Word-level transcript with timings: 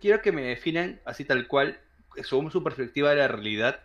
quiero 0.00 0.20
que 0.22 0.32
me 0.32 0.42
definan 0.42 1.00
así 1.04 1.24
tal 1.24 1.46
cual, 1.46 1.78
según 2.24 2.50
su 2.50 2.62
perspectiva 2.64 3.10
de 3.10 3.16
la 3.16 3.28
realidad, 3.28 3.80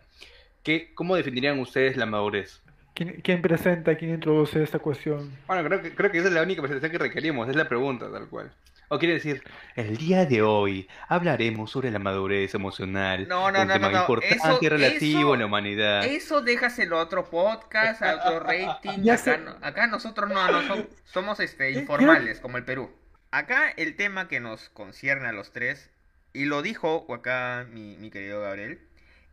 ¿qué, 0.64 0.94
¿cómo 0.96 1.16
definirían 1.16 1.60
ustedes 1.60 1.98
la 1.98 2.06
madurez? 2.06 2.62
¿Quién, 2.94 3.20
quién 3.22 3.42
presenta, 3.42 3.96
quién 3.96 4.12
introduce 4.12 4.64
esta 4.64 4.80
cuestión? 4.80 5.38
Bueno, 5.48 5.64
creo 5.68 5.82
que, 5.82 5.94
creo 5.94 6.12
que 6.12 6.20
esa 6.20 6.28
es 6.30 6.34
la 6.34 6.42
única 6.44 6.62
presentación 6.62 6.92
que 6.94 6.98
requerimos, 6.98 7.50
es 7.50 7.56
la 7.56 7.68
pregunta 7.68 8.10
tal 8.12 8.28
cual. 8.30 8.54
O 8.88 9.00
quiere 9.00 9.16
decir, 9.16 9.42
el 9.76 9.98
día 9.98 10.26
de 10.28 10.44
hoy 10.44 10.88
hablaremos 11.08 11.72
sobre 11.72 11.90
la 11.90 11.98
madurez 11.98 12.54
emocional, 12.54 13.28
No, 13.28 13.52
no, 13.52 13.62
un 13.64 13.68
no, 13.68 13.74
tema 13.74 13.88
no, 13.90 13.94
no. 13.96 14.00
importante 14.02 14.36
Eso- 14.36 14.60
y 14.62 14.70
relativo 14.70 15.20
eso- 15.22 15.34
en 15.34 15.40
la 15.40 15.46
humanidad. 15.48 16.06
Eso 16.06 16.42
déjaselo 16.42 17.00
a 17.00 17.02
otro 17.04 17.26
podcast, 17.30 18.02
a 18.04 18.16
otro 18.18 18.40
rating. 18.42 19.10
Acá, 19.10 19.58
acá 19.64 19.88
nosotros 19.88 20.30
no, 20.30 20.52
no 20.52 20.62
som- 20.62 20.88
somos 21.06 21.40
este, 21.40 21.72
informales, 21.72 22.40
como 22.40 22.58
el 22.58 22.64
Perú. 22.64 22.92
Acá 23.32 23.72
el 23.76 23.96
tema 23.96 24.28
que 24.28 24.40
nos 24.40 24.70
concierne 24.70 25.28
a 25.28 25.32
los 25.34 25.52
tres, 25.52 25.90
y 26.36 26.46
lo 26.46 26.62
dijo 26.62 27.06
acá 27.14 27.66
mi, 27.72 27.96
mi 27.98 28.12
querido 28.12 28.42
Gabriel, 28.42 28.80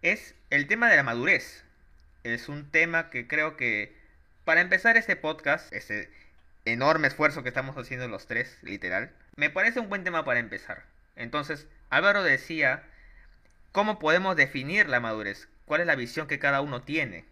es 0.02 0.34
el 0.50 0.68
tema 0.68 0.88
de 0.88 0.96
la 0.96 1.02
madurez. 1.02 1.64
Es 2.22 2.48
un 2.48 2.70
tema 2.70 3.10
que 3.10 3.26
creo 3.26 3.56
que, 3.56 3.92
para 4.44 4.60
empezar 4.60 4.96
este 4.96 5.16
podcast, 5.16 5.72
ese 5.72 6.08
enorme 6.64 7.08
esfuerzo 7.08 7.42
que 7.42 7.48
estamos 7.48 7.76
haciendo 7.76 8.06
los 8.06 8.26
tres, 8.26 8.56
literal, 8.62 9.10
me 9.34 9.50
parece 9.50 9.80
un 9.80 9.88
buen 9.88 10.04
tema 10.04 10.24
para 10.24 10.38
empezar. 10.38 10.84
Entonces, 11.16 11.66
Álvaro 11.90 12.22
decía, 12.22 12.84
¿cómo 13.72 13.98
podemos 13.98 14.36
definir 14.36 14.88
la 14.88 15.00
madurez? 15.00 15.48
¿Cuál 15.66 15.80
es 15.80 15.88
la 15.88 15.96
visión 15.96 16.28
que 16.28 16.38
cada 16.38 16.60
uno 16.60 16.82
tiene? 16.82 17.24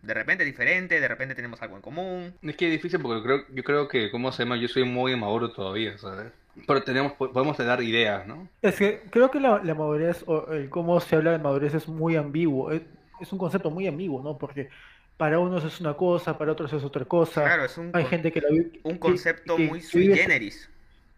De 0.00 0.14
repente 0.14 0.44
diferente, 0.44 0.98
de 0.98 1.08
repente 1.08 1.34
tenemos 1.34 1.60
algo 1.60 1.76
en 1.76 1.82
común. 1.82 2.34
Es 2.42 2.56
que 2.56 2.66
es 2.66 2.72
difícil 2.72 3.00
porque 3.00 3.22
creo, 3.22 3.44
yo 3.50 3.62
creo 3.64 3.88
que, 3.88 4.10
¿cómo 4.10 4.32
se 4.32 4.44
llama? 4.44 4.56
Yo 4.56 4.68
soy 4.68 4.84
muy 4.84 5.12
inmaduro 5.12 5.52
todavía, 5.52 5.98
¿sabes? 5.98 6.32
Pero 6.66 6.82
tenemos, 6.82 7.12
po- 7.12 7.30
podemos 7.32 7.56
dar 7.58 7.82
ideas, 7.82 8.26
¿no? 8.26 8.48
Es 8.62 8.76
que 8.76 9.02
creo 9.10 9.30
que 9.30 9.40
la, 9.40 9.60
la 9.62 9.74
madurez 9.74 10.22
o 10.26 10.52
el 10.52 10.68
cómo 10.70 11.00
se 11.00 11.16
habla 11.16 11.32
de 11.32 11.38
madurez 11.38 11.74
es 11.74 11.88
muy 11.88 12.16
ambiguo. 12.16 12.70
Es, 12.70 12.82
es 13.20 13.32
un 13.32 13.38
concepto 13.38 13.70
muy 13.70 13.86
ambiguo, 13.86 14.22
¿no? 14.22 14.38
Porque 14.38 14.68
para 15.16 15.38
unos 15.38 15.64
es 15.64 15.80
una 15.80 15.94
cosa, 15.94 16.36
para 16.38 16.52
otros 16.52 16.72
es 16.72 16.82
otra 16.84 17.04
cosa. 17.04 17.42
Claro, 17.44 17.64
es 17.64 17.76
un, 17.78 17.90
Hay 17.92 18.02
con- 18.04 18.10
gente 18.10 18.32
que 18.32 18.40
la 18.40 18.48
un 18.84 18.98
concepto 18.98 19.56
que- 19.56 19.66
muy 19.68 19.80
que 19.80 19.86
sui 19.86 20.14
generis. 20.16 20.68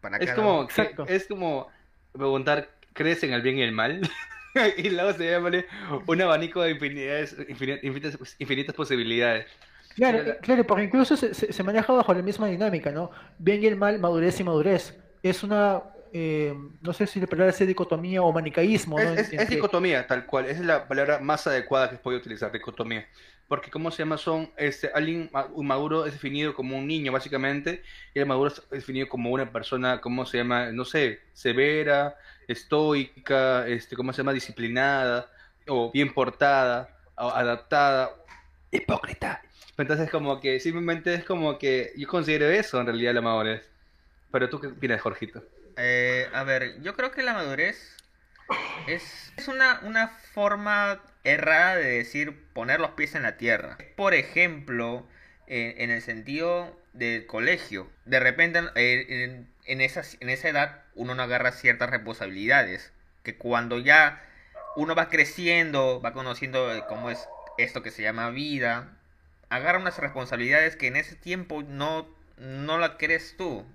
Para 0.00 0.16
Es 0.18 0.26
cada 0.30 0.36
como, 0.36 0.66
que- 0.68 0.94
es 1.08 1.26
como 1.26 1.68
preguntar, 2.12 2.68
¿crees 2.92 3.22
en 3.24 3.32
el 3.32 3.42
bien 3.42 3.58
y 3.58 3.62
el 3.62 3.72
mal? 3.72 4.00
y 4.78 4.88
luego 4.90 5.12
se 5.12 5.30
llama 5.30 5.50
un 6.06 6.22
abanico 6.22 6.62
de 6.62 6.70
infinidades, 6.72 7.36
infini- 7.38 7.78
infinitas, 7.82 8.36
infinitas 8.38 8.74
posibilidades. 8.74 9.46
Claro, 9.96 10.18
claro, 10.42 10.64
porque 10.66 10.84
incluso 10.84 11.16
se, 11.16 11.32
se- 11.34 11.52
se 11.52 11.62
maneja 11.62 11.92
bajo 11.92 12.12
la 12.12 12.22
misma 12.22 12.48
dinámica, 12.48 12.90
¿no? 12.90 13.10
Bien 13.38 13.62
y 13.62 13.66
el 13.66 13.76
mal, 13.76 13.98
madurez 13.98 14.38
y 14.40 14.44
madurez. 14.44 14.94
Es 15.28 15.42
una, 15.42 15.82
eh, 16.12 16.54
no 16.80 16.92
sé 16.92 17.06
si 17.06 17.20
la 17.20 17.26
palabra 17.26 17.50
es 17.52 17.66
dicotomía 17.66 18.22
o 18.22 18.32
manicaísmo, 18.32 18.98
¿no? 18.98 19.10
Es, 19.10 19.32
entre- 19.32 19.46
dicotomía, 19.46 20.06
tal 20.06 20.26
cual. 20.26 20.46
Esa 20.46 20.60
es 20.60 20.66
la 20.66 20.86
palabra 20.88 21.18
más 21.18 21.46
adecuada 21.46 21.90
que 21.90 21.96
puedo 21.96 22.18
utilizar, 22.18 22.52
dicotomía. 22.52 23.06
Porque, 23.48 23.70
¿cómo 23.70 23.90
se 23.92 23.98
llama? 23.98 24.18
Son, 24.18 24.50
este, 24.56 24.90
alguien 24.92 25.30
maduro 25.56 26.04
es 26.04 26.12
definido 26.12 26.52
como 26.54 26.76
un 26.76 26.86
niño, 26.86 27.12
básicamente, 27.12 27.82
y 28.12 28.18
el 28.18 28.26
maduro 28.26 28.48
es 28.50 28.68
definido 28.70 29.08
como 29.08 29.30
una 29.30 29.52
persona, 29.52 30.00
¿cómo 30.00 30.26
se 30.26 30.38
llama? 30.38 30.72
No 30.72 30.84
sé, 30.84 31.20
severa, 31.32 32.16
estoica, 32.48 33.66
este, 33.68 33.94
¿cómo 33.94 34.12
se 34.12 34.18
llama? 34.18 34.32
Disciplinada, 34.32 35.30
o 35.68 35.92
bien 35.92 36.12
portada, 36.12 36.88
o 37.16 37.28
adaptada, 37.28 38.10
hipócrita. 38.72 39.42
Entonces, 39.78 40.10
como 40.10 40.40
que 40.40 40.58
simplemente 40.58 41.14
es 41.14 41.24
como 41.24 41.58
que 41.58 41.92
yo 41.96 42.08
considero 42.08 42.46
eso 42.46 42.80
en 42.80 42.86
realidad 42.86 43.14
la 43.14 43.20
madurez. 43.20 43.70
Pero 44.30 44.48
tú, 44.48 44.60
¿qué 44.60 44.68
opinas, 44.68 45.00
Jorgito? 45.00 45.44
Eh, 45.76 46.28
a 46.32 46.42
ver, 46.44 46.80
yo 46.82 46.94
creo 46.94 47.10
que 47.10 47.22
la 47.22 47.34
madurez 47.34 47.96
es, 48.86 49.32
es 49.36 49.48
una, 49.48 49.80
una 49.82 50.08
forma 50.08 51.02
errada 51.24 51.76
de 51.76 51.90
decir 51.98 52.36
poner 52.52 52.80
los 52.80 52.92
pies 52.92 53.14
en 53.14 53.22
la 53.22 53.36
tierra. 53.36 53.78
Por 53.96 54.14
ejemplo, 54.14 55.06
eh, 55.46 55.74
en 55.78 55.90
el 55.90 56.02
sentido 56.02 56.76
del 56.92 57.26
colegio. 57.26 57.90
De 58.04 58.20
repente, 58.20 58.60
eh, 58.74 59.06
en, 59.08 59.48
en 59.64 59.80
esa, 59.80 60.02
en 60.20 60.28
esa 60.28 60.48
edad, 60.48 60.82
uno 60.94 61.14
no 61.14 61.22
agarra 61.22 61.52
ciertas 61.52 61.90
responsabilidades. 61.90 62.92
Que 63.22 63.36
cuando 63.36 63.78
ya 63.78 64.22
uno 64.76 64.94
va 64.94 65.08
creciendo, 65.08 66.00
va 66.00 66.12
conociendo 66.12 66.74
eh, 66.74 66.84
cómo 66.88 67.10
es 67.10 67.28
esto 67.58 67.82
que 67.82 67.90
se 67.90 68.02
llama 68.02 68.30
vida, 68.30 68.96
agarra 69.48 69.78
unas 69.78 69.98
responsabilidades 69.98 70.76
que 70.76 70.88
en 70.88 70.96
ese 70.96 71.16
tiempo 71.16 71.62
no, 71.62 72.08
no 72.38 72.78
la 72.78 72.96
crees 72.98 73.36
tú. 73.36 73.66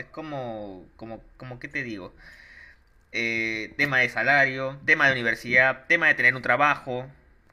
Es 0.00 0.06
como, 0.06 0.84
como, 0.96 1.22
como, 1.36 1.60
¿qué 1.60 1.68
te 1.68 1.82
digo? 1.82 2.12
Eh, 3.12 3.74
tema 3.76 3.98
de 3.98 4.08
salario, 4.08 4.78
tema 4.86 5.06
de 5.06 5.12
universidad, 5.12 5.86
tema 5.86 6.08
de 6.08 6.14
tener 6.14 6.34
un 6.34 6.42
trabajo, 6.42 7.06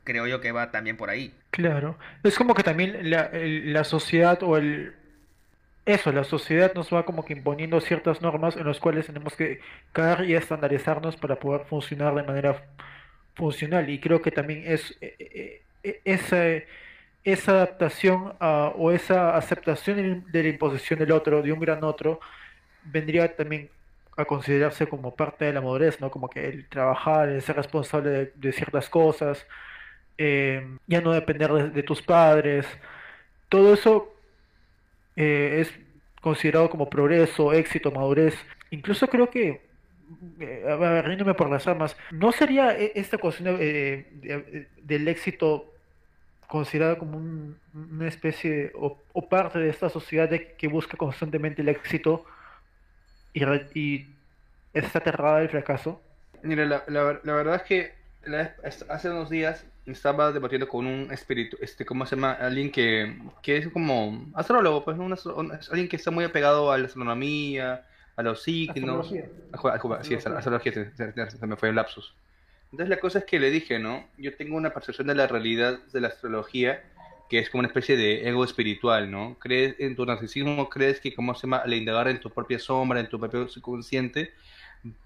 creo 0.03 0.27
yo 0.27 0.39
que 0.39 0.51
va 0.51 0.71
también 0.71 0.97
por 0.97 1.09
ahí. 1.09 1.33
Claro. 1.51 1.97
Es 2.23 2.37
como 2.37 2.53
que 2.53 2.63
también 2.63 3.09
la, 3.09 3.29
la 3.33 3.83
sociedad 3.83 4.41
o 4.43 4.57
el... 4.57 4.93
Eso, 5.85 6.11
la 6.11 6.23
sociedad 6.23 6.73
nos 6.73 6.93
va 6.93 7.05
como 7.05 7.23
que 7.23 7.33
imponiendo 7.33 7.79
ciertas 7.79 8.21
normas 8.21 8.57
en 8.57 8.67
las 8.67 8.79
cuales 8.79 9.07
tenemos 9.07 9.35
que 9.35 9.61
caer 9.93 10.29
y 10.29 10.35
estandarizarnos 10.35 11.15
para 11.15 11.37
poder 11.37 11.65
funcionar 11.65 12.13
de 12.13 12.23
manera 12.23 12.61
funcional. 13.35 13.89
Y 13.89 13.99
creo 13.99 14.21
que 14.21 14.31
también 14.31 14.63
es 14.65 14.97
eh, 15.01 15.15
eh, 15.19 15.61
eh, 15.83 16.67
esa, 17.33 17.51
adaptación 17.53 18.33
a- 18.39 18.71
o 18.75 18.91
esa 18.91 19.35
aceptación 19.37 20.25
de 20.31 20.43
la- 20.43 20.49
imposición 20.49 20.99
del 20.99 21.11
otro, 21.11 21.41
de 21.41 21.51
un 21.51 21.59
gran 21.59 21.83
otro, 21.83 22.19
vendría 22.83 23.35
también 23.35 23.69
a 24.17 24.25
considerarse 24.25 24.87
como 24.87 25.15
parte 25.15 25.45
de 25.45 25.53
la 25.53 25.61
madurez, 25.61 25.99
¿no? 26.01 26.09
Como 26.11 26.29
que 26.29 26.47
el 26.47 26.67
trabajar, 26.69 27.29
el 27.29 27.41
ser 27.41 27.55
responsable 27.57 28.31
de, 28.35 28.51
ciertas 28.53 28.89
cosas, 28.89 29.45
eh, 30.17 30.65
ya 30.87 31.01
no 31.01 31.11
depender 31.13 31.51
de, 31.73 31.83
tus 31.83 32.01
padres, 32.01 32.65
todo 33.49 33.73
eso 33.73 34.13
eh, 35.15 35.61
es 35.61 35.73
considerado 36.21 36.69
como 36.69 36.89
progreso, 36.89 37.53
éxito, 37.53 37.91
madurez. 37.91 38.35
Incluso 38.71 39.07
creo 39.07 39.29
que, 39.29 39.61
eh, 40.39 41.01
riéndome 41.05 41.33
por 41.33 41.49
las 41.49 41.65
ramas, 41.65 41.97
¿no 42.11 42.31
sería 42.31 42.77
e- 42.77 42.91
esta 42.95 43.17
cuestión 43.17 43.57
de- 43.57 44.07
de- 44.21 44.67
del 44.81 45.07
éxito 45.07 45.73
considerada 46.47 46.97
como 46.97 47.17
un- 47.17 47.57
una 47.73 48.07
especie 48.07 48.71
o, 48.75 48.97
o 49.13 49.29
parte 49.29 49.59
de 49.59 49.69
esta 49.69 49.89
sociedad 49.89 50.29
de- 50.29 50.53
que 50.53 50.67
busca 50.67 50.97
constantemente 50.97 51.61
el 51.61 51.69
éxito 51.69 52.25
y, 53.33 53.43
re- 53.43 53.67
y 53.73 54.07
está 54.73 54.99
aterrada 54.99 55.39
del 55.39 55.49
fracaso? 55.49 56.01
Mira, 56.43 56.65
la, 56.65 56.83
la, 56.87 57.19
la 57.23 57.33
verdad 57.33 57.55
es 57.55 57.61
que 57.63 57.91
la 58.25 58.53
hace 58.89 59.09
unos 59.09 59.29
días 59.29 59.65
estaba 59.85 60.31
debatiendo 60.31 60.67
con 60.67 60.85
un 60.85 61.11
espíritu, 61.11 61.57
este, 61.61 61.85
¿cómo 61.85 62.05
se 62.05 62.15
llama? 62.15 62.33
Alguien 62.33 62.71
que, 62.71 63.17
que 63.41 63.57
es 63.57 63.67
como 63.69 64.25
astrólogo, 64.33 64.83
pues. 64.83 64.97
Un 64.97 65.13
alguien 65.71 65.87
que 65.87 65.95
está 65.95 66.11
muy 66.11 66.25
apegado 66.25 66.71
a 66.71 66.77
la 66.77 66.85
astronomía, 66.87 67.85
a 68.15 68.21
los 68.23 68.43
signos. 68.43 69.05
Astrología. 69.11 69.25
a 69.53 69.57
a 69.57 69.79
ju- 69.79 70.03
sí, 70.03 70.15
astrología, 70.15 70.73
se- 70.73 71.29
se 71.31 71.47
me 71.47 71.55
fue 71.55 71.69
el 71.69 71.75
lapsus. 71.75 72.13
Entonces 72.71 72.89
la 72.89 72.99
cosa 72.99 73.19
es 73.19 73.25
que 73.25 73.39
le 73.39 73.49
dije, 73.49 73.79
¿no? 73.79 74.05
Yo 74.17 74.35
tengo 74.35 74.57
una 74.57 74.71
percepción 74.71 75.07
de 75.07 75.15
la 75.15 75.27
realidad 75.27 75.79
de 75.93 76.01
la 76.01 76.09
astrología 76.09 76.83
que 77.29 77.39
es 77.39 77.49
como 77.49 77.59
una 77.59 77.67
especie 77.67 77.97
de 77.97 78.27
ego 78.27 78.43
espiritual, 78.43 79.11
¿no? 79.11 79.37
Crees 79.39 79.75
en 79.79 79.95
tu 79.95 80.05
narcisismo, 80.05 80.69
crees 80.69 80.99
que, 80.99 81.13
¿cómo 81.13 81.35
se 81.35 81.41
llama? 81.41 81.57
Al 81.57 81.73
indagar 81.73 82.07
en 82.07 82.19
tu 82.19 82.29
propia 82.29 82.59
sombra, 82.59 82.99
en 82.99 83.09
tu 83.09 83.19
propio 83.19 83.47
subconsciente, 83.47 84.33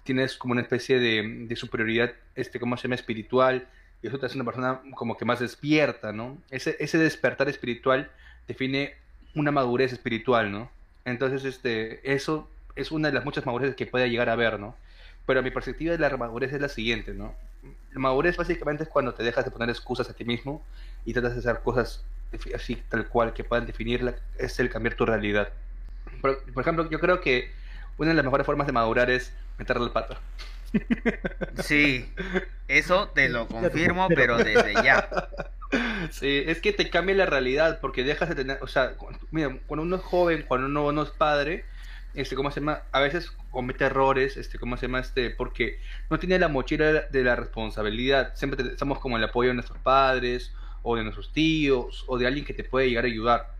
tienes 0.04 0.38
como 0.38 0.52
una 0.52 0.62
especie 0.62 1.00
de, 1.00 1.46
de 1.48 1.56
superioridad, 1.56 2.14
este, 2.36 2.60
¿cómo 2.60 2.78
se 2.78 2.84
llama? 2.84 2.96
Espiritual, 2.96 3.68
y 4.04 4.08
eso 4.08 4.20
te 4.20 4.26
hace 4.26 4.36
una 4.36 4.46
persona 4.46 4.82
como 4.96 5.18
que 5.18 5.26
más 5.26 5.40
despierta, 5.40 6.12
¿no? 6.12 6.38
Ese, 6.50 6.76
ese 6.80 6.98
despertar 6.98 7.50
espiritual 7.50 8.12
define 8.48 8.96
una 9.36 9.52
madurez 9.52 9.92
espiritual, 9.92 10.52
¿no? 10.52 10.70
Entonces, 11.06 11.44
este, 11.46 12.14
eso 12.14 12.50
es 12.76 12.92
una 12.92 13.10
de 13.10 13.16
las 13.16 13.26
muchas 13.26 13.46
madureces 13.46 13.76
que 13.76 13.88
puede 13.88 14.10
llegar 14.10 14.30
a 14.30 14.34
haber, 14.34 14.60
¿no? 14.60 14.76
Pero 15.26 15.42
mi 15.42 15.52
perspectiva 15.52 15.94
de 15.94 16.00
la 16.00 16.16
madurez 16.18 16.54
es 16.54 16.62
la 16.62 16.70
siguiente, 16.70 17.14
¿no? 17.14 17.34
La 17.94 18.00
madurez 18.00 18.38
básicamente 18.38 18.84
es 18.84 18.90
cuando 18.90 19.14
te 19.14 19.24
dejas 19.24 19.46
de 19.46 19.52
poner 19.52 19.70
excusas 19.70 20.10
a 20.10 20.14
ti 20.14 20.24
mismo 20.26 20.64
y 21.06 21.14
tratas 21.14 21.34
de 21.34 21.40
hacer 21.40 21.62
cosas 21.62 22.04
así 22.56 22.76
tal 22.90 23.08
cual 23.08 23.34
que 23.34 23.44
puedan 23.44 23.66
definirla, 23.66 24.16
es 24.38 24.60
el 24.60 24.70
cambiar 24.70 24.96
tu 24.96 25.06
realidad. 25.06 25.50
Por, 26.22 26.42
por 26.54 26.62
ejemplo, 26.62 26.90
yo 26.90 27.00
creo 27.00 27.22
que 27.22 27.52
una 27.98 28.10
de 28.10 28.16
las 28.16 28.26
mejores 28.26 28.46
formas 28.46 28.68
de 28.68 28.74
madurar 28.74 29.10
es 29.10 29.34
meterle 29.58 29.86
el 29.86 29.92
pata. 29.92 30.18
Sí, 31.64 32.10
eso 32.68 33.10
te 33.10 33.28
lo 33.28 33.48
confirmo, 33.48 34.08
pero 34.08 34.38
desde 34.38 34.74
ya. 34.76 35.10
Sí, 36.12 36.44
es 36.48 36.60
que 36.60 36.74
te 36.74 36.90
cambia 36.90 37.16
la 37.16 37.26
realidad 37.26 37.80
porque 37.80 38.04
dejas 38.04 38.28
de 38.28 38.36
tener, 38.36 38.58
o 38.62 38.68
sea, 38.68 38.94
mira, 39.32 39.56
cuando 39.68 39.84
uno 39.84 39.96
es 39.96 40.02
joven, 40.02 40.44
cuando 40.46 40.68
uno 40.68 40.92
no 40.92 41.04
es 41.04 41.12
padre, 41.12 41.64
este, 42.14 42.36
¿cómo 42.36 42.52
se 42.52 42.60
llama? 42.60 42.84
A 42.92 43.00
veces 43.00 43.32
comete 43.52 43.86
errores, 43.86 44.38
este, 44.38 44.60
¿cómo 44.60 44.78
se 44.78 44.88
llama? 44.88 45.00
Este, 45.00 45.30
porque 45.30 45.80
no 46.10 46.20
tiene 46.20 46.40
la 46.40 46.48
mochila 46.48 47.08
de 47.10 47.24
la, 47.24 47.36
responsabilidad. 47.36 48.36
Siempre 48.36 48.66
estamos 48.68 49.00
como 49.00 49.18
el 49.18 49.24
apoyo 49.24 49.50
de 49.50 49.56
nuestros 49.56 49.80
padres, 49.80 50.54
o 50.84 50.96
de 50.96 51.04
nuestros 51.04 51.32
tíos, 51.32 52.06
o 52.08 52.18
de 52.18 52.28
alguien 52.28 52.46
que 52.46 52.54
te 52.54 52.64
puede 52.64 52.90
llegar 52.90 53.06
a 53.06 53.08
ayudar. 53.08 53.56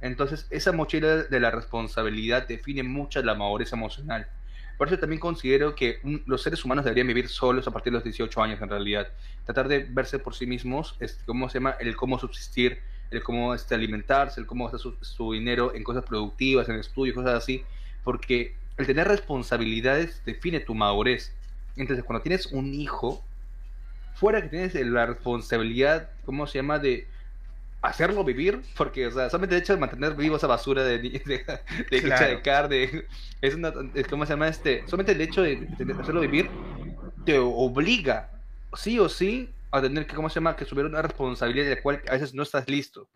Entonces, 0.00 0.46
esa 0.50 0.72
mochila 0.72 1.24
de 1.24 1.40
la 1.40 1.50
responsabilidad 1.50 2.46
define 2.46 2.82
mucho 2.82 3.22
la 3.22 3.34
madurez 3.34 3.72
emocional. 3.72 4.28
Por 4.76 4.88
eso 4.88 4.98
también 4.98 5.20
considero 5.20 5.74
que 5.74 6.00
los 6.26 6.42
seres 6.42 6.64
humanos 6.64 6.84
deberían 6.84 7.06
vivir 7.06 7.28
solos 7.28 7.66
a 7.68 7.70
partir 7.70 7.92
de 7.92 7.98
los 7.98 8.04
18 8.04 8.42
años 8.42 8.60
en 8.60 8.68
realidad. 8.68 9.08
Tratar 9.44 9.68
de 9.68 9.86
verse 9.88 10.18
por 10.18 10.34
sí 10.34 10.46
mismos, 10.46 10.96
este, 10.98 11.24
¿cómo 11.24 11.48
se 11.48 11.58
llama? 11.58 11.76
El 11.78 11.94
cómo 11.96 12.18
subsistir, 12.18 12.80
el 13.10 13.22
cómo 13.22 13.54
este, 13.54 13.74
alimentarse, 13.74 14.40
el 14.40 14.46
cómo 14.46 14.68
gastar 14.68 14.92
su, 15.00 15.32
dinero 15.32 15.74
en 15.74 15.84
cosas 15.84 16.04
productivas, 16.04 16.68
en 16.68 16.76
estudios, 16.76 17.14
cosas 17.14 17.34
así. 17.34 17.64
Porque 18.04 18.54
el 18.76 18.86
tener 18.86 19.08
responsabilidades 19.08 20.22
define 20.24 20.60
tu 20.60 20.74
madurez. 20.74 21.32
Entonces, 21.76 22.04
cuando 22.04 22.22
tienes 22.22 22.46
un 22.46 22.72
hijo, 22.74 23.24
fuera 24.14 24.42
que 24.42 24.48
tienes 24.48 24.74
la 24.74 25.06
responsabilidad, 25.06 26.10
¿cómo 26.24 26.46
se 26.46 26.58
llama? 26.58 26.78
De 26.78 27.06
hacerlo 27.82 28.24
vivir, 28.24 28.62
porque, 28.76 29.06
o 29.06 29.10
sea, 29.10 29.28
solamente 29.28 29.56
el 29.56 29.62
hecho 29.62 29.74
de 29.74 29.80
mantener 29.80 30.14
vivo 30.14 30.36
esa 30.36 30.46
basura 30.46 30.82
de, 30.84 30.98
de, 30.98 31.44
de, 31.90 32.00
de 32.00 32.40
carne, 32.42 33.04
es 33.42 33.54
una, 33.54 33.72
¿cómo 34.08 34.24
se 34.24 34.32
llama 34.32 34.48
este? 34.48 34.84
Solamente 34.86 35.12
el 35.12 35.20
hecho 35.20 35.42
de, 35.42 35.68
hacerlo 36.00 36.22
vivir 36.22 36.48
te 37.26 37.38
obliga, 37.38 38.30
sí 38.74 38.98
o 38.98 39.08
sí, 39.08 39.50
a 39.70 39.82
tener 39.82 40.06
que, 40.06 40.14
¿cómo 40.14 40.30
se 40.30 40.36
llama?, 40.36 40.56
que 40.56 40.64
subir 40.64 40.86
una 40.86 41.02
responsabilidad 41.02 41.64
de 41.64 41.76
la 41.76 41.82
cual 41.82 42.02
a 42.08 42.12
veces 42.12 42.32
no 42.32 42.42
estás 42.42 42.68
listo. 42.68 43.06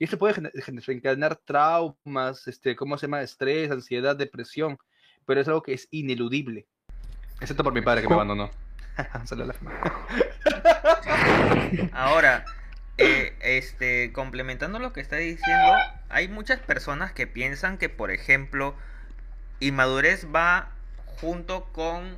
Y 0.00 0.04
esto 0.04 0.18
puede 0.18 0.50
desencadenar 0.54 1.36
traumas, 1.36 2.48
este, 2.48 2.74
¿cómo 2.74 2.96
se 2.96 3.06
llama?, 3.06 3.20
estrés, 3.20 3.70
ansiedad, 3.70 4.16
depresión, 4.16 4.78
pero 5.26 5.42
es 5.42 5.46
algo 5.46 5.62
que 5.62 5.74
es 5.74 5.88
ineludible. 5.90 6.66
Excepto 7.38 7.62
por 7.62 7.74
mi 7.74 7.82
padre 7.82 8.00
que 8.00 8.08
me 8.08 8.14
abandonó. 8.14 8.50
Ahora, 11.92 12.46
eh, 12.96 13.36
este, 13.42 14.10
complementando 14.14 14.78
lo 14.78 14.94
que 14.94 15.02
está 15.02 15.16
diciendo, 15.16 15.74
hay 16.08 16.28
muchas 16.28 16.60
personas 16.60 17.12
que 17.12 17.26
piensan 17.26 17.76
que, 17.76 17.90
por 17.90 18.10
ejemplo, 18.10 18.74
inmadurez 19.60 20.26
va 20.34 20.70
junto 21.20 21.64
con 21.74 22.16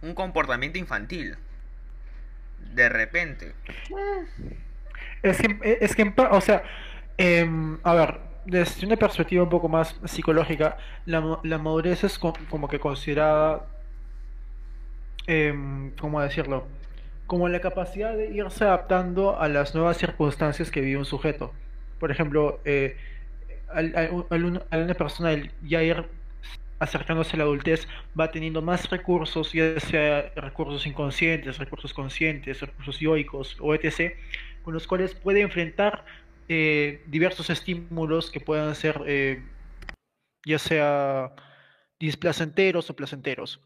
un 0.00 0.14
comportamiento 0.14 0.78
infantil. 0.78 1.38
De 2.72 2.88
repente. 2.88 3.52
Es 5.24 5.38
que, 5.38 5.78
es 5.80 5.96
que 5.96 6.14
o 6.30 6.40
sea, 6.40 6.62
em, 7.18 7.78
a 7.82 7.94
ver, 7.94 8.20
desde 8.44 8.86
una 8.86 8.96
perspectiva 8.96 9.42
un 9.42 9.50
poco 9.50 9.68
más 9.68 9.96
psicológica, 10.04 10.76
la, 11.06 11.38
la 11.42 11.58
madurez 11.58 12.04
es 12.04 12.18
como 12.18 12.68
que 12.68 12.78
considerada, 12.78 13.66
eh, 15.26 15.92
¿cómo 15.98 16.20
decirlo? 16.20 16.66
como 17.26 17.48
la 17.48 17.60
capacidad 17.60 18.16
de 18.16 18.30
irse 18.30 18.64
adaptando 18.64 19.38
a 19.38 19.48
las 19.48 19.74
nuevas 19.74 19.96
circunstancias 19.96 20.70
que 20.70 20.80
vive 20.80 20.98
un 20.98 21.04
sujeto. 21.04 21.52
Por 21.98 22.10
ejemplo, 22.10 22.60
eh, 22.64 22.96
al, 23.68 24.24
una 24.44 24.94
persona 24.94 25.36
ya 25.62 25.82
ir 25.82 26.04
acercándose 26.78 27.34
a 27.34 27.38
la 27.38 27.44
adultez 27.44 27.88
va 28.18 28.30
teniendo 28.30 28.62
más 28.62 28.90
recursos, 28.90 29.52
ya 29.52 29.80
sea 29.80 30.30
recursos 30.36 30.86
inconscientes, 30.86 31.58
recursos 31.58 31.92
conscientes, 31.92 32.60
recursos 32.60 32.98
yoicos 33.00 33.56
o 33.60 33.74
etc., 33.74 34.14
con 34.62 34.74
los 34.74 34.86
cuales 34.86 35.14
puede 35.14 35.40
enfrentar 35.40 36.04
eh, 36.48 37.02
diversos 37.06 37.50
estímulos 37.50 38.30
que 38.30 38.40
puedan 38.40 38.74
ser 38.74 39.02
eh, 39.06 39.42
ya 40.46 40.58
sea 40.58 41.34
displacenteros 41.98 42.88
o 42.88 42.96
placenteros. 42.96 43.60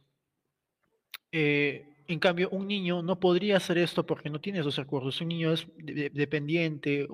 Eh, 1.31 1.87
en 2.09 2.19
cambio, 2.19 2.49
un 2.51 2.67
niño 2.67 3.03
no 3.03 3.21
podría 3.21 3.59
hacer 3.59 3.79
esto 3.79 4.05
porque 4.05 4.31
no 4.31 4.41
tiene 4.41 4.61
esos 4.61 4.77
recursos. 4.77 5.21
Un 5.21 5.29
niño 5.29 5.53
es 5.53 5.67
dependiente 5.77 7.07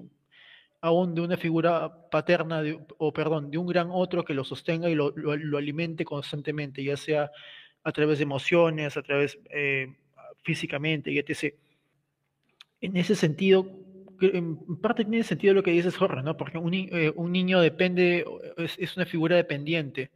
aún 0.81 1.15
de 1.15 1.21
una 1.21 1.37
figura 1.37 2.09
paterna 2.11 2.62
o, 2.99 3.12
perdón, 3.12 3.51
de 3.51 3.59
un 3.59 3.67
gran 3.67 3.89
otro 3.91 4.25
que 4.25 4.35
lo 4.35 4.45
sostenga 4.45 4.89
y 4.89 4.95
lo, 4.95 5.12
alimente 5.59 6.05
constantemente, 6.05 6.83
ya 6.85 6.97
sea 6.97 7.31
a 7.83 7.93
través 7.93 8.19
de 8.19 8.23
emociones, 8.23 8.97
a 8.97 9.03
través 9.03 9.39
eh, 9.51 9.95
físicamente 10.45 11.11
y 11.11 11.19
etc. 11.19 11.55
En 12.81 12.97
ese 12.97 13.17
sentido, 13.17 13.69
en 14.21 14.81
parte 14.81 15.05
tiene 15.05 15.23
sentido 15.25 15.55
lo 15.55 15.63
que 15.63 15.71
dices 15.71 15.97
Jorge, 15.97 16.23
¿no? 16.23 16.37
Porque 16.37 16.59
un, 16.59 16.75
eh, 16.75 17.13
niño 17.17 17.61
depende, 17.61 18.25
es, 18.57 18.97
una 18.97 19.07
figura 19.07 19.37
dependiente 19.37 20.11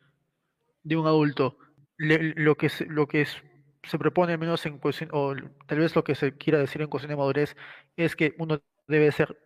de 0.82 0.96
un 0.96 1.06
adulto. 1.06 1.58
lo, 1.98 2.56
que 2.56 2.70
lo 2.88 3.06
que 3.06 3.22
es 3.22 3.36
se 3.82 3.98
propone, 3.98 4.32
al 4.32 4.38
menos 4.38 4.64
en 4.66 4.78
cuestión, 4.78 5.10
o 5.12 5.34
tal 5.66 5.78
vez 5.78 5.94
lo 5.96 6.04
que 6.04 6.14
se 6.14 6.36
quiera 6.36 6.58
decir 6.58 6.82
en 6.82 6.88
cuestión 6.88 7.10
de 7.10 7.16
madurez, 7.16 7.56
es 7.96 8.16
que 8.16 8.34
uno 8.38 8.62
debe 8.88 9.10
ser 9.12 9.38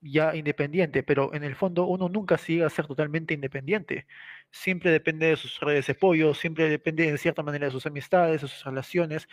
ya 0.00 0.36
independiente, 0.36 1.02
pero 1.02 1.32
en 1.34 1.44
el 1.44 1.54
fondo 1.56 1.86
uno 1.86 2.08
nunca 2.08 2.38
sigue 2.38 2.64
a 2.64 2.70
ser 2.70 2.86
totalmente 2.86 3.34
independiente. 3.34 4.06
Siempre 4.50 4.90
depende 4.90 5.26
de 5.28 5.36
sus 5.36 5.60
redes 5.60 5.86
de 5.86 5.94
apoyo, 5.94 6.34
siempre 6.34 6.68
depende 6.68 7.08
en 7.08 7.18
cierta 7.18 7.42
manera 7.42 7.66
de 7.66 7.72
sus 7.72 7.86
amistades, 7.86 8.42
de 8.42 8.48
sus 8.48 8.64
relaciones 8.64 9.28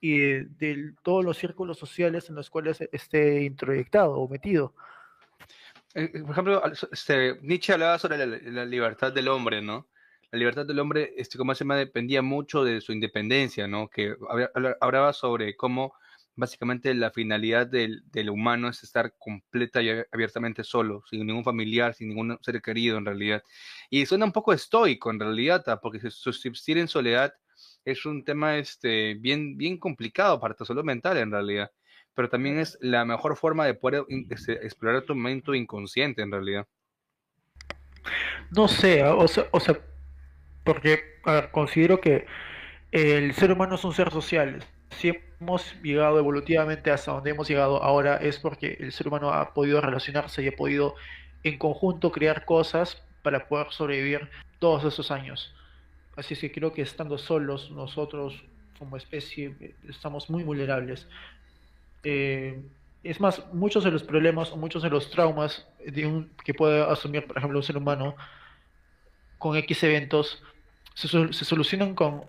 y 0.00 0.18
de, 0.18 0.94
todos 1.02 1.24
los 1.24 1.36
círculos 1.36 1.78
sociales 1.78 2.28
en 2.28 2.36
los 2.36 2.50
cuales 2.50 2.80
esté 2.92 3.42
introyectado 3.42 4.14
o 4.14 4.28
metido. 4.28 4.74
Eh, 5.94 6.10
eh, 6.14 6.20
por 6.20 6.30
ejemplo, 6.30 6.62
este, 6.92 7.38
Nietzsche 7.42 7.72
hablaba 7.72 7.98
sobre 7.98 8.26
la 8.26 8.64
libertad 8.64 9.12
del 9.12 9.28
hombre, 9.28 9.62
¿no? 9.62 9.88
la 10.30 10.38
libertad 10.38 10.66
del 10.66 10.78
hombre, 10.78 11.14
este, 11.16 11.38
como 11.38 11.54
se 11.54 11.64
llama, 11.64 11.76
dependía 11.76 12.22
mucho 12.22 12.64
de 12.64 12.80
su 12.80 12.92
independencia, 12.92 13.66
¿no? 13.66 13.88
Que 13.88 14.14
hablaba 14.80 15.12
sobre 15.12 15.56
cómo 15.56 15.94
básicamente 16.36 16.94
la 16.94 17.10
finalidad 17.10 17.66
del, 17.66 18.02
del, 18.12 18.30
humano 18.30 18.68
es 18.68 18.82
estar 18.84 19.14
completa 19.18 19.82
y 19.82 19.90
abiertamente 20.12 20.62
solo, 20.64 21.02
sin 21.10 21.26
ningún 21.26 21.44
familiar, 21.44 21.94
sin 21.94 22.10
ningún 22.10 22.38
ser 22.42 22.60
querido 22.60 22.98
en 22.98 23.06
realidad. 23.06 23.42
Y 23.90 24.06
suena 24.06 24.26
un 24.26 24.32
poco 24.32 24.52
estoico 24.52 25.10
en 25.10 25.18
realidad, 25.18 25.64
porque 25.82 26.10
subsistir 26.10 26.78
en 26.78 26.88
soledad 26.88 27.32
es 27.90 28.04
un 28.04 28.24
tema 28.24 28.58
este, 28.58 29.14
bien, 29.14 29.56
bien 29.56 29.78
complicado 29.78 30.38
para 30.40 30.54
tu 30.54 30.64
salud 30.64 30.84
mental 30.84 31.16
en 31.16 31.30
realidad, 31.30 31.70
pero 32.14 32.28
también 32.28 32.58
es 32.58 32.76
la 32.80 33.04
mejor 33.04 33.36
forma 33.36 33.64
de 33.64 33.74
poder 33.74 34.04
este, 34.30 34.52
explorar 34.64 35.02
tu 35.02 35.14
momento 35.14 35.54
inconsciente 35.54 36.22
en 36.22 36.30
realidad. 36.30 36.66
No 38.50 38.68
sé, 38.68 39.04
o 39.04 39.28
sea, 39.28 39.46
o 39.50 39.60
sea 39.60 39.78
porque, 40.64 41.02
considero 41.50 41.98
que 42.00 42.26
el 42.92 43.32
ser 43.34 43.52
humano 43.52 43.76
es 43.76 43.84
un 43.84 43.94
ser 43.94 44.10
social. 44.10 44.62
Si 44.90 45.14
hemos 45.40 45.74
llegado 45.82 46.18
evolutivamente 46.18 46.90
hasta 46.90 47.12
donde 47.12 47.30
hemos 47.30 47.48
llegado 47.48 47.82
ahora 47.82 48.16
es 48.16 48.38
porque 48.38 48.76
el 48.80 48.92
ser 48.92 49.08
humano 49.08 49.32
ha 49.32 49.54
podido 49.54 49.80
relacionarse 49.80 50.42
y 50.42 50.48
ha 50.48 50.52
podido 50.52 50.94
en 51.42 51.56
conjunto 51.56 52.12
crear 52.12 52.44
cosas 52.44 53.02
para 53.22 53.48
poder 53.48 53.68
sobrevivir 53.70 54.28
todos 54.58 54.84
esos 54.84 55.10
años. 55.10 55.54
Así 56.18 56.34
es 56.34 56.40
que 56.40 56.50
creo 56.50 56.72
que 56.72 56.82
estando 56.82 57.16
solos 57.16 57.70
nosotros 57.70 58.42
como 58.76 58.96
especie 58.96 59.54
estamos 59.88 60.28
muy 60.28 60.42
vulnerables. 60.42 61.06
Eh, 62.02 62.60
es 63.04 63.20
más, 63.20 63.42
muchos 63.52 63.84
de 63.84 63.92
los 63.92 64.02
problemas 64.02 64.50
o 64.50 64.56
muchos 64.56 64.82
de 64.82 64.90
los 64.90 65.10
traumas 65.10 65.68
de 65.86 66.06
un, 66.06 66.30
que 66.44 66.54
puede 66.54 66.82
asumir, 66.82 67.24
por 67.24 67.38
ejemplo, 67.38 67.60
un 67.60 67.62
ser 67.62 67.76
humano 67.76 68.16
con 69.38 69.56
X 69.56 69.84
eventos 69.84 70.42
se, 70.94 71.08
solucionan 71.32 71.94
con 71.94 72.22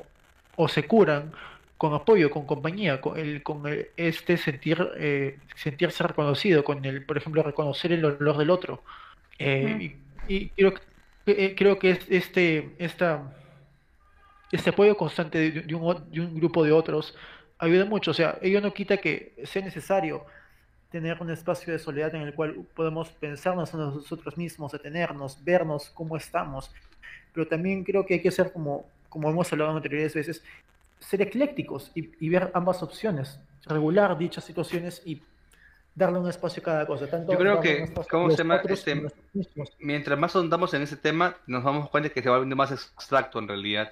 o 0.56 0.68
se 0.68 0.84
curan 0.84 1.32
con 1.78 1.96
apoyo, 1.96 2.30
con 2.30 2.46
compañía, 2.46 3.02
con, 3.02 3.18
el, 3.18 3.42
con 3.42 3.64
este 3.98 4.38
sentir, 4.38 4.88
eh, 4.98 5.40
sentirse 5.56 6.04
reconocido, 6.04 6.64
con 6.64 6.86
el, 6.86 7.04
por 7.06 7.18
ejemplo, 7.18 7.42
reconocer 7.42 7.92
el 7.92 8.06
olor 8.06 8.38
del 8.38 8.52
otro. 8.52 8.84
Eh, 9.40 9.98
y, 10.28 10.50
creo, 10.50 10.74
eh, 11.26 11.56
creo 11.58 11.80
que 11.80 11.98
este, 12.10 12.76
esta, 12.78 13.34
este 14.52 14.72
apoyo 14.72 14.96
constante 14.98 15.52
de, 15.52 15.76
un, 15.76 16.12
de 16.12 16.22
un 16.22 16.36
grupo 16.36 16.64
de 16.64 16.72
otros 16.72 17.16
ayuda 17.58 17.86
mucho. 17.86 18.12
O 18.12 18.14
sea, 18.14 18.38
ello 18.42 18.62
no 18.62 18.74
quita 18.74 18.98
que 18.98 19.36
sea 19.44 19.62
necesario 19.62 20.26
tener 20.92 21.22
un 21.22 21.30
espacio 21.30 21.72
de 21.72 21.80
soledad 21.80 22.16
en 22.16 22.24
el 22.24 22.34
cual 22.34 22.66
podemos 22.76 23.10
pensarnos 23.10 23.74
en 23.74 23.80
nosotros 23.82 24.38
mismos, 24.38 24.72
detenernos, 24.72 25.44
vernos 25.44 25.90
cómo 25.92 26.18
estamos 26.18 26.72
pero 27.34 27.48
también 27.48 27.84
creo 27.84 28.06
que 28.06 28.16
hay 28.16 28.22
que 28.22 28.32
ser 28.32 28.52
como, 28.52 28.86
como 29.08 29.30
hemos 29.30 29.52
hablado 29.52 29.72
en 29.72 29.78
anteriores 29.78 30.14
veces, 30.14 30.44
ser 31.00 31.22
eclécticos 31.22 31.92
y, 31.96 32.30
ver 32.30 32.52
ambas 32.54 32.84
opciones, 32.84 33.40
regular 33.66 34.18
dichas 34.18 34.44
situaciones 34.44 35.02
y 35.06 35.22
darle 35.96 36.20
un 36.20 36.30
espacio 36.30 36.62
a 36.62 36.64
cada 36.66 36.86
cosa. 36.86 37.06
Yo 37.10 37.38
creo 37.38 37.62
que, 37.62 37.94
¿cómo 38.10 38.30
se 38.32 38.38
llama? 38.38 38.62
Este, 38.68 39.02
mientras 39.80 40.20
más 40.20 40.36
andamos 40.36 40.74
en 40.74 40.82
ese 40.82 40.98
tema, 40.98 41.38
nos 41.48 41.64
damos 41.64 41.90
cuenta 41.90 42.10
que 42.10 42.22
se 42.22 42.30
va 42.30 42.36
volviendo 42.36 42.56
más 42.56 42.72
abstracto 42.72 43.40
en 43.40 43.48
realidad. 43.48 43.92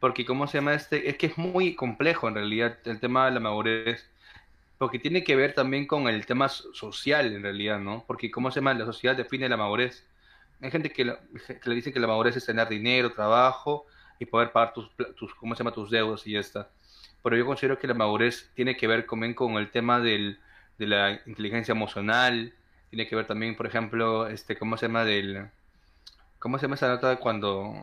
Porque, 0.00 0.24
¿cómo 0.24 0.46
se 0.46 0.58
llama 0.58 0.74
este? 0.74 1.08
Es 1.08 1.16
que 1.18 1.26
es 1.26 1.38
muy 1.38 1.74
complejo 1.74 2.28
en 2.28 2.34
realidad 2.34 2.78
el 2.84 3.00
tema 3.00 3.26
de 3.26 3.32
la 3.32 3.40
madurez. 3.40 4.08
Porque 4.78 4.98
tiene 4.98 5.24
que 5.24 5.34
ver 5.34 5.54
también 5.54 5.86
con 5.86 6.06
el 6.08 6.24
tema 6.24 6.48
social 6.48 7.34
en 7.34 7.42
realidad, 7.42 7.80
¿no? 7.80 8.04
Porque, 8.06 8.30
¿cómo 8.30 8.50
se 8.50 8.60
llama? 8.60 8.74
La 8.74 8.84
sociedad 8.84 9.16
define 9.16 9.48
la 9.48 9.56
madurez. 9.56 10.06
Hay 10.60 10.70
gente 10.70 10.90
que, 10.90 11.04
le 11.04 11.74
dicen 11.74 11.92
que 11.92 12.00
la 12.00 12.06
madurez 12.06 12.36
es 12.36 12.46
tener 12.46 12.68
dinero, 12.68 13.12
trabajo 13.12 13.86
y 14.20 14.26
poder 14.26 14.52
pagar 14.52 14.72
tus, 14.72 14.90
tus, 15.16 15.34
¿cómo 15.34 15.54
se 15.54 15.60
llama? 15.60 15.72
tus 15.72 15.90
deudas 15.90 16.26
y 16.26 16.32
ya 16.32 16.40
está. 16.40 16.68
Pero 17.22 17.36
yo 17.36 17.46
considero 17.46 17.78
que 17.78 17.86
la 17.86 17.94
madurez 17.94 18.50
tiene 18.54 18.76
que 18.76 18.86
ver 18.86 19.06
también 19.06 19.34
con 19.34 19.54
el 19.54 19.70
tema 19.70 20.00
del, 20.00 20.38
de 20.78 20.86
la 20.86 21.20
inteligencia 21.26 21.72
emocional, 21.72 22.54
tiene 22.90 23.06
que 23.06 23.16
ver 23.16 23.26
también, 23.26 23.56
por 23.56 23.66
ejemplo, 23.66 24.28
este, 24.28 24.56
¿cómo 24.56 24.76
se 24.76 24.86
llama? 24.86 25.04
Del, 25.04 25.50
¿Cómo 26.38 26.58
se 26.58 26.62
llama 26.62 26.76
esa 26.76 26.88
nota 26.88 27.16
cuando 27.16 27.74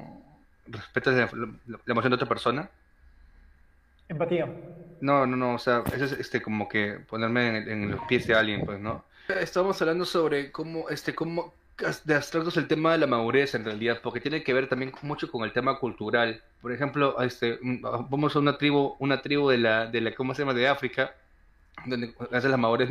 respetas 0.67 1.15
la, 1.15 1.25
la- 1.33 1.79
la 1.85 1.91
emoción 1.91 2.11
de 2.11 2.15
otra 2.15 2.27
persona. 2.27 2.69
Empatía. 4.07 4.47
No, 5.01 5.25
no, 5.25 5.35
no, 5.35 5.55
o 5.55 5.59
sea, 5.59 5.83
eso 5.93 6.05
es 6.05 6.11
este, 6.13 6.41
como 6.41 6.69
que 6.69 6.99
ponerme 7.09 7.57
en, 7.57 7.69
en 7.69 7.91
los 7.91 8.01
pies 8.07 8.27
de 8.27 8.35
alguien, 8.35 8.65
pues, 8.65 8.79
¿no? 8.79 9.03
Estábamos 9.27 9.81
hablando 9.81 10.05
sobre 10.05 10.51
cómo, 10.51 10.89
este, 10.89 11.15
cómo 11.15 11.53
de 12.05 12.15
abstractos 12.15 12.55
el 12.57 12.67
tema 12.67 12.93
de 12.93 12.99
la 12.99 13.07
madurez 13.07 13.53
en 13.55 13.65
realidad, 13.65 13.99
porque 14.01 14.21
tiene 14.21 14.43
que 14.43 14.53
ver 14.53 14.69
también 14.69 14.93
mucho 15.01 15.29
con 15.29 15.43
el 15.43 15.51
tema 15.51 15.77
cultural. 15.79 16.41
Por 16.61 16.71
ejemplo, 16.71 17.19
este, 17.21 17.59
mm, 17.61 17.81
vamos 18.09 18.35
a 18.35 18.39
una 18.39 18.57
tribu, 18.57 18.95
una 18.99 19.21
tribu 19.21 19.49
de 19.49 19.57
la, 19.57 19.87
de 19.87 19.99
la, 20.01 20.15
¿cómo 20.15 20.33
se 20.33 20.43
llama? 20.43 20.53
De 20.53 20.67
África, 20.67 21.13
donde 21.85 22.13
haces 22.31 22.49
la 22.49 22.57
madurez, 22.57 22.89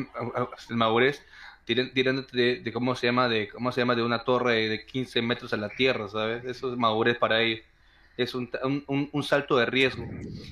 el 0.69 0.77
madurez 0.77 1.23
tiran- 1.23 1.25
tirándote 1.65 2.37
de, 2.37 2.61
de 2.61 2.73
cómo 2.73 2.95
se 2.95 3.07
llama, 3.07 3.29
de 3.29 3.49
cómo 3.49 3.73
se 3.73 3.81
llama, 3.81 3.95
de 3.95 4.03
una 4.03 4.25
torre 4.25 4.69
de 4.69 4.87
15 4.87 5.23
metros 5.23 5.53
a 5.53 5.57
la 5.57 5.71
tierra, 5.71 6.09
¿sabes? 6.09 6.45
Eso 6.45 6.73
es 6.73 6.79
madurez 6.79 7.19
para 7.19 7.41
ellos. 7.43 7.61
Es 8.17 8.35
un, 8.35 8.51
un, 8.87 9.09
un- 9.13 9.23
salto 9.25 9.57
de 9.57 9.67
riesgo. 9.67 10.05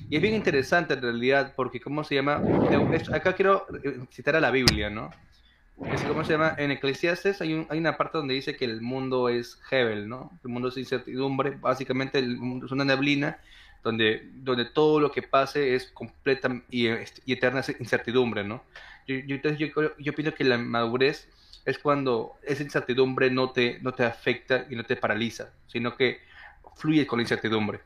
Y 0.09 0.17
es 0.17 0.21
bien 0.21 0.33
interesante 0.35 0.93
en 0.95 1.01
realidad, 1.01 1.53
porque 1.55 1.79
¿cómo 1.79 2.03
se 2.03 2.15
llama? 2.15 2.41
Acá 3.13 3.33
quiero 3.33 3.65
eh, 3.83 3.99
citar 4.11 4.35
a 4.35 4.41
la 4.41 4.51
Biblia, 4.51 4.89
¿no? 4.89 5.09
Es, 5.91 6.01
¿Cómo 6.03 6.23
se 6.23 6.33
llama? 6.33 6.55
En 6.57 6.71
Eclesiastes 6.71 7.41
hay, 7.41 7.53
un- 7.53 7.67
hay 7.69 7.79
una 7.79 7.97
parte 7.97 8.17
donde 8.17 8.33
dice 8.35 8.55
que 8.55 8.65
el 8.65 8.81
mundo 8.81 9.29
es 9.29 9.59
Hebel, 9.71 10.07
¿no? 10.07 10.39
El 10.43 10.49
mundo 10.51 10.69
es 10.69 10.77
incertidumbre, 10.77 11.51
básicamente 11.51 12.19
el 12.19 12.37
mundo 12.37 12.65
es 12.67 12.71
una 12.71 12.85
neblina 12.85 13.39
donde, 13.83 14.29
donde 14.33 14.65
todo 14.65 14.99
lo 14.99 15.11
que 15.11 15.23
pase 15.23 15.75
es 15.75 15.91
completa 15.91 16.49
y, 16.69 16.87
este, 16.87 17.21
y 17.25 17.33
eterna 17.33 17.61
incertidumbre, 17.79 18.43
¿no? 18.43 18.63
Yo, 19.07 19.15
entonces 19.15 19.59
yo, 19.59 19.67
yo 19.97 20.13
pienso 20.13 20.33
que 20.35 20.43
la 20.43 20.57
madurez 20.57 21.27
es 21.65 21.79
cuando 21.79 22.39
esa 22.43 22.63
incertidumbre 22.63 23.31
no 23.31 23.51
te, 23.51 23.79
no 23.81 23.93
te 23.93 24.03
afecta 24.05 24.65
y 24.69 24.75
no 24.75 24.85
te 24.85 24.95
paraliza, 24.95 25.53
sino 25.67 25.95
que 25.95 26.21
fluye 26.75 27.07
con 27.07 27.19
la 27.19 27.23
incertidumbre. 27.23 27.81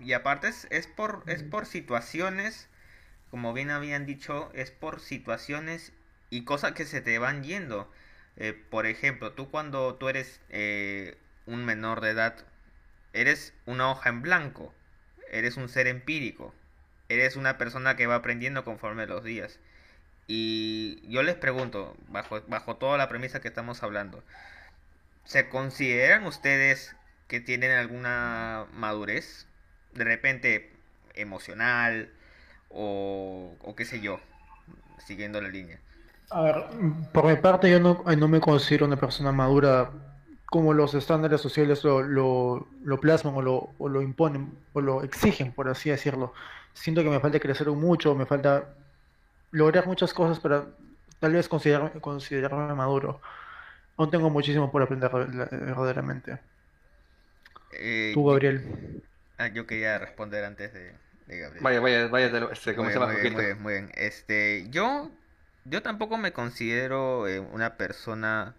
Y 0.00 0.12
aparte 0.12 0.48
es, 0.48 0.66
es 0.70 0.86
por, 0.86 1.24
es 1.26 1.42
por 1.42 1.66
situaciones, 1.66 2.68
como 3.30 3.52
bien 3.52 3.70
habían 3.70 4.06
dicho, 4.06 4.50
es 4.54 4.70
por 4.70 5.00
situaciones 5.00 5.92
y 6.30 6.44
cosas 6.44 6.72
que 6.72 6.84
se 6.86 7.00
te 7.00 7.18
van 7.18 7.42
yendo. 7.44 7.90
Eh, 8.36 8.52
por 8.54 8.86
ejemplo, 8.86 9.32
tú 9.34 9.50
cuando 9.50 9.96
tú 9.96 10.08
eres 10.08 10.40
eh, 10.48 11.18
un 11.46 11.64
menor 11.64 12.00
de 12.00 12.10
edad, 12.10 12.46
eres 13.12 13.54
una 13.66 13.90
hoja 13.90 14.10
en 14.10 14.22
blanco, 14.22 14.74
eres 15.30 15.56
un 15.56 15.68
ser 15.68 15.86
empírico, 15.86 16.54
eres 17.08 17.36
una 17.36 17.58
persona 17.58 17.96
que 17.96 18.06
va 18.06 18.16
aprendiendo 18.16 18.64
conforme 18.64 19.06
los 19.06 19.24
días. 19.24 19.60
Y 20.26 21.02
yo 21.08 21.22
les 21.22 21.36
pregunto, 21.36 21.96
bajo, 22.08 22.40
bajo 22.48 22.76
toda 22.76 22.96
la 22.98 23.08
premisa 23.08 23.40
que 23.40 23.48
estamos 23.48 23.82
hablando, 23.82 24.22
¿se 25.24 25.48
consideran 25.48 26.24
ustedes 26.26 26.94
que 27.28 27.40
tienen 27.40 27.72
alguna 27.72 28.66
madurez? 28.72 29.46
De 29.94 30.04
repente 30.04 30.72
emocional 31.14 32.10
o, 32.70 33.54
o 33.60 33.76
qué 33.76 33.84
sé 33.84 34.00
yo, 34.00 34.20
siguiendo 34.98 35.40
la 35.40 35.48
línea. 35.48 35.78
A 36.30 36.42
ver, 36.42 36.64
por 37.12 37.26
mi 37.26 37.36
parte 37.36 37.70
yo 37.70 37.78
no, 37.78 38.02
no 38.04 38.28
me 38.28 38.40
considero 38.40 38.86
una 38.86 38.96
persona 38.96 39.32
madura 39.32 39.90
como 40.46 40.72
los 40.74 40.94
estándares 40.94 41.40
sociales 41.40 41.84
lo, 41.84 42.02
lo, 42.02 42.68
lo 42.82 43.00
plasman 43.00 43.34
o 43.34 43.42
lo, 43.42 43.70
o 43.78 43.88
lo 43.88 44.02
imponen 44.02 44.58
o 44.72 44.80
lo 44.80 45.02
exigen, 45.02 45.52
por 45.52 45.68
así 45.68 45.90
decirlo. 45.90 46.32
Siento 46.74 47.02
que 47.02 47.10
me 47.10 47.20
falta 47.20 47.40
crecer 47.40 47.68
mucho, 47.68 48.14
me 48.14 48.26
falta 48.26 48.74
lograr 49.52 49.86
muchas 49.88 50.14
cosas 50.14 50.40
para 50.40 50.66
tal 51.20 51.34
vez 51.34 51.48
considerarme, 51.48 52.00
considerarme 52.02 52.74
maduro. 52.74 53.22
Aún 53.96 54.10
tengo 54.10 54.30
muchísimo 54.30 54.70
por 54.72 54.82
aprender 54.82 55.10
verdaderamente. 55.12 56.40
Eh, 57.72 58.12
Tú, 58.12 58.24
Gabriel. 58.26 59.02
ah, 59.38 59.48
yo 59.48 59.66
quería 59.66 59.98
responder 59.98 60.44
antes 60.44 60.72
de, 60.72 60.94
de 61.26 61.38
Gabriel. 61.38 61.68
Vaya, 61.68 61.80
vaya, 61.80 62.08
vaya, 62.08 62.26
este, 62.52 62.74
¿cómo 62.76 62.84
Muy 62.84 62.90
se 62.90 62.94
bien, 62.94 63.00
llama? 63.00 63.06
muy 63.06 63.14
bien, 63.16 63.32
muy 63.32 63.44
Jorgito? 63.44 63.44
bien, 63.44 63.62
muy 63.62 63.72
bien. 63.74 63.90
Este, 63.94 64.66
yo, 64.70 65.10
yo 65.64 65.82
tampoco 65.82 66.16
me 66.18 66.32
considero 66.32 67.28
eh, 67.28 67.40
una 67.40 67.76
persona, 67.76 68.56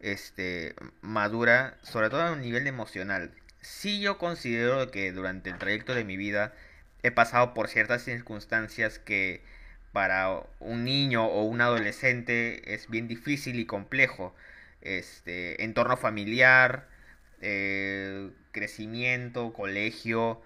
este, 0.00 0.74
madura, 1.02 1.78
sobre 1.82 2.10
todo 2.10 2.22
a 2.22 2.32
un 2.32 2.40
nivel 2.40 2.66
emocional. 2.66 3.32
Sí 3.60 4.00
yo 4.00 4.18
considero 4.18 4.90
que 4.90 5.12
durante 5.12 5.50
el 5.50 5.58
trayecto 5.58 5.94
de 5.94 6.04
mi 6.04 6.16
vida 6.16 6.54
he 7.02 7.10
pasado 7.10 7.54
por 7.54 7.68
ciertas 7.68 8.02
circunstancias 8.02 8.98
que 8.98 9.42
para 9.96 10.42
un 10.60 10.84
niño 10.84 11.24
o 11.24 11.44
un 11.44 11.62
adolescente 11.62 12.74
es 12.74 12.90
bien 12.90 13.08
difícil 13.08 13.58
y 13.58 13.64
complejo. 13.64 14.34
Este, 14.82 15.64
entorno 15.64 15.96
familiar, 15.96 16.86
eh, 17.40 18.28
crecimiento, 18.52 19.54
colegio, 19.54 20.42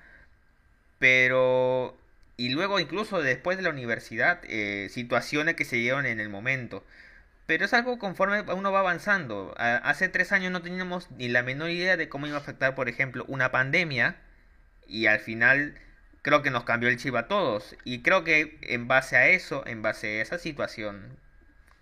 pero 1.00 1.99
y 2.37 2.50
luego 2.50 2.78
incluso 2.78 3.21
después 3.21 3.57
de 3.57 3.64
la 3.64 3.71
universidad, 3.71 4.40
eh, 4.45 4.87
situaciones 4.88 5.57
que 5.57 5.64
se 5.64 5.75
dieron 5.75 6.07
en 6.07 6.21
el 6.21 6.28
momento. 6.28 6.85
Pero 7.47 7.64
es 7.64 7.75
algo 7.75 7.99
conforme 7.99 8.42
uno 8.42 8.71
va 8.71 8.80
avanzando. 8.80 9.52
Hace 9.59 10.09
tres 10.09 10.30
años 10.30 10.52
no 10.52 10.62
teníamos 10.62 11.11
ni 11.11 11.28
la 11.28 11.42
menor 11.42 11.71
idea 11.71 11.97
de 11.97 12.09
cómo 12.09 12.28
iba 12.28 12.37
a 12.37 12.40
afectar, 12.40 12.76
por 12.76 12.88
ejemplo, 12.88 13.25
una 13.26 13.50
pandemia. 13.50 14.16
Y 14.87 15.07
al 15.07 15.19
final 15.19 15.75
creo 16.23 16.43
que 16.43 16.50
nos 16.50 16.65
cambió 16.65 16.89
el 16.89 16.99
chip 16.99 17.15
a 17.17 17.29
todos. 17.29 17.77
Y 17.85 18.03
creo 18.03 18.25
que 18.25 18.59
en 18.62 18.89
base 18.89 19.17
a 19.17 19.29
eso, 19.29 19.67
en 19.67 19.83
base 19.83 20.19
a 20.19 20.23
esa 20.23 20.39
situación, 20.39 21.19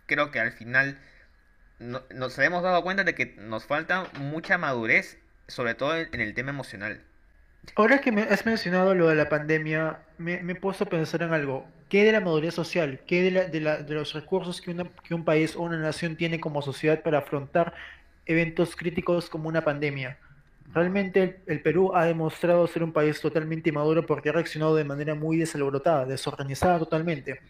creo 0.07 0.31
que 0.31 0.41
al 0.41 0.53
final 0.53 0.99
no- 1.79 2.03
nos 2.15 2.39
hemos 2.39 2.63
dado 2.63 2.83
cuenta 2.83 3.05
de 3.05 3.15
que 3.15 3.27
nos 3.39 3.67
falta 3.67 4.07
mucha 4.15 4.59
madurez, 4.59 5.19
sobre 5.49 5.75
todo 5.75 5.97
en 5.97 6.21
el 6.21 6.35
tema 6.35 6.51
emocional. 6.51 7.03
Ahora 7.77 8.01
que 8.01 8.13
me 8.13 8.23
has 8.23 8.45
mencionado 8.47 8.95
lo 8.95 9.09
de 9.09 9.15
la 9.15 9.29
pandemia, 9.29 10.01
me, 10.19 10.43
me 10.43 10.53
he 10.53 10.57
puesto 10.57 10.85
a 10.85 10.89
pensar 10.89 11.23
en 11.23 11.33
algo. 11.33 11.67
¿Qué 11.89 12.05
de 12.05 12.13
la 12.13 12.21
madurez 12.21 12.55
social? 12.55 13.01
¿Qué 13.07 13.23
de, 13.23 13.31
la- 13.31 13.45
de 13.45 13.61
la- 13.61 13.83
de 13.83 13.95
los 13.95 14.13
recursos 14.15 14.61
que, 14.61 14.71
una- 14.73 14.91
que 15.05 15.15
un 15.15 15.25
país 15.25 15.55
o 15.57 15.63
una 15.63 15.79
nación 15.79 16.17
tiene 16.17 16.41
como 16.41 16.63
sociedad 16.63 17.03
para 17.03 17.19
afrontar 17.19 17.75
eventos 18.27 18.77
críticos 18.77 19.31
como 19.31 19.49
una 19.49 19.65
pandemia? 19.65 20.19
Realmente 20.75 21.23
el, 21.23 21.37
el 21.47 21.63
Perú 21.63 21.93
ha 21.95 22.05
demostrado 22.05 22.67
ser 22.67 22.83
un 22.83 22.93
país 22.93 23.21
totalmente 23.21 23.71
inmaduro 23.71 24.05
porque 24.05 24.29
ha 24.29 24.33
reaccionado 24.33 24.75
de 24.77 24.85
manera 24.85 25.15
muy 25.15 25.37
desalborotada, 25.39 26.05
desorganizada 26.05 26.79
totalmente. 26.79 27.41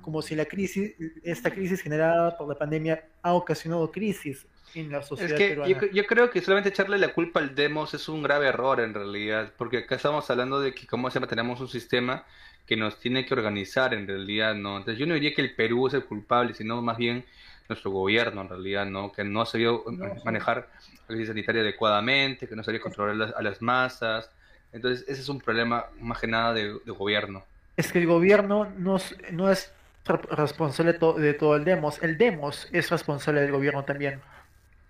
Como 0.00 0.22
si 0.22 0.34
la 0.34 0.44
crisis, 0.44 0.94
esta 1.22 1.50
crisis 1.50 1.80
generada 1.82 2.36
por 2.36 2.48
la 2.48 2.54
pandemia 2.56 3.04
ha 3.22 3.34
ocasionado 3.34 3.90
crisis 3.90 4.46
en 4.74 4.90
la 4.90 4.98
Es 4.98 5.06
sociedad 5.06 5.36
que 5.36 5.56
yo, 5.56 5.62
peruana. 5.64 5.92
yo 5.92 6.06
creo 6.06 6.30
que 6.30 6.40
solamente 6.40 6.68
echarle 6.68 6.98
la 6.98 7.12
culpa 7.12 7.40
al 7.40 7.54
Demos 7.54 7.94
es 7.94 8.08
un 8.08 8.22
grave 8.22 8.46
error 8.46 8.80
en 8.80 8.94
realidad, 8.94 9.52
porque 9.56 9.78
acá 9.78 9.96
estamos 9.96 10.28
hablando 10.30 10.60
de 10.60 10.74
que, 10.74 10.86
como 10.86 11.10
se 11.10 11.14
llama, 11.14 11.26
tenemos 11.28 11.60
un 11.60 11.68
sistema 11.68 12.24
que 12.66 12.76
nos 12.76 12.98
tiene 12.98 13.24
que 13.24 13.34
organizar 13.34 13.94
en 13.94 14.06
realidad, 14.06 14.54
¿no? 14.54 14.76
Entonces 14.78 14.98
yo 14.98 15.06
no 15.06 15.14
diría 15.14 15.34
que 15.34 15.42
el 15.42 15.54
Perú 15.54 15.86
es 15.86 15.94
el 15.94 16.04
culpable, 16.04 16.54
sino 16.54 16.82
más 16.82 16.96
bien 16.96 17.24
nuestro 17.68 17.90
gobierno 17.90 18.40
en 18.42 18.48
realidad, 18.48 18.86
¿no? 18.86 19.12
Que 19.12 19.24
no 19.24 19.42
ha 19.42 19.46
sabido 19.46 19.84
No, 19.90 20.14
sí. 20.14 20.20
manejar 20.24 20.68
la 21.00 21.06
crisis 21.06 21.28
sanitaria 21.28 21.62
adecuadamente, 21.62 22.48
que 22.48 22.56
no 22.56 22.62
sabía 22.64 22.80
controlar 22.80 23.16
las- 23.16 23.34
a 23.34 23.42
las 23.42 23.62
masas. 23.62 24.30
Entonces 24.72 25.04
ese 25.08 25.20
es 25.20 25.28
un 25.28 25.40
problema 25.40 25.86
más 26.00 26.18
que 26.20 26.26
nada 26.26 26.52
de, 26.54 26.74
de 26.84 26.92
gobierno. 26.92 27.44
Es 27.76 27.92
que 27.92 27.98
el 28.00 28.06
gobierno 28.06 28.72
no, 28.78 28.96
es- 28.96 29.14
no 29.30 29.50
es 29.50 29.72
re- 30.04 30.18
responsable 30.30 30.92
to- 30.94 31.14
de 31.14 31.34
todo 31.34 31.56
el 31.56 31.64
demos. 31.64 32.02
El 32.02 32.18
demos 32.18 32.68
es 32.72 32.90
responsable 32.90 33.40
del 33.42 33.52
gobierno 33.52 33.84
también. 33.84 34.20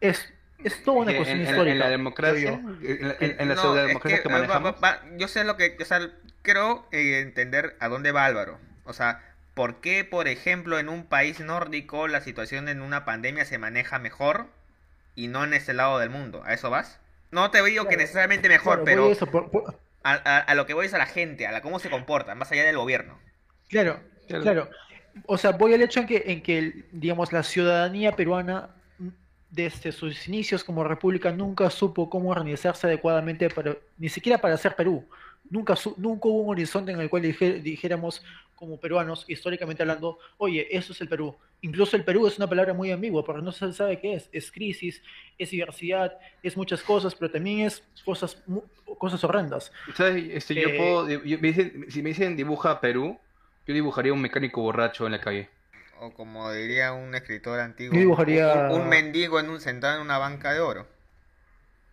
Es, 0.01 0.33
es 0.65 0.83
toda 0.83 0.99
una 0.99 1.11
En, 1.11 1.17
cuestión 1.19 1.41
en- 1.41 1.47
en 1.47 1.51
histórica. 1.53 1.79
la 1.79 1.89
democracia, 1.91 2.61
yo. 2.63 2.71
en, 2.89 3.09
la- 3.09 3.17
en- 3.21 3.37
en 3.41 3.49
las 3.49 3.57
No, 3.57 3.63
pseudodemocracias 3.63 4.19
es 4.21 4.23
que 4.23 4.29
que, 4.29 4.35
va- 4.35 4.41
va- 4.41 4.47
manejamos, 4.61 4.75
va- 4.83 5.03
yo 5.19 5.29
sé 5.29 5.45
lo 5.45 5.57
que, 5.57 5.77
o 5.81 5.85
sea, 5.85 6.11
creo 6.47 6.87
eh, 6.93 7.21
entender 7.21 7.77
a 7.81 7.89
dónde 7.89 8.13
va 8.13 8.25
Álvaro. 8.25 8.59
O 8.85 8.93
sea, 8.95 9.21
¿por 9.55 9.81
qué, 9.83 10.05
por 10.05 10.29
ejemplo, 10.29 10.79
en 10.79 10.89
un 10.89 11.05
país 11.05 11.41
nórdico 11.41 12.09
la 12.09 12.21
situación 12.23 12.69
en 12.69 12.81
una 12.81 13.05
pandemia 13.05 13.45
se 13.45 13.59
maneja 13.59 13.99
mejor 13.99 14.47
y 15.15 15.29
no 15.29 15.45
en 15.45 15.53
este 15.53 15.75
lado 15.75 15.99
del 15.99 16.11
mundo? 16.11 16.43
¿A 16.45 16.55
eso 16.55 16.71
vas? 16.71 17.01
No 17.31 17.51
te 17.51 17.63
digo 17.65 17.87
que 17.89 17.97
necesariamente 17.97 18.49
mejor, 18.49 18.85
Claro, 18.85 18.85
pero 18.85 19.09
a 19.09 19.13
eso, 19.13 19.27
por- 19.27 19.51
por- 19.51 19.79
a, 20.05 20.13
a- 20.13 20.39
a 20.39 20.55
lo 20.55 20.65
que 20.67 20.75
voy 20.75 20.87
es 20.87 20.95
a 20.95 20.99
la 20.99 21.07
gente, 21.07 21.47
a 21.47 21.53
la 21.53 21.61
cómo 21.61 21.79
se 21.81 21.91
comporta, 21.91 22.35
más 22.35 22.51
allá 22.53 22.65
del 22.65 22.77
gobierno. 22.79 23.19
claro, 23.69 24.01
Claro. 24.29 24.43
claro. 24.43 24.71
O 25.27 25.39
sea, 25.39 25.53
voy 25.53 25.73
al 25.75 25.83
hecho 25.83 26.01
en 26.01 26.07
que, 26.07 26.23
en 26.27 26.43
que 26.43 26.85
digamos, 26.93 27.33
la 27.33 27.43
ciudadanía 27.43 28.13
peruana, 28.13 28.71
desde 29.51 29.91
sus 29.93 30.29
inicios 30.29 30.63
como 30.65 30.85
república, 30.85 31.31
nunca 31.33 31.71
supo 31.71 32.11
cómo 32.11 32.31
organizarse 32.31 32.87
adecuadamente, 32.87 33.49
para, 33.49 33.77
ni 33.97 34.09
siquiera 34.09 34.39
para 34.39 34.57
ser 34.59 34.77
Perú. 34.77 35.09
Nunca, 35.51 35.75
nunca 35.97 36.29
hubo 36.29 36.43
un 36.43 36.51
horizonte 36.51 36.93
en 36.93 37.01
el 37.01 37.09
cual 37.09 37.23
dijéramos, 37.23 38.23
como 38.55 38.81
peruanos, 38.81 39.25
históricamente 39.29 39.83
hablando, 39.83 40.19
oye, 40.39 40.67
eso 40.71 40.93
es 40.93 41.01
el 41.03 41.09
Perú. 41.09 41.37
Incluso 41.61 41.97
el 41.97 42.05
Perú 42.05 42.27
es 42.27 42.39
una 42.39 42.49
palabra 42.49 42.73
muy 42.73 42.91
ambigua, 42.91 43.25
porque 43.25 43.43
no 43.43 43.53
se 43.53 43.73
sabe 43.73 44.01
qué 44.01 44.15
es. 44.15 44.29
Es 44.33 44.51
crisis, 44.51 45.03
es 45.37 45.51
diversidad, 45.51 46.17
es 46.43 46.57
muchas 46.57 46.83
cosas, 46.83 47.15
pero 47.15 47.31
también 47.31 47.67
es 47.67 47.83
cosas, 48.05 48.43
mu- 48.47 48.63
cosas 48.99 49.23
horrendas. 49.25 49.71
¿Sabes? 49.95 50.25
Este, 50.31 50.55
yo 50.55 50.69
Eh, 50.71 50.77
puedo, 50.77 51.09
yo- 51.25 51.39
me 51.39 51.49
dicen- 51.49 51.87
si 51.91 52.03
me 52.03 52.11
dicen 52.11 52.35
dibuja 52.37 52.81
Perú, 52.81 53.19
yo 53.67 53.75
dibujaría 53.75 54.13
un 54.13 54.21
mecánico 54.23 54.63
borracho 54.63 55.05
en 55.07 55.13
la 55.13 55.21
calle. 55.21 55.51
O 56.01 56.13
como 56.13 56.51
diría 56.53 56.93
un 56.93 57.15
escritor 57.15 57.59
antiguo, 57.61 57.95
Yo 57.95 58.01
dibujaría- 58.01 58.69
un, 58.71 58.83
un 58.83 58.89
mendigo 58.89 59.39
en 59.41 59.51
un, 59.51 59.61
sentado 59.61 59.97
en 59.97 60.03
una 60.03 60.19
banca 60.19 60.53
de 60.53 60.61
oro. 60.61 60.87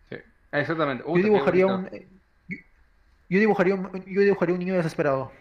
Sí, 0.08 0.16
exactamente. 0.52 1.04
Yo 1.06 1.10
Uy, 1.12 1.20
qué 1.22 1.28
dibujaría 1.28 1.66
un, 1.66 1.88
Yo 3.28 3.38
dibujaría 3.38 3.74
un, 3.74 3.90
yo 4.06 4.20
dibujaría 4.20 4.54
un 4.54 4.58
niño 4.58 4.74
desesperado. 4.74 5.32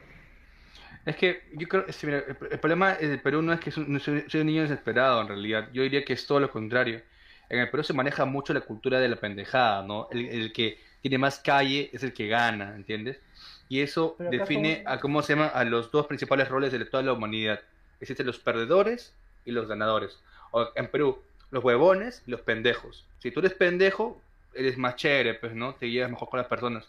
Es 1.06 1.16
que 1.18 1.44
yo 1.54 1.68
creo, 1.68 1.86
sí, 1.92 2.06
mira, 2.06 2.20
el, 2.20 2.38
el 2.52 2.60
problema 2.60 2.94
del 2.94 3.20
Perú 3.20 3.42
no 3.42 3.52
es 3.52 3.60
que 3.60 3.72
soy, 3.72 4.00
soy 4.00 4.42
un 4.42 4.48
niño 4.48 4.62
desesperado 4.62 5.22
en 5.22 5.28
realidad, 5.28 5.70
yo 5.74 5.84
diría 5.84 6.06
que 6.06 6.14
es 6.14 6.26
todo 6.26 6.40
lo 6.40 6.50
contrario. 6.50 7.02
En 7.50 7.60
el 7.60 7.70
Perú 7.70 7.84
se 7.84 7.94
maneja 7.94 8.26
mucho 8.26 8.54
la 8.54 8.62
cultura 8.62 9.00
de 9.00 9.10
la 9.10 9.18
pendejada, 9.18 9.86
¿no? 9.86 10.08
El, 10.12 10.28
el 10.28 10.54
que 10.54 10.80
tiene 11.02 11.18
más 11.18 11.40
calle 11.40 11.90
es 11.92 12.04
el 12.04 12.14
que 12.14 12.28
gana, 12.28 12.76
¿entiendes? 12.76 13.20
Y 13.68 13.82
eso 13.82 14.16
define 14.18 14.84
a 14.86 15.00
cómo 15.00 15.22
se 15.22 15.34
llama 15.34 15.48
a 15.48 15.64
los 15.66 15.92
dos 15.92 16.08
principales 16.08 16.48
roles 16.48 16.72
de 16.72 16.86
toda 16.86 17.04
la 17.04 17.14
humanidad. 17.14 17.60
Existen 18.00 18.26
los 18.26 18.40
perdedores 18.40 19.14
y 19.46 19.52
los 19.52 19.68
ganadores. 19.68 20.20
O 20.52 20.70
en 20.76 20.88
Perú, 20.88 21.22
los 21.52 21.64
huevones 21.64 22.24
y 22.26 22.32
los 22.32 22.42
pendejos. 22.42 23.06
Si 23.20 23.32
tú 23.32 23.40
eres 23.42 23.54
pendejo, 23.54 24.22
eres 24.54 24.78
más 24.78 24.96
chévere, 24.96 25.34
pues, 25.34 25.54
¿no? 25.54 25.74
Te 25.76 25.90
llevas 25.90 26.12
mejor 26.12 26.30
con 26.30 26.38
las 26.40 26.48
personas. 26.48 26.88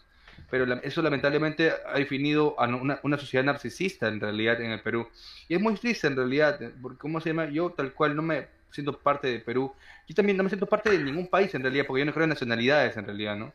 Pero 0.49 0.71
eso 0.83 1.01
lamentablemente 1.01 1.71
ha 1.85 1.97
definido 1.97 2.59
a 2.59 2.67
una, 2.67 2.99
una 3.03 3.17
sociedad 3.17 3.43
narcisista 3.45 4.07
en 4.07 4.19
realidad 4.19 4.61
en 4.61 4.71
el 4.71 4.81
Perú. 4.81 5.07
Y 5.47 5.55
es 5.55 5.61
muy 5.61 5.75
triste 5.75 6.07
en 6.07 6.15
realidad, 6.15 6.61
eh, 6.61 6.73
porque 6.81 6.97
¿cómo 6.99 7.19
se 7.19 7.29
llama? 7.29 7.45
Yo 7.49 7.71
tal 7.71 7.93
cual 7.93 8.15
no 8.15 8.21
me 8.21 8.47
siento 8.71 8.97
parte 8.99 9.27
de 9.27 9.39
Perú. 9.39 9.73
Yo 10.07 10.15
también 10.15 10.37
no 10.37 10.43
me 10.43 10.49
siento 10.49 10.67
parte 10.67 10.89
de 10.89 10.99
ningún 10.99 11.27
país 11.27 11.53
en 11.55 11.61
realidad, 11.63 11.85
porque 11.87 12.01
yo 12.01 12.05
no 12.05 12.13
creo 12.13 12.23
en 12.25 12.29
nacionalidades 12.29 12.97
en 12.97 13.05
realidad, 13.05 13.35
¿no? 13.35 13.53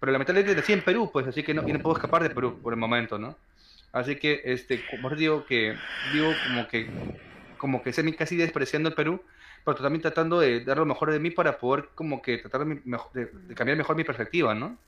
Pero 0.00 0.12
lamentablemente 0.12 0.54
nací 0.56 0.72
en 0.72 0.82
Perú, 0.82 1.10
pues, 1.12 1.26
así 1.26 1.42
que 1.42 1.54
no, 1.54 1.62
no 1.66 1.78
puedo 1.80 1.94
escapar 1.96 2.22
de 2.22 2.30
Perú 2.30 2.58
por 2.62 2.72
el 2.72 2.78
momento, 2.80 3.18
¿no? 3.18 3.38
Así 3.92 4.16
que, 4.16 4.40
este, 4.44 4.86
como 4.86 5.08
os 5.08 5.16
digo 5.18 5.44
que, 5.46 5.78
digo 6.02 6.40
como 6.40 6.66
que, 6.68 6.96
como 7.56 7.82
que 7.82 7.92
semi 7.92 8.14
casi 8.14 8.36
despreciando 8.36 8.88
el 8.88 8.94
Perú, 8.94 9.22
pero 9.64 9.76
también 9.76 10.02
tratando 10.02 10.40
de 10.40 10.64
dar 10.64 10.78
lo 10.78 10.86
mejor 10.86 11.12
de 11.12 11.20
mí 11.20 11.30
para 11.30 11.58
poder 11.58 11.90
como 11.94 12.20
que 12.22 12.38
tratar 12.38 12.64
de, 12.66 12.82
de- 13.14 13.26
de 13.48 13.54
cambiar 13.54 13.76
mejor 13.78 13.96
mi 13.96 14.04
perspectiva, 14.04 14.54
¿no? 14.54 14.78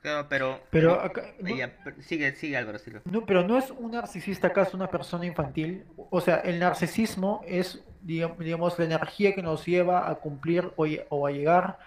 Claro, 0.00 0.26
pero... 0.28 0.60
pero 0.70 0.90
no- 0.96 1.00
acá, 1.00 1.22
no, 1.40 1.56
ya, 1.56 1.76
pero 1.82 2.00
sigue, 2.02 2.34
sigue 2.36 2.56
Álvaro, 2.56 2.78
Silva. 2.78 3.00
no- 3.04 3.26
pero 3.26 3.42
no 3.46 3.58
es 3.58 3.70
un 3.70 3.90
narcisista 3.92 4.48
acaso 4.48 4.76
una 4.76 4.88
persona 4.88 5.26
infantil. 5.26 5.84
O 6.10 6.20
sea, 6.20 6.36
el 6.36 6.58
narcisismo 6.58 7.42
es, 7.46 7.84
digam- 8.04 8.36
digamos, 8.38 8.78
la 8.78 8.84
energía 8.84 9.34
que 9.34 9.42
nos 9.42 9.66
lleva 9.66 10.08
a 10.08 10.14
cumplir 10.16 10.70
o 10.76 11.26
a 11.26 11.30
llegar 11.32 11.78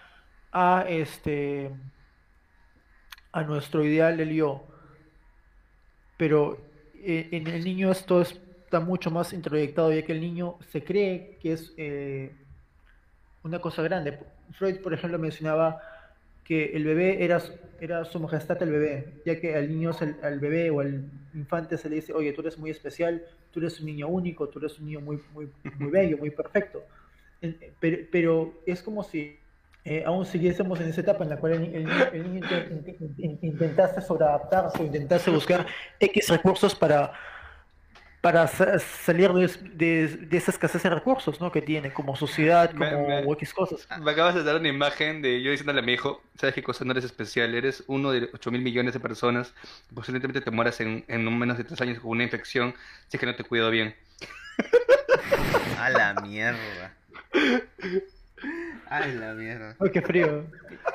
a 0.52 0.86
este 0.88 1.72
a 3.32 3.44
nuestro 3.44 3.84
ideal 3.84 4.16
del 4.18 4.34
yo. 4.34 4.66
Pero 6.18 6.58
eh, 6.96 7.28
en 7.32 7.48
el 7.48 7.64
niño 7.64 7.92
esto 7.92 8.22
está 8.22 8.80
mucho 8.80 9.12
más 9.12 9.34
introyectado, 9.34 9.94
ya 9.94 10.04
que 10.04 10.14
el 10.14 10.22
niño 10.22 10.58
se 10.72 10.84
cree 10.84 11.38
que 11.42 11.54
es 11.54 11.74
eh, 11.78 12.34
una 13.44 13.60
cosa 13.60 13.82
grande. 13.82 14.20
Freud, 14.54 14.80
por 14.82 14.94
ejemplo, 14.94 15.20
mencionaba 15.20 15.82
que 16.46 16.72
el 16.78 16.86
bebé 16.86 17.24
era, 17.26 17.42
era 17.82 18.06
su 18.06 18.20
majestad 18.20 18.62
el 18.64 18.72
bebé, 18.72 19.22
ya 19.26 19.40
que 19.40 19.56
al 19.56 19.68
niño, 19.68 19.92
se- 19.92 20.16
al 20.22 20.40
bebé 20.40 20.70
o 20.70 20.80
al 20.80 21.04
infante 21.34 21.78
se 21.78 21.90
le 21.90 21.96
dice, 21.96 22.14
oye, 22.14 22.32
tú 22.32 22.42
eres 22.42 22.58
muy 22.58 22.70
especial, 22.70 23.24
tú 23.52 23.60
eres 23.60 23.80
un 23.80 23.88
niño 23.88 24.08
único, 24.08 24.48
tú 24.48 24.60
eres 24.60 24.80
un 24.80 24.86
niño 24.86 25.02
muy, 25.02 25.20
muy, 25.34 25.50
muy 25.80 25.92
bello, 25.92 26.18
muy 26.18 26.30
perfecto. 26.30 26.84
En- 27.42 27.58
Pero, 27.80 27.98
pero 28.12 28.54
es 28.66 28.82
como 28.82 29.04
si 29.04 29.40
eh, 29.84 30.04
aún 30.06 30.26
siguiésemos 30.26 30.80
en 30.82 30.88
esa 30.90 31.02
etapa 31.02 31.24
en 31.24 31.30
la 31.32 31.38
cual 31.38 31.54
el, 31.54 31.64
el 31.76 31.88
el 32.14 32.24
niño 32.24 32.46
inte- 32.46 32.70
inte- 32.72 32.96
inte- 33.20 33.46
intentase 33.46 34.02
sobreadaptarse, 34.02 34.84
intentase 34.84 35.30
buscar 35.32 35.66
X 36.00 36.30
recursos 36.30 36.74
para, 36.74 37.12
para 38.26 38.48
sa- 38.48 38.80
salir 38.80 39.32
de, 39.34 39.48
de- 39.76 40.08
de 40.08 40.38
esa 40.38 40.50
escasez 40.50 40.82
de 40.82 40.90
recursos, 40.90 41.40
¿no? 41.40 41.52
que 41.52 41.62
tiene 41.62 41.94
como 41.94 42.16
sociedad, 42.16 42.72
como 42.72 43.08
me, 43.08 43.20
X 43.34 43.54
cosas. 43.54 43.88
me 44.02 44.10
acabas 44.10 44.34
de 44.34 44.42
dar 44.44 44.56
una 44.56 44.68
imagen 44.68 45.22
de 45.22 45.44
yo 45.44 45.52
diciéndole 45.52 45.82
a 45.82 45.84
mi 45.84 45.94
hijo, 45.94 46.24
¿sabes 46.36 46.56
qué 46.56 46.64
cosa? 46.64 46.84
No 46.86 46.94
eres 46.94 47.06
especial, 47.06 47.54
eres 47.54 47.84
uno 47.86 48.10
de 48.10 48.32
8 48.34 48.50
mil 48.50 48.64
millones 48.64 48.96
de 48.96 49.00
personas, 49.00 49.54
posiblemente 49.94 50.42
te 50.42 50.50
mueras 50.50 50.82
en, 50.82 51.06
en 51.08 51.38
menos 51.38 51.60
de 51.60 51.66
3 51.66 51.80
años 51.82 52.00
con 52.00 52.10
una 52.10 52.24
infección 52.24 52.74
si 53.10 53.18
es 53.18 53.20
que 53.20 53.28
no 53.28 53.36
te 53.36 53.44
cuido 53.44 53.70
bien. 53.70 53.96
A 55.80 55.92
la 55.92 56.16
mierda. 56.16 56.96
A 58.88 59.08
la 59.08 59.34
mierda. 59.34 59.76
Ay, 59.80 59.90
qué 59.92 60.02
frío, 60.02 60.46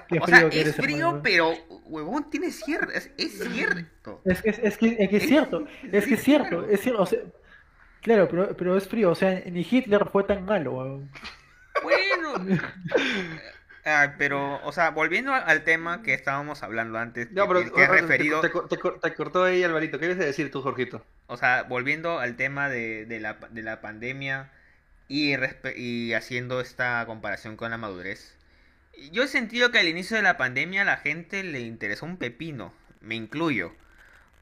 qué 0.09 0.19
O 0.21 0.27
sea, 0.27 0.49
que 0.49 0.61
es 0.61 0.75
frío, 0.77 1.07
hermano. 1.09 1.23
pero, 1.23 1.53
huevón, 1.87 2.31
tiene 2.31 2.51
cierto, 2.51 2.93
es, 2.93 3.11
es 3.19 3.39
cierto. 3.39 4.23
Es 4.25 4.43
que 4.43 4.51
es, 4.51 4.59
es 4.61 4.79
que, 4.79 4.97
es 4.99 5.09
que 5.11 5.17
es 5.17 5.27
cierto, 5.27 5.67
es 5.93 6.07
que 6.07 6.15
es 6.15 6.23
cierto, 6.23 6.67
es 6.69 6.81
cierto, 6.81 7.03
o 7.03 7.07
sea, 7.07 7.19
claro, 8.03 8.29
pero, 8.29 8.57
pero 8.57 8.77
es 8.77 8.87
frío, 8.89 9.11
o 9.11 9.15
sea, 9.15 9.43
ni 9.51 9.67
Hitler 9.69 10.07
fue 10.11 10.25
tan 10.25 10.45
malo. 10.45 10.73
weón. 10.75 11.11
Bueno, 11.83 12.35
ah, 13.85 14.15
pero, 14.19 14.61
o 14.65 14.73
sea, 14.73 14.91
volviendo 14.91 15.33
al 15.33 15.65
tema 15.65 16.03
que 16.03 16.15
estábamos 16.15 16.63
hablando 16.63 16.99
antes, 16.99 17.31
No, 17.33 17.43
que, 17.49 17.49
pero 17.55 17.65
que- 17.65 17.73
que 17.73 17.87
referido, 17.89 18.41
te, 18.41 18.49
te, 18.51 18.77
te 18.77 19.15
cortó 19.15 19.45
ahí 19.45 19.63
Alvarito, 19.65 19.99
¿qué 19.99 20.07
ibas 20.07 20.19
a 20.19 20.25
decir 20.25 20.51
tú, 20.51 20.63
Jorgito? 20.63 21.05
o 21.27 21.37
sea, 21.37 21.63
volviendo 21.65 22.19
al 22.19 22.37
tema 22.37 22.69
de, 22.69 23.07
de 23.07 23.21
la, 23.21 23.39
de 23.51 23.63
la 23.63 23.81
pandemia 23.81 24.51
y, 25.11 26.13
haciendo 26.15 26.61
esta 26.61 27.05
comparación 27.05 27.57
con 27.57 27.73
la 27.73 27.77
madurez. 27.77 28.37
Yo 29.11 29.25
he 29.25 29.29
sentido 29.29 29.73
que 29.73 29.81
al 29.81 29.89
inicio 29.89 30.17
de 30.17 30.23
la 30.23 30.37
pandemia 30.37 30.83
a 30.83 30.85
la 30.85 30.99
gente 30.99 31.43
le 31.43 31.61
interesó 31.61 32.07
un 32.07 32.17
pepino, 32.17 32.73
me 33.01 33.17
incluyo. 33.17 33.75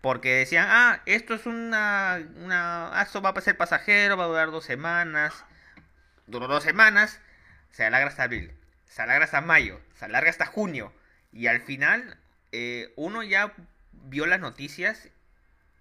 Porque 0.03 0.35
decían, 0.35 0.67
ah, 0.69 1.01
esto 1.07 1.35
es 1.35 1.47
una, 1.47 2.23
una, 2.37 2.99
ah, 2.99 3.03
esto 3.03 3.23
va 3.23 3.31
a 3.31 3.41
ser 3.41 3.57
pasajero, 3.57 4.17
va 4.17 4.25
a 4.25 4.29
durar 4.29 4.51
dos 4.51 4.65
semanas. 4.65 5.45
Duró 6.27 6.47
dos 6.47 6.65
semanas, 6.65 7.19
se 7.71 7.85
alarga 7.85 8.09
hasta 8.09 8.25
abril, 8.25 8.53
se 8.87 9.03
alarga 9.03 9.25
hasta 9.25 9.41
mayo, 9.41 9.81
se 9.95 10.05
alarga 10.05 10.31
hasta 10.31 10.47
junio. 10.47 10.93
Y 11.33 11.47
al 11.47 11.63
final, 11.63 12.19
eh, 12.53 12.93
uno 12.97 13.23
ya 13.23 13.55
vio 13.93 14.27
las 14.27 14.41
noticias 14.41 15.09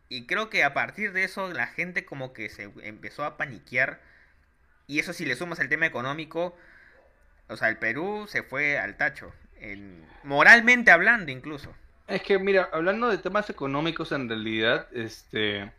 y 0.10 0.26
creo 0.28 0.50
que 0.50 0.63
a 0.63 0.73
partir 0.73 1.12
de 1.12 1.26
eso 1.26 1.52
la 1.52 1.67
gente 1.67 2.06
como 2.06 2.32
que 2.32 2.50
se 2.50 2.71
empezó 2.84 3.26
a 3.26 3.38
paniquear. 3.38 4.00
Y 4.88 5.00
eso 5.00 5.12
si 5.12 5.26
le 5.26 5.36
sumas 5.36 5.60
el 5.60 5.67
tema 5.67 5.86
económico, 5.86 6.56
o 7.50 7.58
sea, 7.58 7.67
el 7.67 7.78
Perú 7.78 8.26
se 8.28 8.41
fue 8.41 8.80
al 8.80 8.95
tacho. 8.95 9.34
En, 9.60 10.06
moralmente 10.23 10.91
hablando 10.91 11.30
incluso. 11.30 11.73
Es 12.08 12.21
que, 12.21 12.39
mira, 12.39 12.69
hablando 12.71 13.10
de 13.10 13.17
temas 13.17 13.50
económicos 13.50 14.13
en 14.13 14.30
realidad, 14.30 14.88
este, 14.93 15.69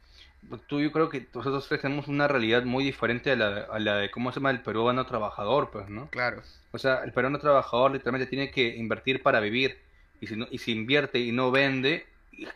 tú 0.66 0.82
yo 0.82 0.92
creo 0.92 1.08
que 1.08 1.26
nosotros 1.34 1.66
tenemos 1.80 2.06
una 2.06 2.28
realidad 2.28 2.64
muy 2.64 2.84
diferente 2.84 3.30
a 3.30 3.36
la, 3.36 3.60
a 3.62 3.78
la 3.78 3.96
de 3.96 4.10
cómo 4.10 4.30
se 4.30 4.40
llama 4.40 4.50
el 4.50 4.60
peruano 4.60 5.06
trabajador, 5.06 5.70
pues, 5.70 5.88
¿no? 5.88 6.10
Claro. 6.10 6.42
O 6.72 6.78
sea, 6.78 7.02
el 7.02 7.12
peruano 7.12 7.38
trabajador 7.38 7.92
literalmente 7.92 8.28
tiene 8.28 8.50
que 8.50 8.76
invertir 8.76 9.22
para 9.22 9.40
vivir. 9.40 9.78
Y 10.20 10.26
si 10.26 10.36
no, 10.36 10.46
y 10.50 10.58
si 10.58 10.72
invierte 10.72 11.18
y 11.18 11.32
no 11.32 11.50
vende, 11.50 12.06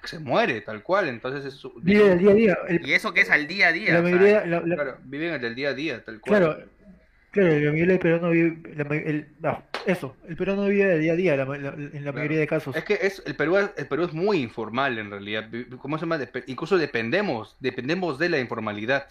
se 0.04 0.18
muere, 0.18 0.60
tal 0.60 0.82
cual. 0.82 1.08
Entonces, 1.08 1.44
es, 1.54 1.62
Vive 1.82 2.08
del 2.08 2.18
día 2.18 2.30
a 2.30 2.34
día, 2.34 2.58
el- 2.68 2.86
Y 2.86 2.92
eso 2.92 3.12
que 3.12 3.22
es 3.22 3.30
al 3.30 3.46
día 3.46 3.68
a 3.68 3.72
día. 3.72 3.94
la 3.94 4.02
mayoría, 4.02 4.46
la- 4.46 4.60
la- 4.60 4.74
claro, 4.74 4.98
viven 5.04 5.32
el 5.34 5.40
del 5.40 5.54
día 5.54 5.70
a 5.70 5.74
día, 5.74 6.04
tal 6.04 6.20
cual. 6.20 6.40
claro, 6.40 6.64
claro, 7.30 7.48
la 7.48 7.72
mayoría 7.72 7.86
del 7.86 7.98
peruano 7.98 8.30
vive, 8.30 8.74
la 8.76 8.96
el, 8.96 9.28
no, 9.40 9.62
eso, 9.86 10.16
el 10.28 10.36
peruano 10.36 10.66
vive 10.66 10.84
del 10.84 11.00
día 11.00 11.12
a 11.12 11.16
día 11.16 11.36
la- 11.36 11.56
en 11.56 12.04
la 12.04 12.12
mayoría 12.12 12.38
de 12.38 12.46
casos. 12.46 12.76
Es 12.76 12.84
que 12.84 12.98
es, 13.02 13.22
el 13.26 13.34
Perú, 13.34 13.56
el 13.56 13.86
Perú 13.86 14.04
es 14.04 14.12
muy 14.12 14.38
informal 14.38 14.98
en 14.98 15.10
realidad. 15.10 15.48
¿Cómo 15.78 15.98
se 15.98 16.02
llama? 16.06 16.20
Incluso 16.46 16.78
dependemos, 16.78 17.56
dependemos 17.60 18.18
de 18.18 18.28
la 18.28 18.38
informalidad. 18.38 19.08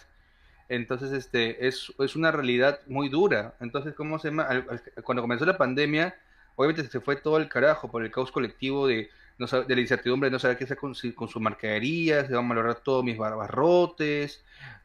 Entonces, 0.68 1.12
este, 1.12 1.66
es, 1.66 1.92
es 1.98 2.16
una 2.16 2.30
realidad 2.32 2.80
muy 2.86 3.10
dura. 3.10 3.54
Entonces, 3.60 3.92
¿cómo 3.94 4.18
se 4.18 4.28
llama? 4.28 4.44
Al- 4.44 4.64
al- 4.70 4.82
Cuando 5.02 5.20
comenzó 5.20 5.44
la 5.44 5.58
pandemia, 5.58 6.14
obviamente 6.54 6.84
se 6.90 7.00
fue 7.00 7.16
todo 7.16 7.36
el 7.36 7.48
carajo 7.48 7.90
por 7.90 8.02
el 8.02 8.10
caos 8.10 8.32
colectivo 8.32 8.86
de, 8.86 9.10
de 9.46 9.74
la 9.74 9.80
incertidumbre 9.80 10.28
de 10.28 10.32
no 10.32 10.38
saber 10.38 10.56
qué 10.58 10.64
hacer 10.64 10.76
con, 10.78 10.94
su- 10.94 11.14
con 11.14 11.28
su 11.28 11.40
mercadería, 11.40 12.26
se 12.26 12.34
van 12.34 12.44
a 12.44 12.48
malograr 12.48 12.76
todos 12.80 13.04
mis 13.04 13.16
barbarrotes, 13.18 14.44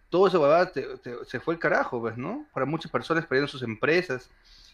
todo 0.09 0.27
eso 0.27 0.41
huevada, 0.41 0.71
te- 0.71 0.85
se 1.25 1.39
fue 1.39 1.55
el 1.55 1.59
carajo, 1.59 1.99
pues, 2.01 2.17
¿no? 2.17 2.45
Para 2.53 2.65
muchas 2.65 2.91
personas 2.91 3.25
perdieron 3.25 3.49
sus 3.49 3.63
empresas, 3.63 4.29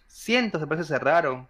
cientos 0.07 0.61
de 0.61 0.63
empresas 0.65 0.87
cerraron, 0.87 1.47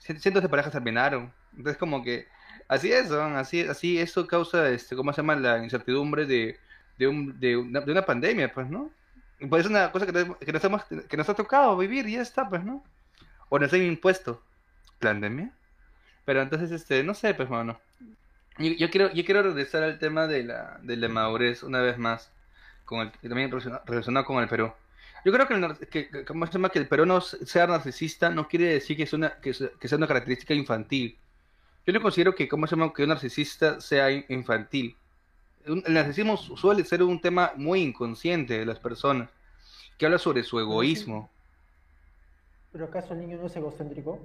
cien- 0.00 0.18
cientos 0.20 0.42
de 0.42 0.48
parejas 0.48 0.72
terminaron. 0.72 1.32
Entonces, 1.56 1.78
como 1.78 2.02
que 2.02 2.26
así 2.68 2.92
es, 2.92 3.10
¿no? 3.10 3.22
Así, 3.38 3.62
así 3.62 3.98
eso 3.98 4.26
causa, 4.26 4.68
este, 4.70 4.96
¿cómo 4.96 5.12
se 5.12 5.18
llama? 5.22 5.36
La 5.36 5.62
incertidumbre 5.62 6.26
de, 6.26 6.58
de, 6.98 7.08
un, 7.08 7.38
de, 7.40 7.56
una, 7.56 7.80
de 7.80 7.92
una 7.92 8.02
pandemia, 8.06 8.52
pues, 8.52 8.68
¿no? 8.68 8.90
Pues 9.48 9.64
es 9.64 9.70
una 9.70 9.90
cosa 9.92 10.06
que, 10.06 10.12
que, 10.40 10.52
nos 10.52 10.64
hemos, 10.64 10.84
que 10.84 11.16
nos 11.16 11.28
ha 11.28 11.34
tocado 11.34 11.76
vivir 11.76 12.08
y 12.08 12.12
ya 12.14 12.22
está, 12.22 12.48
pues, 12.48 12.64
¿no? 12.64 12.84
O 13.48 13.58
nos 13.58 13.72
han 13.72 13.82
impuesto 13.82 14.42
pandemia. 15.00 15.52
Pero 16.24 16.42
entonces, 16.42 16.70
este, 16.70 17.02
no 17.02 17.14
sé, 17.14 17.34
pues, 17.34 17.48
bueno. 17.48 17.78
Yo, 18.58 18.72
yo 18.72 18.90
quiero, 18.90 19.12
yo 19.12 19.24
quiero 19.24 19.42
regresar 19.42 19.82
al 19.82 19.98
tema 19.98 20.26
de 20.26 20.44
la, 20.44 20.78
de 20.82 20.96
la 20.96 21.08
madurez 21.08 21.62
una 21.62 21.80
vez 21.80 21.98
más, 21.98 22.30
con 22.84 23.00
el, 23.00 23.10
también 23.12 23.50
relaciona- 23.50 23.82
relacionado 23.86 24.26
con 24.26 24.42
el 24.42 24.48
Perú. 24.48 24.72
Yo 25.24 25.32
creo 25.32 25.46
que, 25.48 25.54
el, 25.54 25.88
que, 25.88 26.24
¿cómo 26.24 26.46
se 26.46 26.52
llama? 26.52 26.68
que 26.68 26.78
el 26.80 26.88
Perú 26.88 27.06
no 27.06 27.20
sea 27.20 27.66
narcisista 27.66 28.28
no 28.30 28.48
quiere 28.48 28.66
decir 28.66 28.96
que, 28.96 29.04
es 29.04 29.12
una, 29.12 29.30
que, 29.40 29.54
sea- 29.54 29.70
que 29.80 29.88
sea 29.88 29.96
una 29.98 30.06
característica 30.06 30.52
infantil. 30.54 31.16
Yo 31.86 31.92
no 31.92 32.02
considero 32.02 32.34
que, 32.34 32.48
¿cómo 32.48 32.66
se 32.66 32.76
llama? 32.76 32.92
que 32.92 33.02
un 33.04 33.08
narcisista 33.08 33.80
sea 33.80 34.10
in- 34.10 34.24
infantil. 34.28 34.96
Un- 35.66 35.82
El 35.86 35.94
narcisismo 35.94 36.36
su- 36.36 36.56
suele 36.56 36.84
ser 36.84 37.02
un 37.02 37.20
tema 37.20 37.52
muy 37.56 37.80
inconsciente 37.80 38.58
de 38.58 38.66
las 38.66 38.78
personas, 38.78 39.30
que 39.96 40.06
habla 40.06 40.18
sobre 40.18 40.42
su 40.42 40.58
egoísmo. 40.60 41.30
¿pero 42.72 42.86
acaso 42.86 43.12
el 43.14 43.20
niño 43.20 43.36
no 43.38 43.46
es 43.46 43.56
egocéntrico? 43.56 44.18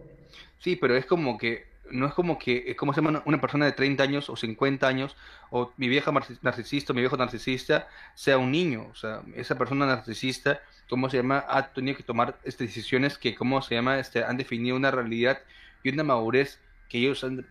Sí, 0.59 0.75
pero 0.77 0.95
es 0.95 1.05
como 1.05 1.37
que 1.37 1.67
no 1.91 2.07
es 2.07 2.13
como 2.13 2.37
que, 2.37 2.75
como 2.75 2.93
se 2.93 3.01
llama 3.01 3.21
una 3.25 3.39
persona 3.39 3.65
de 3.65 3.71
30 3.71 4.03
años 4.03 4.29
o 4.29 4.35
50 4.35 4.87
años, 4.87 5.15
o 5.49 5.71
mi 5.77 5.87
vieja 5.87 6.11
narcisista 6.41 6.93
mi 6.93 7.01
viejo 7.01 7.17
narcisista 7.17 7.87
sea 8.15 8.37
un 8.37 8.51
niño. 8.51 8.87
O 8.91 8.95
sea, 8.95 9.21
esa 9.35 9.57
persona 9.57 9.85
narcisista, 9.85 10.61
¿cómo 10.89 11.09
se 11.09 11.17
llama? 11.17 11.45
Ha 11.47 11.73
tenido 11.73 11.97
que 11.97 12.03
tomar 12.03 12.37
estas 12.43 12.67
decisiones 12.67 13.17
que, 13.17 13.35
¿cómo 13.35 13.61
se 13.61 13.75
llama? 13.75 13.99
Este, 13.99 14.23
han 14.23 14.37
definido 14.37 14.75
una 14.75 14.91
realidad 14.91 15.39
y 15.83 15.89
una 15.89 16.03
madurez 16.03 16.59
que 16.89 16.99
ellos 16.99 17.23
han, 17.23 17.45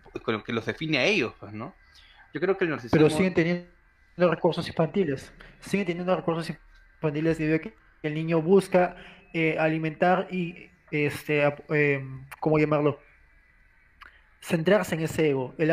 que 0.45 0.53
los 0.53 0.65
define 0.65 0.97
a 0.97 1.05
ellos, 1.05 1.33
pues, 1.39 1.53
¿no? 1.53 1.73
Yo 2.33 2.41
creo 2.41 2.57
que 2.57 2.65
el 2.65 2.71
narcisismo... 2.71 2.97
Pero 2.97 3.09
siguen 3.09 3.33
teniendo 3.33 3.67
recursos 4.17 4.67
infantiles. 4.67 5.31
Siguen 5.59 5.85
teniendo 5.85 6.15
recursos 6.15 6.55
infantiles 6.95 7.37
debido 7.37 7.57
a 7.57 7.59
que 7.59 7.73
el 8.03 8.13
niño 8.13 8.41
busca 8.41 8.95
eh, 9.33 9.57
alimentar 9.59 10.27
y, 10.31 10.69
este, 10.91 11.43
eh, 11.69 12.03
¿cómo 12.39 12.57
llamarlo? 12.57 12.99
Centrarse 14.41 14.95
en 14.95 15.01
ese 15.01 15.29
ego. 15.29 15.53
El, 15.57 15.69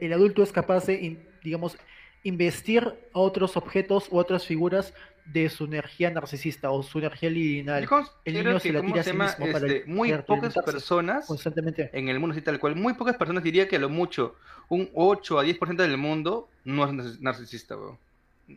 el, 0.00 0.12
adulto 0.12 0.42
es 0.42 0.52
capaz 0.52 0.86
de, 0.86 1.18
digamos, 1.42 1.76
investir 2.22 2.92
a 3.12 3.18
otros 3.18 3.56
objetos 3.56 4.08
u 4.10 4.18
otras 4.18 4.44
figuras 4.44 4.92
de 5.26 5.48
su 5.48 5.64
energía 5.64 6.10
narcisista 6.10 6.70
o 6.70 6.82
su 6.82 6.98
energía 6.98 7.30
libidinal. 7.30 7.88
El 8.24 8.34
niño 8.34 8.60
se 8.60 8.72
la 8.72 8.80
tira 8.80 9.00
a 9.00 9.04
sí 9.04 9.12
mismo 9.12 9.52
para 9.52 9.66
este, 9.66 9.84
muy 9.86 10.12
pocas 10.18 10.54
personas 10.54 11.26
constantemente. 11.26 11.90
en 11.92 12.08
el 12.08 12.20
mundo 12.20 12.32
así 12.32 12.42
tal 12.42 12.60
cual, 12.60 12.76
muy 12.76 12.94
pocas 12.94 13.16
personas 13.16 13.42
diría 13.42 13.68
que 13.68 13.76
a 13.76 13.78
lo 13.78 13.88
mucho 13.88 14.36
un 14.68 14.88
8 14.94 15.38
a 15.38 15.44
10% 15.44 15.76
del 15.76 15.96
mundo 15.96 16.48
no 16.64 16.84
es 16.84 17.20
narcisista, 17.20 17.76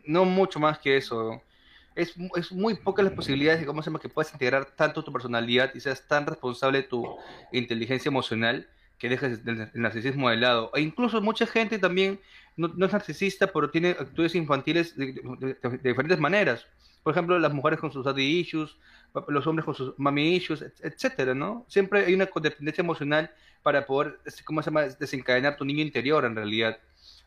No 0.04 0.24
mucho 0.24 0.60
más 0.60 0.78
que 0.78 0.96
eso. 0.96 1.42
Es, 1.96 2.14
es, 2.36 2.52
muy 2.52 2.74
pocas 2.74 3.04
las 3.04 3.14
posibilidades 3.14 3.60
de 3.60 3.66
cómo 3.66 3.82
se 3.82 3.90
llama 3.90 3.98
que 3.98 4.08
puedas 4.08 4.32
integrar 4.32 4.64
tanto 4.64 5.02
tu 5.02 5.12
personalidad 5.12 5.72
y 5.74 5.80
seas 5.80 6.06
tan 6.06 6.24
responsable 6.24 6.82
de 6.82 6.84
tu 6.84 7.04
inteligencia 7.52 8.08
emocional 8.08 8.68
que 9.00 9.08
dejes 9.08 9.40
el, 9.46 9.70
narcisismo 9.74 10.28
de 10.28 10.36
lado. 10.36 10.70
E 10.74 10.82
incluso 10.82 11.20
mucha 11.22 11.46
gente 11.46 11.78
también 11.78 12.20
no, 12.56 12.68
es 12.86 12.92
narcisista, 12.92 13.46
pero 13.46 13.70
tiene 13.70 13.90
actitudes 13.90 14.34
infantiles 14.34 14.94
de, 14.96 15.14
diferentes 15.82 16.20
maneras. 16.20 16.66
Por 17.02 17.12
ejemplo, 17.12 17.38
las 17.38 17.54
mujeres 17.54 17.80
con 17.80 17.90
sus 17.90 18.04
daddy 18.04 18.40
issues, 18.40 18.76
los 19.28 19.46
hombres 19.46 19.64
con 19.64 19.74
sus 19.74 19.98
mami 19.98 20.36
issues, 20.36 20.62
etcétera, 20.82 21.34
¿no? 21.34 21.64
Siempre 21.66 22.04
hay 22.04 22.14
una 22.14 22.26
codependencia 22.26 22.82
emocional 22.82 23.30
para 23.62 23.86
poder, 23.86 24.20
este, 24.26 24.44
¿cómo 24.44 24.62
se 24.62 24.70
llama?, 24.70 24.82
desencadenar 24.82 25.56
tu 25.56 25.64
niño 25.64 25.80
interior 25.80 26.26
en 26.26 26.36
realidad. 26.36 26.78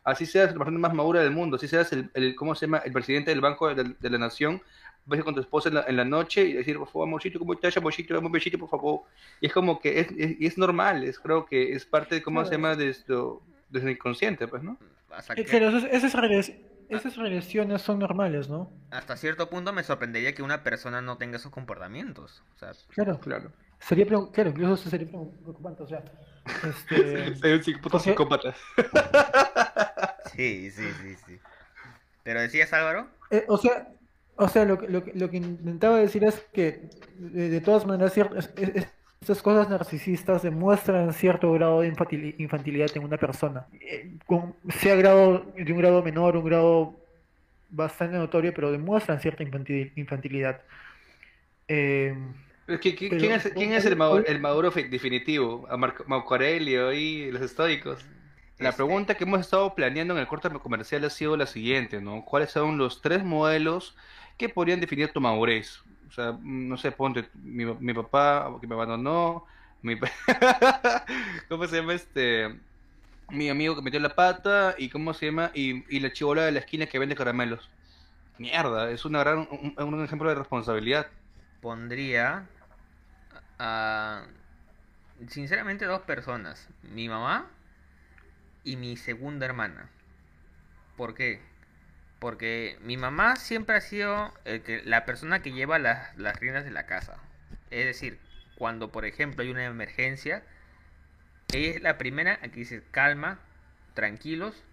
Así 0.04 0.26
seas 0.26 0.52
la 0.52 0.58
persona 0.58 0.78
más 0.78 0.94
madura 0.94 1.22
del 1.22 1.32
mundo, 1.32 1.56
así 1.56 1.66
seas 1.66 1.92
el, 1.92 2.36
¿cómo 2.36 2.54
se 2.54 2.66
llama?, 2.66 2.78
el 2.78 2.92
presidente 2.92 3.32
del 3.32 3.40
Banco 3.40 3.74
de, 3.74 3.96
de 3.98 4.10
la 4.10 4.18
Nación, 4.18 4.62
ves 5.06 5.22
con 5.22 5.34
tu 5.34 5.40
esposa 5.40 5.68
en 5.68 5.74
la, 5.76 5.84
en 5.86 5.96
la, 5.96 6.04
noche 6.04 6.42
y 6.44 6.52
decir, 6.52 6.78
por 6.78 6.88
favor, 6.88 7.08
amorcito, 7.08 7.38
¿cómo 7.38 7.54
estás, 7.54 7.76
amorcito? 7.76 8.14
Dame 8.14 8.26
un 8.26 8.32
besito, 8.32 8.58
por 8.58 8.68
favor. 8.68 9.00
Y 9.40 9.46
es 9.46 9.52
como 9.52 9.80
que 9.80 10.00
es, 10.00 10.08
es, 10.16 10.36
es 10.40 10.58
normal, 10.58 11.04
es, 11.04 11.18
creo 11.18 11.46
que 11.46 11.72
es 11.72 11.84
parte 11.84 12.16
de 12.16 12.22
cómo 12.22 12.44
se 12.44 12.52
llama 12.52 12.76
de 12.76 12.90
esto, 12.90 13.42
desde 13.68 13.88
el 13.88 13.92
inconsciente, 13.94 14.48
pues, 14.48 14.62
¿no? 14.62 14.78
Pero 15.50 15.68
esas, 15.68 15.84
esas 16.88 17.16
regresiones 17.16 17.82
son 17.82 17.98
normales, 17.98 18.48
¿no? 18.48 18.70
Hasta 18.90 19.16
cierto 19.16 19.48
punto 19.48 19.72
me 19.72 19.82
sorprendería 19.82 20.34
que 20.34 20.42
una 20.42 20.62
persona 20.62 21.00
no 21.00 21.16
tenga 21.16 21.36
esos 21.36 21.52
comportamientos. 21.52 22.42
O 22.56 22.58
sea, 22.58 22.72
claro, 22.88 23.18
claro. 23.20 23.52
Sería, 23.78 24.06
claro, 24.06 24.50
incluso 24.50 24.88
sería 24.88 25.08
preocupante, 25.08 25.82
o 25.82 25.86
sea, 25.86 26.02
este... 26.66 27.34
Sería 27.36 27.74
un 27.74 27.80
puto 27.80 27.98
psicópata. 27.98 28.54
Sí, 30.34 30.70
sí, 30.70 30.90
sí, 31.02 31.16
sí. 31.26 31.38
¿Pero 32.22 32.40
decías, 32.40 32.72
Álvaro? 32.72 33.08
Eh, 33.30 33.44
o 33.48 33.58
sea, 33.58 33.88
o 34.36 34.48
sea, 34.48 34.64
lo, 34.64 34.80
lo, 34.88 35.04
lo 35.14 35.30
que 35.30 35.36
intentaba 35.36 35.98
decir 35.98 36.24
es 36.24 36.40
que, 36.52 36.88
de, 37.18 37.60
todas 37.60 37.86
maneras, 37.86 38.16
estas 39.20 39.42
cosas 39.42 39.68
narcisistas 39.70 40.42
demuestran 40.42 41.12
cierto 41.12 41.52
grado 41.52 41.80
de 41.80 41.88
infantilidad 42.38 42.90
en 42.94 43.04
una 43.04 43.16
persona. 43.16 43.66
Eh, 43.80 44.18
sea 44.80 44.96
grado 44.96 45.46
de 45.56 45.72
un 45.72 45.78
grado 45.78 46.02
menor, 46.02 46.36
un 46.36 46.44
grado 46.44 47.00
bastante 47.70 48.16
notorio, 48.16 48.52
pero 48.52 48.72
demuestran 48.72 49.20
cierta 49.20 49.42
infantilidad. 49.42 50.60
Eh, 51.68 52.16
¿Quién, 52.80 53.32
es, 53.32 53.50
¿Quién 53.54 53.72
es, 53.72 53.84
el, 53.84 53.96
maduro, 53.96 54.24
el 54.26 54.40
maduro 54.40 54.70
definitivo? 54.70 55.66
¿A 55.70 55.76
Marco, 55.76 56.04
Aurelio 56.08 56.92
y 56.92 57.30
los 57.30 57.42
estoicos? 57.42 58.04
La 58.58 58.70
este 58.70 58.76
pregunta 58.76 59.16
que 59.16 59.24
hemos 59.24 59.40
estado 59.40 59.74
planeando 59.74 60.14
en 60.14 60.20
el 60.20 60.26
corte 60.26 60.48
comercial 60.50 61.04
ha 61.04 61.10
sido 61.10 61.36
la 61.36 61.46
siguiente, 61.46 62.00
¿no? 62.00 62.24
¿Cuáles 62.24 62.50
son 62.52 62.78
los 62.78 63.02
tres 63.02 63.24
modelos 63.24 63.96
que 64.36 64.48
podrían 64.48 64.80
definir 64.80 65.12
tu 65.12 65.20
madurez. 65.20 65.80
O 66.08 66.12
sea, 66.12 66.32
mm, 66.32 66.68
no 66.68 66.76
sé, 66.76 66.92
ponte 66.92 67.28
mi, 67.34 67.64
mi 67.64 67.94
papá 67.94 68.56
que 68.60 68.66
me 68.66 68.74
abandonó, 68.74 69.44
mi 69.82 69.98
¿cómo 71.48 71.66
se 71.66 71.76
llama 71.76 71.94
este? 71.94 72.58
Mi 73.30 73.48
amigo 73.50 73.76
que 73.76 73.82
metió 73.82 74.00
la 74.00 74.14
pata 74.14 74.74
y 74.78 74.88
cómo 74.88 75.12
se 75.14 75.26
llama 75.26 75.50
y, 75.54 75.84
y 75.94 76.00
la 76.00 76.12
chivola 76.12 76.44
de 76.44 76.52
la 76.52 76.60
esquina 76.60 76.86
que 76.86 76.98
vende 76.98 77.14
caramelos. 77.14 77.70
Mierda, 78.38 78.90
es 78.90 79.04
una 79.04 79.20
gran, 79.20 79.46
un, 79.50 80.04
ejemplo 80.04 80.28
de 80.28 80.34
responsabilidad. 80.34 81.06
Pondría 81.60 82.48
a, 83.58 84.26
sinceramente 85.28 85.84
dos 85.84 86.02
personas, 86.02 86.68
mi 86.82 87.08
mamá 87.08 87.46
y 88.64 88.76
mi 88.76 88.96
segunda 88.96 89.46
hermana. 89.46 89.88
¿Por 90.96 91.14
qué? 91.14 91.40
Porque 92.24 92.78
mi 92.80 92.96
mamá 92.96 93.36
siempre 93.36 93.76
ha 93.76 93.82
sido 93.82 94.32
la 94.86 95.04
persona 95.04 95.42
que 95.42 95.52
lleva 95.52 95.78
las, 95.78 96.16
las 96.16 96.40
riendas 96.40 96.64
de 96.64 96.70
la 96.70 96.86
casa. 96.86 97.18
Es 97.70 97.84
decir, 97.84 98.18
cuando 98.54 98.90
por 98.90 99.04
ejemplo 99.04 99.42
hay 99.42 99.50
una 99.50 99.66
emergencia, 99.66 100.42
ella 101.52 101.76
es 101.76 101.82
la 101.82 101.98
primera 101.98 102.38
a 102.42 102.48
que 102.48 102.60
dice 102.60 102.82
calma, 102.90 103.40
tranquilos, 103.92 104.64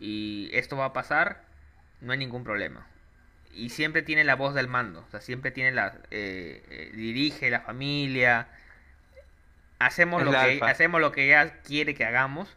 y 0.00 0.48
esto 0.54 0.78
va 0.78 0.86
a 0.86 0.92
pasar, 0.94 1.42
no 2.00 2.12
hay 2.12 2.18
ningún 2.18 2.42
problema. 2.42 2.86
Y 3.52 3.68
siempre 3.68 4.00
tiene 4.00 4.24
la 4.24 4.36
voz 4.36 4.54
del 4.54 4.68
mando, 4.68 5.04
o 5.06 5.10
sea, 5.10 5.20
siempre 5.20 5.50
tiene 5.50 5.72
la, 5.72 5.94
eh, 6.10 6.64
eh, 6.70 6.90
dirige 6.94 7.50
la 7.50 7.60
familia, 7.60 8.48
hacemos 9.78 10.22
lo, 10.22 10.30
que, 10.30 10.60
hacemos 10.62 11.02
lo 11.02 11.12
que 11.12 11.26
ella 11.26 11.60
quiere 11.64 11.94
que 11.94 12.06
hagamos 12.06 12.56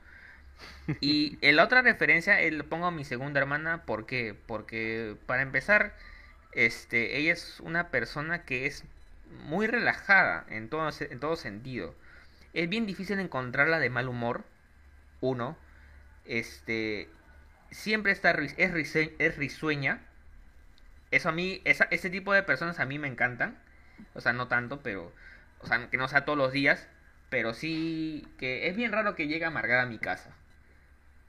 y 1.02 1.38
la 1.42 1.64
otra 1.64 1.82
referencia, 1.82 2.40
él 2.42 2.64
pongo 2.66 2.88
a 2.88 2.92
mi 2.92 3.06
segunda 3.06 3.40
hermana, 3.40 3.84
¿por 3.86 4.06
qué? 4.06 4.36
Porque 4.46 5.16
para 5.26 5.42
empezar, 5.42 5.96
este, 6.52 7.18
ella 7.18 7.34
es 7.34 7.60
una 7.62 7.90
persona 7.90 8.44
que 8.44 8.66
es 8.66 8.84
muy 9.46 9.68
relajada 9.68 10.46
en 10.50 10.70
todo, 10.70 10.90
en 10.90 11.38
sentido. 11.38 11.96
Es 12.54 12.68
bien 12.70 12.86
difícil 12.86 13.20
encontrarla 13.20 13.80
de 13.80 13.90
mal 13.90 14.10
humor, 14.10 14.44
uno. 15.22 15.58
Este, 16.26 17.10
siempre 17.72 18.12
está, 18.12 18.32
es, 18.32 19.38
risueña. 19.38 20.02
Eso 21.12 21.30
a 21.30 21.32
mí, 21.32 21.62
ese 21.66 22.10
tipo 22.10 22.34
de 22.34 22.44
personas 22.44 22.80
a 22.80 22.86
mí 22.86 23.00
me 23.00 23.08
encantan. 23.08 23.58
O 24.14 24.22
sea, 24.22 24.34
no 24.34 24.48
tanto, 24.48 24.82
pero, 24.82 25.14
o 25.60 25.68
sea, 25.68 25.90
que 25.90 25.98
no 25.98 26.08
sea 26.08 26.26
todos 26.26 26.38
los 26.38 26.52
días, 26.52 26.88
pero 27.30 27.54
sí 27.54 28.28
que 28.38 28.68
es 28.68 28.76
bien 28.76 28.92
raro 28.92 29.16
que 29.16 29.28
llegue 29.28 29.46
amargada 29.46 29.84
a 29.84 29.86
mi 29.86 30.00
casa. 30.00 30.32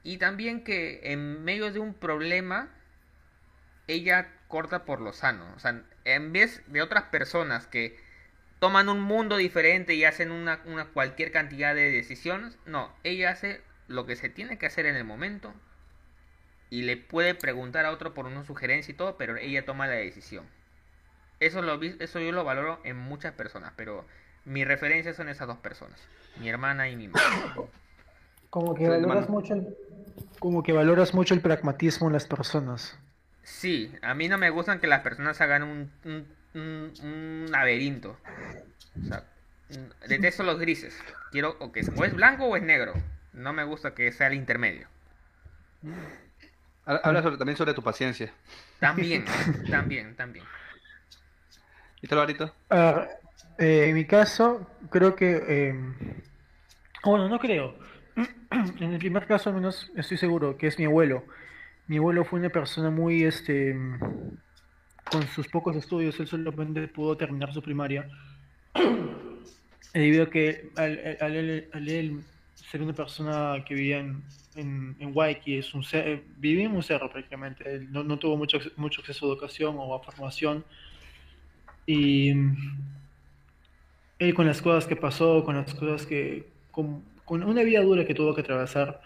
Y 0.03 0.17
también 0.17 0.63
que 0.63 1.11
en 1.11 1.43
medio 1.43 1.71
de 1.71 1.79
un 1.79 1.93
problema, 1.93 2.69
ella 3.87 4.29
corta 4.47 4.85
por 4.85 5.01
lo 5.01 5.13
sano. 5.13 5.51
O 5.55 5.59
sea, 5.59 5.81
en 6.05 6.33
vez 6.33 6.61
de 6.67 6.81
otras 6.81 7.05
personas 7.05 7.67
que 7.67 7.97
toman 8.59 8.89
un 8.89 9.01
mundo 9.01 9.37
diferente 9.37 9.93
y 9.93 10.05
hacen 10.05 10.31
una, 10.31 10.61
una 10.65 10.85
cualquier 10.85 11.31
cantidad 11.31 11.73
de 11.73 11.91
decisiones, 11.91 12.57
no, 12.65 12.93
ella 13.03 13.31
hace 13.31 13.61
lo 13.87 14.05
que 14.05 14.15
se 14.15 14.29
tiene 14.29 14.57
que 14.57 14.65
hacer 14.65 14.85
en 14.85 14.95
el 14.95 15.03
momento 15.03 15.53
y 16.69 16.83
le 16.83 16.97
puede 16.97 17.35
preguntar 17.35 17.85
a 17.85 17.91
otro 17.91 18.13
por 18.13 18.25
una 18.25 18.45
sugerencia 18.45 18.91
y 18.91 18.95
todo, 18.95 19.17
pero 19.17 19.37
ella 19.37 19.65
toma 19.65 19.87
la 19.87 19.93
decisión. 19.93 20.45
Eso, 21.39 21.61
lo, 21.61 21.81
eso 21.81 22.19
yo 22.19 22.31
lo 22.31 22.43
valoro 22.43 22.79
en 22.83 22.97
muchas 22.97 23.33
personas, 23.33 23.73
pero 23.75 24.07
mi 24.45 24.65
referencia 24.65 25.13
son 25.13 25.29
esas 25.29 25.47
dos 25.47 25.57
personas, 25.57 25.99
mi 26.37 26.49
hermana 26.49 26.89
y 26.89 26.95
mi 26.95 27.09
madre. 27.09 27.69
Como 28.53 28.75
que 28.75 28.87
valoras 28.87 29.29
mucho 29.29 29.55
el, 29.55 29.75
como 30.37 30.61
que 30.61 30.73
valoras 30.73 31.15
mucho 31.15 31.33
el 31.33 31.41
pragmatismo 31.41 32.05
en 32.05 32.13
las 32.13 32.27
personas. 32.27 32.95
Sí, 33.41 33.91
a 34.03 34.13
mí 34.13 34.27
no 34.27 34.37
me 34.37 34.51
gustan 34.51 34.79
que 34.79 34.85
las 34.85 35.01
personas 35.01 35.41
hagan 35.41 35.63
un, 35.63 35.91
un, 36.53 37.45
laberinto. 37.49 38.15
O 39.01 39.07
sea, 39.07 39.23
detesto 40.07 40.43
los 40.43 40.59
grises. 40.59 40.95
Quiero 41.31 41.57
o 41.61 41.71
que 41.71 41.81
o 41.97 42.05
es 42.05 42.13
blanco 42.13 42.45
o 42.45 42.55
es 42.55 42.61
negro. 42.61 42.93
No 43.33 43.53
me 43.53 43.63
gusta 43.63 43.95
que 43.95 44.11
sea 44.11 44.27
el 44.27 44.35
intermedio. 44.35 44.87
Habla 46.85 47.23
también 47.23 47.57
sobre 47.57 47.73
tu 47.73 47.81
paciencia. 47.81 48.31
También, 48.79 49.25
también, 49.71 50.15
también. 50.15 50.45
¿Y 52.03 52.07
tú, 52.07 52.13
Alvarito? 52.13 52.53
Eh, 53.57 53.85
en 53.87 53.95
mi 53.95 54.05
caso, 54.05 54.69
creo 54.91 55.15
que... 55.15 55.43
Eh... 55.47 55.75
Bueno, 57.03 57.27
no 57.27 57.39
creo. 57.39 57.81
en 58.79 58.93
el 58.93 58.99
primer 58.99 59.25
caso 59.25 59.49
al 59.49 59.55
menos 59.55 59.91
estoy 59.95 60.17
seguro 60.17 60.57
que 60.57 60.67
es 60.67 60.77
mi 60.79 60.85
abuelo. 60.85 61.23
Mi 61.87 61.97
abuelo 61.97 62.23
fue 62.23 62.39
una 62.39 62.49
persona 62.49 62.89
muy, 62.89 63.23
este, 63.23 63.75
con 65.11 65.27
sus 65.27 65.47
pocos 65.47 65.75
estudios, 65.75 66.19
él 66.19 66.27
solamente 66.27 66.87
pudo 66.87 67.17
terminar 67.17 67.53
su 67.53 67.61
primaria. 67.61 68.07
debido 69.93 70.23
a 70.23 70.29
que 70.29 70.71
al, 70.75 71.87
él 71.87 72.23
ser 72.55 72.81
una 72.81 72.93
persona 72.93 73.63
que 73.67 73.75
vivía 73.75 73.99
en, 73.99 74.23
en, 74.55 74.95
en 74.99 75.11
Waikiki, 75.13 75.57
es 75.57 75.73
un 75.73 75.83
vivía 76.37 76.65
en 76.65 76.75
un 76.75 76.83
cerro 76.83 77.09
prácticamente, 77.11 77.85
no, 77.89 78.03
no, 78.03 78.17
tuvo 78.17 78.37
mucho, 78.37 78.59
mucho 78.77 79.01
acceso 79.01 79.25
a 79.25 79.29
educación 79.29 79.75
o 79.77 79.93
a 79.93 80.01
formación. 80.01 80.65
Y 81.85 82.31
él 84.19 84.33
con 84.33 84.47
las 84.47 84.61
cosas 84.61 84.87
que 84.87 84.95
pasó, 84.95 85.43
con 85.43 85.55
las 85.55 85.73
cosas 85.73 86.05
que, 86.05 86.47
con, 86.71 87.03
con 87.25 87.43
una 87.43 87.63
vida 87.63 87.81
dura 87.81 88.05
que 88.05 88.13
tuvo 88.13 88.33
que 88.35 88.41
atravesar, 88.41 89.01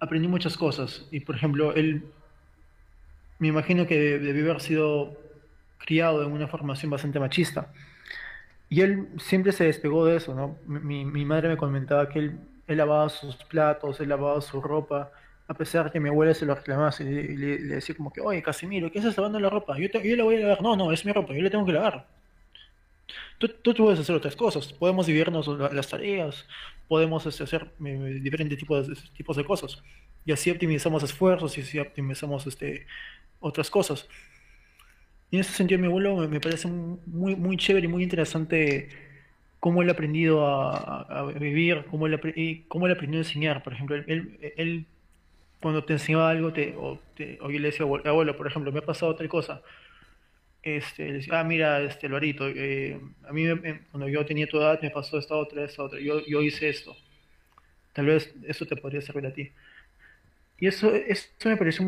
aprendí 0.00 0.28
muchas 0.28 0.56
cosas. 0.56 1.06
Y 1.10 1.20
por 1.20 1.36
ejemplo, 1.36 1.74
él, 1.74 2.04
me 3.38 3.48
imagino 3.48 3.86
que 3.86 4.18
debió 4.18 4.50
haber 4.50 4.60
sido 4.60 5.16
criado 5.78 6.22
en 6.24 6.32
una 6.32 6.48
formación 6.48 6.90
bastante 6.90 7.20
machista. 7.20 7.72
Y 8.68 8.80
él 8.80 9.08
siempre 9.18 9.52
se 9.52 9.64
despegó 9.64 10.04
de 10.06 10.16
eso, 10.16 10.34
¿no? 10.34 10.58
Mi, 10.66 11.24
madre 11.24 11.48
me 11.48 11.56
comentaba 11.56 12.08
que 12.08 12.18
él, 12.18 12.38
él, 12.66 12.76
lavaba 12.78 13.08
sus 13.08 13.36
platos, 13.36 14.00
él 14.00 14.08
lavaba 14.08 14.40
su 14.40 14.60
ropa, 14.60 15.12
a 15.46 15.54
pesar 15.54 15.92
que 15.92 16.00
mi 16.00 16.08
abuela 16.08 16.34
se 16.34 16.44
lo 16.44 16.54
reclamase 16.54 17.04
y 17.04 17.36
le, 17.36 17.58
le, 17.60 17.74
decía 17.76 17.94
como 17.94 18.12
que, 18.12 18.20
oye, 18.20 18.42
Casimiro, 18.42 18.90
¿qué 18.90 18.98
haces 18.98 19.16
lavando 19.16 19.38
la 19.38 19.50
ropa? 19.50 19.78
Yo, 19.78 19.88
te, 19.88 20.06
yo 20.08 20.16
la 20.16 20.24
voy 20.24 20.36
a 20.36 20.40
lavar. 20.40 20.62
No, 20.62 20.74
no, 20.76 20.90
es 20.90 21.04
mi 21.04 21.12
ropa, 21.12 21.32
yo 21.32 21.42
la 21.42 21.50
tengo 21.50 21.64
que 21.64 21.72
lavar. 21.72 22.06
Tú, 23.38 23.48
tú, 23.48 23.74
puedes 23.74 24.00
hacer 24.00 24.16
otras 24.16 24.34
cosas, 24.34 24.72
podemos 24.72 25.06
dividirnos 25.06 25.46
las 25.46 25.88
tareas, 25.88 26.46
podemos 26.88 27.26
hacer 27.26 27.70
eh, 27.84 28.20
diferentes 28.22 28.58
tipos 28.58 28.88
de, 28.88 28.94
tipos 29.16 29.36
de 29.36 29.44
cosas. 29.44 29.82
Y 30.24 30.32
así 30.32 30.50
optimizamos 30.50 31.02
esfuerzos 31.02 31.56
y 31.58 31.60
así 31.60 31.78
optimizamos 31.78 32.46
este, 32.46 32.86
otras 33.40 33.70
cosas. 33.70 34.08
Y 35.30 35.36
en 35.36 35.40
ese 35.40 35.52
sentido, 35.52 35.80
mi 35.80 35.86
abuelo 35.86 36.16
me, 36.28 36.40
parece 36.40 36.68
muy, 36.68 37.34
muy 37.34 37.56
chévere 37.56 37.86
y 37.86 37.90
muy 37.90 38.02
interesante 38.02 38.88
cómo 39.60 39.82
él 39.82 39.88
ha 39.88 39.92
aprendido 39.92 40.46
a, 40.46 41.32
vivir, 41.38 41.84
cómo 41.90 42.06
él, 42.06 42.20
y 42.36 42.62
cómo 42.62 42.86
él 42.86 42.92
aprendido 42.92 43.22
a 43.22 43.26
enseñar. 43.26 43.62
Por 43.62 43.72
ejemplo, 43.72 43.96
él, 43.96 44.38
él 44.56 44.86
cuando 45.60 45.84
te 45.84 45.94
enseñaba 45.94 46.30
algo, 46.30 46.52
te, 46.52 46.74
o, 46.76 47.00
te, 47.16 47.38
o 47.40 47.50
yo 47.50 47.58
le 47.58 47.68
decía, 47.68 47.86
abuelo, 47.86 48.36
por 48.36 48.46
ejemplo, 48.46 48.70
me 48.70 48.78
ha 48.78 48.84
pasado 48.84 49.16
tal 49.16 49.28
cosa 49.28 49.62
este, 50.66 51.12
decía, 51.12 51.38
ah, 51.38 51.44
mira, 51.44 51.80
este, 51.80 52.08
Lorito, 52.08 52.48
eh, 52.48 53.00
a 53.28 53.32
mí 53.32 53.44
cuando 53.92 54.08
yo 54.08 54.26
tenía 54.26 54.48
tu 54.48 54.58
edad 54.58 54.80
me 54.82 54.90
pasó 54.90 55.16
esta 55.16 55.36
otra, 55.36 55.64
esta 55.64 55.84
otra, 55.84 56.00
yo, 56.00 56.26
yo 56.26 56.42
hice 56.42 56.68
esto. 56.68 56.96
Tal 57.92 58.06
vez 58.06 58.34
eso 58.48 58.66
te 58.66 58.74
podría 58.74 59.00
servir 59.00 59.26
a 59.26 59.32
ti. 59.32 59.52
Y 60.58 60.66
eso, 60.66 60.92
eso 60.92 61.28
me 61.44 61.56
pareció 61.56 61.86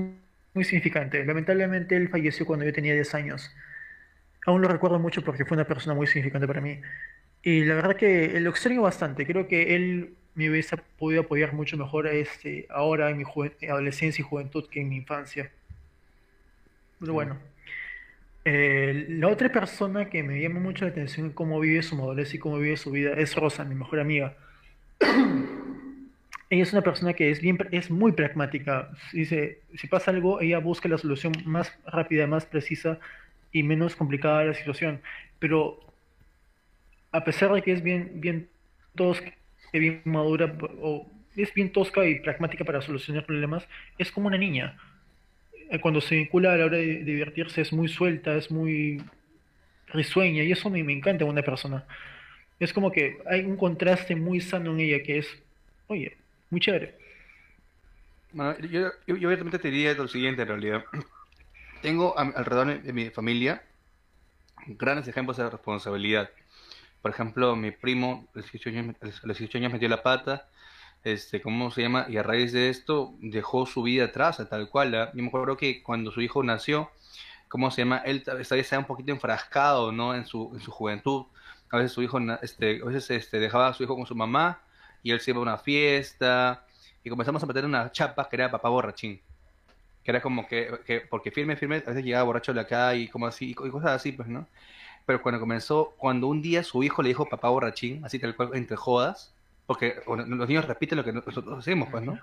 muy 0.54 0.64
significante. 0.64 1.24
Lamentablemente 1.24 1.96
él 1.96 2.08
falleció 2.08 2.46
cuando 2.46 2.64
yo 2.64 2.72
tenía 2.72 2.94
10 2.94 3.14
años. 3.16 3.50
Aún 4.46 4.62
lo 4.62 4.68
recuerdo 4.68 5.00
mucho 5.00 5.22
porque 5.24 5.44
fue 5.44 5.56
una 5.56 5.66
persona 5.66 5.94
muy 5.94 6.06
significante 6.06 6.46
para 6.46 6.60
mí. 6.60 6.80
Y 7.42 7.64
la 7.64 7.74
verdad 7.74 7.96
que 7.96 8.38
lo 8.40 8.50
extraño 8.50 8.82
bastante. 8.82 9.26
Creo 9.26 9.48
que 9.48 9.74
él 9.74 10.14
me 10.34 10.50
hubiese 10.50 10.76
podido 10.76 11.22
apoyar 11.22 11.52
mucho 11.52 11.76
mejor 11.76 12.06
este, 12.06 12.66
ahora 12.70 13.10
en 13.10 13.18
mi 13.18 13.24
adolescencia 13.68 14.22
y 14.22 14.24
juventud 14.24 14.68
que 14.70 14.82
en 14.82 14.88
mi 14.88 14.96
infancia. 14.98 15.50
Pero 17.00 17.12
bueno. 17.12 17.38
Eh, 18.50 19.04
la 19.10 19.28
otra 19.28 19.52
persona 19.52 20.08
que 20.08 20.22
me 20.22 20.40
llama 20.40 20.58
mucho 20.58 20.86
la 20.86 20.90
atención 20.92 21.26
en 21.26 21.32
cómo 21.32 21.60
vive 21.60 21.82
su 21.82 21.96
madurez 21.96 22.32
y 22.32 22.38
cómo 22.38 22.58
vive 22.58 22.78
su 22.78 22.90
vida 22.90 23.12
es 23.12 23.36
Rosa, 23.36 23.62
mi 23.66 23.74
mejor 23.74 24.00
amiga. 24.00 24.38
ella 26.48 26.62
es 26.62 26.72
una 26.72 26.80
persona 26.80 27.12
que 27.12 27.30
es, 27.30 27.42
bien, 27.42 27.58
es 27.72 27.90
muy 27.90 28.12
pragmática. 28.12 28.90
Dice, 29.12 29.60
si 29.76 29.86
pasa 29.86 30.12
algo, 30.12 30.40
ella 30.40 30.60
busca 30.60 30.88
la 30.88 30.96
solución 30.96 31.34
más 31.44 31.78
rápida, 31.84 32.26
más 32.26 32.46
precisa 32.46 32.98
y 33.52 33.62
menos 33.64 33.94
complicada 33.94 34.44
la 34.44 34.54
situación. 34.54 35.02
Pero 35.38 35.80
a 37.12 37.24
pesar 37.24 37.52
de 37.52 37.60
que 37.60 37.72
es 37.72 37.82
bien, 37.82 38.12
bien 38.14 38.48
tosca, 38.94 39.30
madura, 40.04 40.56
o 40.80 41.06
es 41.36 41.52
bien 41.52 41.70
tosca 41.70 42.06
y 42.06 42.20
pragmática 42.20 42.64
para 42.64 42.80
solucionar 42.80 43.26
problemas, 43.26 43.68
es 43.98 44.10
como 44.10 44.28
una 44.28 44.38
niña. 44.38 44.78
Eh, 45.70 45.80
cuando 45.80 46.00
se 46.00 46.16
vincula 46.16 46.52
a 46.52 46.56
la 46.56 46.66
hora 46.66 46.78
de 46.78 47.04
divertirse 47.04 47.60
es 47.60 47.72
muy 47.72 47.88
suelta, 47.88 48.34
es 48.34 48.50
muy 48.50 49.02
risueña 49.88 50.42
y 50.42 50.52
eso 50.52 50.70
me, 50.70 50.82
me 50.82 50.92
encanta 50.92 51.24
en 51.24 51.30
una 51.30 51.42
persona. 51.42 51.84
Es 52.58 52.72
como 52.72 52.90
que 52.90 53.18
hay 53.26 53.44
un 53.44 53.56
contraste 53.56 54.16
muy 54.16 54.40
sano 54.40 54.72
en 54.72 54.80
ella 54.80 55.02
que 55.02 55.18
es, 55.18 55.28
oye, 55.86 56.16
muy 56.50 56.60
chévere. 56.60 56.94
Bueno, 58.32 58.58
yo, 58.60 58.90
yo, 59.06 59.14
obviamente 59.14 59.58
te 59.58 59.70
diría 59.70 59.94
lo 59.94 60.08
siguiente 60.08 60.42
en 60.42 60.48
realidad. 60.48 60.84
Tengo 61.82 62.18
alrededor 62.18 62.82
de 62.82 62.92
mi 62.92 63.10
familia 63.10 63.62
grandes 64.66 65.08
ejemplos 65.08 65.36
de 65.36 65.48
responsabilidad. 65.48 66.30
Por 67.00 67.10
ejemplo, 67.10 67.54
mi 67.56 67.70
primo 67.70 68.26
a 68.34 68.38
los 68.38 68.50
18 69.38 69.58
años 69.58 69.72
metió 69.72 69.88
la 69.88 70.02
pata, 70.02 70.48
este, 71.04 71.40
¿cómo 71.40 71.70
se 71.70 71.82
llama? 71.82 72.06
Y 72.08 72.16
a 72.16 72.22
raíz 72.22 72.52
de 72.52 72.68
esto 72.68 73.14
dejó 73.20 73.66
su 73.66 73.82
vida 73.82 74.06
atrás, 74.06 74.42
tal 74.48 74.68
cual. 74.68 74.94
¿ah? 74.94 75.10
Yo 75.14 75.22
me 75.22 75.28
acuerdo 75.28 75.56
que 75.56 75.82
cuando 75.82 76.10
su 76.10 76.20
hijo 76.20 76.42
nació, 76.42 76.90
¿cómo 77.48 77.70
se 77.70 77.82
llama? 77.82 77.98
Él 78.04 78.24
estaba 78.26 78.80
un 78.80 78.86
poquito 78.86 79.12
enfrascado, 79.12 79.92
¿no? 79.92 80.14
En 80.14 80.26
su, 80.26 80.50
en 80.54 80.60
su 80.60 80.70
juventud. 80.70 81.26
A 81.70 81.76
veces 81.78 81.92
su 81.92 82.02
hijo, 82.02 82.18
este, 82.42 82.80
a 82.82 82.84
veces 82.86 83.10
este, 83.10 83.38
dejaba 83.38 83.68
a 83.68 83.74
su 83.74 83.82
hijo 83.82 83.94
con 83.94 84.06
su 84.06 84.14
mamá 84.14 84.60
y 85.02 85.10
él 85.10 85.20
se 85.20 85.30
iba 85.30 85.38
a 85.38 85.42
una 85.42 85.58
fiesta 85.58 86.64
y 87.04 87.10
comenzamos 87.10 87.42
a 87.42 87.46
meter 87.46 87.64
una 87.64 87.90
chapa 87.92 88.28
que 88.28 88.36
era 88.36 88.50
papá 88.50 88.68
borrachín. 88.68 89.20
Que 90.04 90.10
era 90.10 90.22
como 90.22 90.46
que, 90.46 90.80
que 90.86 91.00
porque 91.00 91.30
firme, 91.30 91.56
firme, 91.56 91.76
a 91.76 91.90
veces 91.90 92.04
llegaba 92.04 92.24
borracho 92.24 92.52
de 92.52 92.62
la 92.62 92.66
calle 92.66 93.02
y 93.02 93.08
como 93.08 93.26
así, 93.26 93.50
y 93.50 93.54
cosas 93.54 93.90
así, 93.92 94.12
pues, 94.12 94.28
¿no? 94.28 94.46
Pero 95.06 95.22
cuando 95.22 95.40
comenzó, 95.40 95.94
cuando 95.96 96.26
un 96.26 96.42
día 96.42 96.62
su 96.62 96.82
hijo 96.82 97.02
le 97.02 97.08
dijo 97.08 97.28
papá 97.28 97.48
borrachín, 97.48 98.04
así 98.04 98.18
tal 98.18 98.36
cual, 98.36 98.50
entre 98.54 98.76
jodas, 98.76 99.34
porque 99.68 99.96
los 100.06 100.48
niños 100.48 100.64
repiten 100.64 100.96
lo 100.96 101.04
que 101.04 101.12
nosotros 101.12 101.58
hacemos, 101.58 101.90
pues, 101.90 102.02
¿no? 102.02 102.18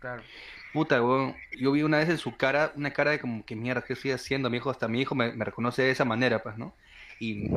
Claro. 0.00 0.24
Puta, 0.72 1.00
weón. 1.00 1.36
Yo 1.56 1.70
vi 1.70 1.84
una 1.84 1.98
vez 1.98 2.08
en 2.08 2.18
su 2.18 2.36
cara, 2.36 2.72
una 2.74 2.92
cara 2.92 3.12
de 3.12 3.20
como 3.20 3.46
que 3.46 3.54
mierda, 3.54 3.82
¿qué 3.82 3.92
estoy 3.92 4.10
haciendo? 4.10 4.50
Mi 4.50 4.56
hijo, 4.56 4.68
hasta 4.68 4.88
mi 4.88 5.00
hijo 5.00 5.14
me, 5.14 5.30
reconoce 5.30 5.82
de 5.82 5.92
esa 5.92 6.04
manera, 6.04 6.42
pues, 6.42 6.58
¿no? 6.58 6.74
Y, 7.20 7.48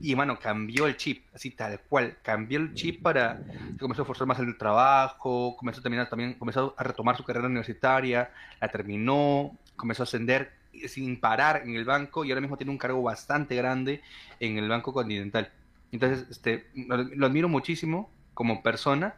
y, 0.00 0.14
mano, 0.14 0.38
cambió 0.38 0.86
el 0.86 0.96
chip, 0.96 1.24
así 1.34 1.50
tal 1.50 1.80
cual. 1.80 2.18
Cambió 2.22 2.60
el 2.60 2.72
chip 2.74 3.02
para. 3.02 3.42
Comenzó 3.80 4.02
a 4.02 4.04
forzar 4.04 4.28
más 4.28 4.38
el 4.38 4.56
trabajo, 4.56 5.56
comenzó 5.56 5.80
a 5.80 5.82
terminar 5.82 6.08
también, 6.08 6.34
comenzó 6.34 6.76
a 6.78 6.84
retomar 6.84 7.16
su 7.16 7.24
carrera 7.24 7.48
universitaria, 7.48 8.30
la 8.60 8.68
terminó, 8.68 9.58
comenzó 9.74 10.04
a 10.04 10.04
ascender 10.04 10.52
sin 10.86 11.18
parar 11.18 11.62
en 11.64 11.74
el 11.74 11.84
banco 11.84 12.24
y 12.24 12.30
ahora 12.30 12.42
mismo 12.42 12.56
tiene 12.56 12.70
un 12.70 12.78
cargo 12.78 13.02
bastante 13.02 13.56
grande 13.56 14.02
en 14.38 14.56
el 14.56 14.68
Banco 14.68 14.92
Continental. 14.92 15.50
Entonces, 15.90 16.28
este, 16.30 16.68
lo 16.76 17.26
admiro 17.26 17.48
muchísimo 17.48 18.08
como 18.40 18.62
persona, 18.62 19.16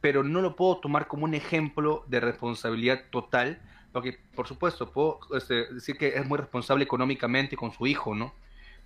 pero 0.00 0.22
no 0.22 0.40
lo 0.40 0.56
puedo 0.56 0.78
tomar 0.78 1.08
como 1.08 1.26
un 1.26 1.34
ejemplo 1.34 2.06
de 2.08 2.20
responsabilidad 2.20 3.02
total, 3.10 3.60
porque 3.92 4.18
por 4.34 4.48
supuesto 4.48 4.92
puedo 4.92 5.20
este, 5.36 5.74
decir 5.74 5.98
que 5.98 6.16
es 6.16 6.26
muy 6.26 6.38
responsable 6.38 6.82
económicamente 6.82 7.54
con 7.54 7.70
su 7.70 7.86
hijo, 7.86 8.14
¿no? 8.14 8.32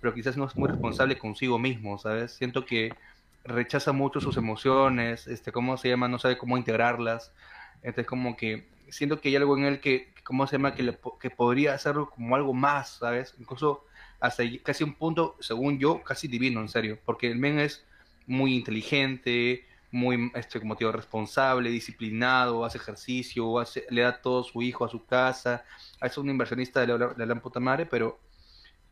Pero 0.01 0.13
quizás 0.13 0.35
no 0.35 0.43
es 0.43 0.57
muy 0.57 0.67
responsable 0.67 1.17
consigo 1.17 1.57
mismo, 1.57 1.97
¿sabes? 1.97 2.33
Siento 2.33 2.65
que 2.65 2.93
rechaza 3.45 3.93
mucho 3.93 4.19
sus 4.19 4.35
emociones, 4.35 5.25
este, 5.27 5.53
¿cómo 5.53 5.77
se 5.77 5.87
llama? 5.87 6.09
No 6.09 6.19
sabe 6.19 6.37
cómo 6.37 6.57
integrarlas. 6.57 7.31
Entonces 7.75 8.07
como 8.07 8.35
que 8.35 8.67
siento 8.89 9.21
que 9.21 9.29
hay 9.29 9.37
algo 9.37 9.57
en 9.57 9.63
él 9.63 9.79
que, 9.79 10.13
¿cómo 10.25 10.47
se 10.47 10.57
llama? 10.57 10.75
Que, 10.75 10.97
que 11.21 11.29
podría 11.29 11.75
hacerlo 11.75 12.09
como 12.09 12.35
algo 12.35 12.53
más, 12.53 12.97
¿sabes? 12.97 13.35
Incluso 13.39 13.85
hasta 14.19 14.43
casi 14.63 14.83
un 14.83 14.95
punto, 14.95 15.37
según 15.39 15.79
yo, 15.79 16.03
casi 16.03 16.27
divino, 16.27 16.59
en 16.59 16.67
serio, 16.67 16.99
porque 17.05 17.31
el 17.31 17.37
men 17.37 17.57
es 17.57 17.85
muy 18.31 18.55
inteligente, 18.55 19.65
muy, 19.91 20.31
este, 20.35 20.59
como 20.59 20.75
digo, 20.75 20.91
responsable, 20.91 21.69
disciplinado, 21.69 22.63
hace 22.63 22.77
ejercicio, 22.77 23.59
hace, 23.59 23.85
le 23.89 24.01
da 24.01 24.21
todo 24.21 24.43
su 24.43 24.61
hijo 24.61 24.85
a 24.85 24.89
su 24.89 25.05
casa, 25.05 25.65
es 26.01 26.17
un 26.17 26.29
inversionista 26.29 26.79
de 26.79 26.97
la, 26.97 27.07
de 27.09 27.35
puta 27.35 27.59
madre, 27.59 27.85
pero, 27.85 28.19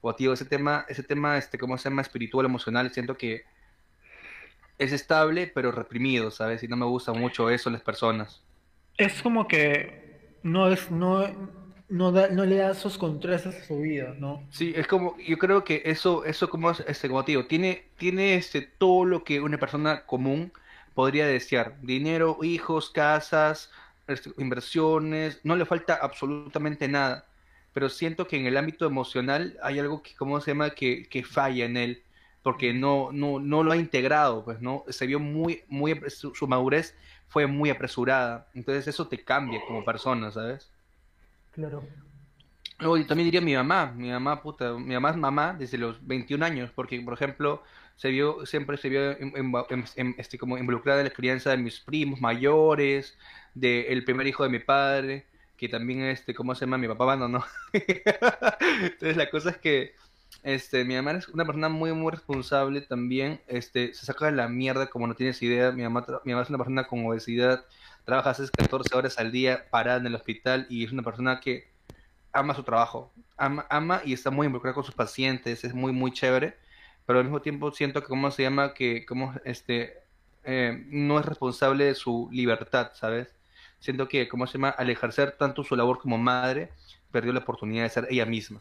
o 0.02 0.14
tío, 0.14 0.34
ese 0.34 0.46
tema, 0.46 0.86
ese 0.90 1.04
tema, 1.04 1.38
este, 1.38 1.58
como 1.58 1.78
se 1.78 1.90
llama, 1.90 2.02
espiritual, 2.02 2.46
emocional, 2.46 2.92
siento 2.92 3.16
que 3.18 3.46
es 4.78 4.92
estable, 4.92 5.48
pero 5.48 5.72
reprimido, 5.72 6.32
¿sabes? 6.32 6.62
Y 6.64 6.68
no 6.68 6.76
me 6.76 6.86
gusta 6.86 7.14
mucho 7.14 7.50
eso 7.50 7.70
en 7.70 7.74
las 7.74 7.82
personas. 7.82 8.44
Es 8.98 9.22
como 9.22 9.48
que 9.48 10.38
no 10.44 10.68
es, 10.68 10.92
no, 10.92 11.26
no, 11.90 12.12
da, 12.12 12.30
no 12.30 12.46
le 12.46 12.58
da 12.58 12.72
esos 12.72 12.98
contrastes 12.98 13.56
a 13.56 13.66
su 13.66 13.80
vida, 13.80 14.16
¿no? 14.18 14.48
Sí, 14.50 14.74
es 14.76 14.88
como, 14.88 15.18
yo 15.18 15.38
creo 15.38 15.64
que 15.64 15.82
eso, 15.86 16.24
eso 16.26 16.50
como 16.50 16.72
es, 16.72 16.82
este, 16.88 17.10
como 17.10 17.26
tiene, 17.26 17.90
tiene 17.98 18.36
este, 18.36 18.62
todo 18.62 19.06
lo 19.06 19.24
que 19.24 19.42
una 19.42 19.58
persona 19.58 20.06
común 20.06 20.54
podría 20.94 21.28
desear. 21.28 21.80
Dinero, 21.82 22.38
hijos, 22.44 22.92
casas, 22.92 23.72
este, 24.08 24.32
inversiones, 24.38 25.42
no 25.44 25.56
le 25.56 25.66
falta 25.66 25.96
absolutamente 25.96 26.88
nada. 26.88 27.26
Pero 27.74 27.90
siento 27.90 28.28
que 28.28 28.38
en 28.38 28.46
el 28.46 28.58
ámbito 28.58 28.86
emocional 28.86 29.58
hay 29.64 29.80
algo 29.80 30.04
que, 30.04 30.16
¿cómo 30.16 30.40
se 30.42 30.52
llama? 30.52 30.72
Que, 30.72 31.08
que 31.10 31.24
falla 31.24 31.66
en 31.66 31.78
él, 31.78 32.04
porque 32.44 32.74
no, 32.74 33.12
no, 33.12 33.40
no 33.40 33.64
lo 33.64 33.72
ha 33.72 33.78
integrado, 33.78 34.44
pues, 34.46 34.62
¿no? 34.62 34.84
Se 34.90 35.08
vio 35.08 35.20
muy, 35.20 35.64
muy, 35.68 36.00
su, 36.10 36.36
su 36.36 36.48
madurez 36.48 36.96
fue 37.28 37.48
muy 37.48 37.70
apresurada. 37.70 38.48
Entonces 38.54 38.88
eso 38.88 39.08
te 39.08 39.24
cambia 39.24 39.62
como 39.68 39.84
persona, 39.86 40.32
¿sabes? 40.32 40.72
Claro. 41.52 41.84
Y 42.82 43.04
también 43.04 43.26
diría 43.28 43.42
mi 43.42 43.56
mamá, 43.56 43.92
mi 43.92 44.10
mamá, 44.10 44.42
puta, 44.42 44.74
mi 44.74 44.94
mamá 44.94 45.10
es 45.10 45.18
mamá 45.18 45.54
desde 45.54 45.78
los 45.78 46.06
21 46.08 46.46
años, 46.46 46.72
porque, 46.74 47.00
por 47.02 47.14
ejemplo, 47.14 47.62
se 47.98 48.10
vio, 48.10 48.46
siempre 48.46 48.78
se 48.78 48.88
vio 48.88 49.18
este, 50.18 50.38
como 50.38 50.58
involucrada 50.58 51.02
en 51.02 51.08
la 51.08 51.14
crianza 51.14 51.50
de 51.50 51.58
mis 51.58 51.82
primos 51.82 52.22
mayores, 52.22 53.18
del 53.54 54.06
primer 54.06 54.28
hijo 54.28 54.44
de 54.44 54.50
mi 54.50 54.60
padre, 54.60 55.28
que 55.58 55.68
también, 55.68 56.04
este, 56.04 56.34
¿cómo 56.34 56.56
se 56.56 56.62
llama? 56.62 56.78
Mi 56.78 56.88
papá 56.88 57.04
abandonó. 57.04 57.44
Entonces, 57.74 59.18
la 59.18 59.30
cosa 59.30 59.50
es 59.50 59.58
que, 59.58 59.94
este, 60.44 60.86
mi 60.86 60.96
mamá 60.96 61.12
es 61.12 61.28
una 61.28 61.44
persona 61.46 61.68
muy, 61.68 61.92
muy 61.92 62.12
responsable 62.12 62.80
también, 62.82 63.42
este, 63.48 63.94
se 63.94 64.06
saca 64.06 64.28
de 64.28 64.32
la 64.32 64.48
mierda 64.48 64.88
como 64.90 65.06
no 65.08 65.16
tienes 65.16 65.42
idea, 65.42 65.74
mi 65.74 65.84
mamá, 65.84 66.06
mi 66.24 66.32
mamá 66.32 66.44
es 66.44 66.50
una 66.50 66.58
persona 66.60 66.88
con 66.88 67.06
obesidad, 67.06 67.66
trabaja 68.06 68.32
hace 68.32 68.50
14 68.50 68.96
horas 68.96 69.18
al 69.20 69.32
día 69.32 69.70
parada 69.70 70.00
en 70.00 70.08
el 70.08 70.16
hospital 70.16 70.66
y 70.70 70.86
es 70.86 70.92
una 70.92 71.04
persona 71.04 71.40
que 71.40 71.68
ama 72.32 72.56
su 72.56 72.64
trabajo, 72.64 73.12
ama, 73.38 73.66
ama 73.70 74.02
y 74.06 74.14
está 74.14 74.32
muy 74.32 74.46
involucrada 74.46 74.76
con 74.76 74.84
sus 74.84 74.96
pacientes, 74.96 75.64
es 75.64 75.74
muy, 75.74 75.92
muy 75.92 76.12
chévere, 76.12 76.58
pero 77.06 77.20
al 77.20 77.26
mismo 77.26 77.42
tiempo 77.42 77.72
siento 77.72 78.02
que, 78.02 78.08
¿cómo 78.08 78.32
se 78.32 78.44
llama? 78.44 78.74
Que, 78.74 79.06
como, 79.06 79.34
este, 79.46 79.98
eh, 80.44 80.86
no 80.90 81.20
es 81.20 81.26
responsable 81.26 81.86
de 81.86 81.96
su 81.96 82.30
libertad, 82.32 82.92
¿sabes? 82.94 83.30
Siento 83.80 84.08
que, 84.08 84.28
¿cómo 84.28 84.46
se 84.48 84.54
llama? 84.54 84.70
Al 84.70 84.90
ejercer 84.90 85.32
tanto 85.32 85.64
su 85.64 85.76
labor 85.76 86.00
como 86.00 86.18
madre, 86.18 86.70
perdió 87.12 87.34
la 87.34 87.40
oportunidad 87.40 87.84
de 87.84 87.90
ser 87.90 88.08
ella 88.10 88.26
misma. 88.26 88.60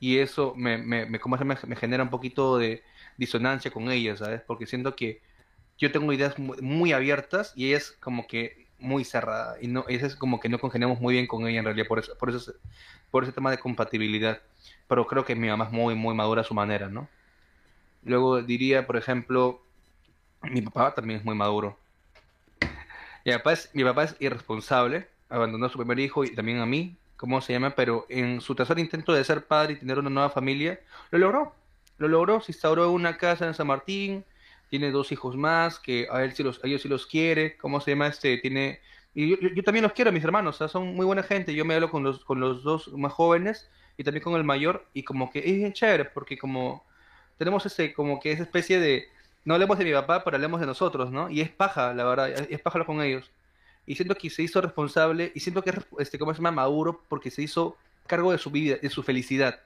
Y 0.00 0.18
eso 0.18 0.54
me, 0.56 0.78
me, 0.78 1.18
¿cómo 1.18 1.38
se 1.38 1.44
me 1.44 1.76
genera 1.76 2.02
un 2.02 2.10
poquito 2.10 2.58
de 2.58 2.82
disonancia 3.16 3.70
con 3.70 3.90
ella, 3.90 4.16
¿sabes? 4.16 4.42
Porque 4.46 4.66
siento 4.66 4.94
que 4.94 5.20
yo 5.78 5.92
tengo 5.92 6.12
ideas 6.12 6.38
muy, 6.38 6.92
abiertas 6.92 7.52
y 7.56 7.68
ella 7.68 7.78
es 7.78 7.92
como 8.00 8.26
que 8.26 8.68
muy 8.78 9.04
cerrada 9.04 9.56
y 9.60 9.68
no 9.68 9.84
ella 9.88 10.06
es 10.06 10.16
como 10.16 10.40
que 10.40 10.48
no 10.48 10.58
congeniamos 10.58 11.00
muy 11.00 11.14
bien 11.14 11.26
con 11.26 11.46
ella 11.46 11.60
en 11.60 11.64
realidad 11.64 11.86
por 11.88 11.98
eso 12.00 12.16
por 12.18 12.30
eso 12.30 12.38
es- 12.38 12.56
por 13.10 13.24
ese 13.24 13.32
tema 13.32 13.50
de 13.50 13.58
compatibilidad 13.58 14.42
pero 14.88 15.06
creo 15.06 15.24
que 15.24 15.34
mi 15.36 15.48
mamá 15.48 15.66
es 15.66 15.72
muy 15.72 15.94
muy 15.94 16.14
madura 16.14 16.42
a 16.42 16.44
su 16.44 16.54
manera 16.54 16.88
no 16.88 17.08
luego 18.02 18.42
diría 18.42 18.86
por 18.86 18.96
ejemplo 18.96 19.60
mi 20.42 20.62
papá 20.62 20.94
también 20.94 21.20
es 21.20 21.24
muy 21.26 21.34
maduro. 21.34 21.78
Mi 23.24 23.32
papá 23.32 23.52
es 23.52 23.70
mi 23.74 23.84
papá 23.84 24.04
es 24.04 24.16
irresponsable 24.20 25.08
abandonó 25.28 25.66
a 25.66 25.68
su 25.68 25.78
primer 25.78 25.98
hijo 25.98 26.24
y 26.24 26.34
también 26.34 26.58
a 26.60 26.66
mí 26.66 26.96
cómo 27.16 27.40
se 27.40 27.52
llama 27.52 27.74
pero 27.74 28.06
en 28.08 28.40
su 28.40 28.54
tercer 28.54 28.78
intento 28.78 29.12
de 29.12 29.24
ser 29.24 29.46
padre 29.46 29.74
y 29.74 29.76
tener 29.76 29.98
una 29.98 30.10
nueva 30.10 30.30
familia 30.30 30.80
lo 31.10 31.18
logró 31.18 31.54
lo 31.98 32.08
logró 32.08 32.40
se 32.40 32.52
instauró 32.52 32.90
una 32.90 33.16
casa 33.16 33.46
en 33.46 33.54
San 33.54 33.66
Martín 33.66 34.24
tiene 34.70 34.90
dos 34.90 35.12
hijos 35.12 35.36
más, 35.36 35.78
que 35.78 36.08
a 36.10 36.24
él 36.24 36.32
sí 36.34 36.42
los, 36.42 36.62
a 36.64 36.66
ellos 36.66 36.82
sí 36.82 36.88
los 36.88 37.06
quiere, 37.06 37.56
¿cómo 37.56 37.80
se 37.80 37.92
llama 37.92 38.08
este? 38.08 38.38
Tiene, 38.38 38.80
y 39.14 39.28
yo, 39.30 39.36
yo- 39.40 39.62
también 39.62 39.82
los 39.84 39.92
quiero, 39.92 40.12
mis 40.12 40.24
hermanos, 40.24 40.56
sea, 40.56 40.68
son 40.68 40.94
muy 40.94 41.06
buena 41.06 41.22
gente, 41.22 41.54
yo 41.54 41.64
me 41.64 41.74
hablo 41.74 41.90
con 41.90 42.02
los, 42.02 42.24
con 42.24 42.40
los 42.40 42.62
dos 42.64 42.88
más 42.94 43.12
jóvenes 43.12 43.68
y 43.96 44.04
también 44.04 44.22
con 44.24 44.34
el 44.34 44.44
mayor, 44.44 44.86
y 44.94 45.04
como 45.04 45.30
que 45.30 45.40
es 45.66 45.72
chévere, 45.74 46.04
porque 46.06 46.36
como 46.38 46.84
tenemos 47.38 47.64
ese, 47.66 47.92
como 47.94 48.20
que 48.20 48.32
esa 48.32 48.42
especie 48.44 48.78
de, 48.80 49.08
no 49.44 49.54
hablemos 49.54 49.78
de 49.78 49.84
mi 49.84 49.92
papá, 49.92 50.24
pero 50.24 50.36
hablemos 50.36 50.60
de 50.60 50.66
nosotros, 50.66 51.10
¿no? 51.10 51.30
Y 51.30 51.40
es 51.40 51.50
paja, 51.50 51.92
la 51.94 52.04
verdad, 52.04 52.30
es 52.50 52.60
paja 52.60 52.84
con 52.84 53.00
ellos. 53.02 53.30
Y 53.86 53.96
siento 53.96 54.14
que 54.14 54.30
se 54.30 54.42
hizo 54.42 54.60
responsable, 54.60 55.32
y 55.34 55.40
siento 55.40 55.62
que 55.62 55.70
es, 55.70 55.76
este, 55.98 56.18
¿cómo 56.18 56.32
se 56.32 56.38
llama? 56.38 56.52
Maduro, 56.52 57.04
porque 57.08 57.30
se 57.30 57.42
hizo 57.42 57.76
cargo 58.06 58.32
de 58.32 58.38
su 58.38 58.50
vida, 58.50 58.76
de 58.80 58.90
su 58.90 59.02
felicidad. 59.02 59.60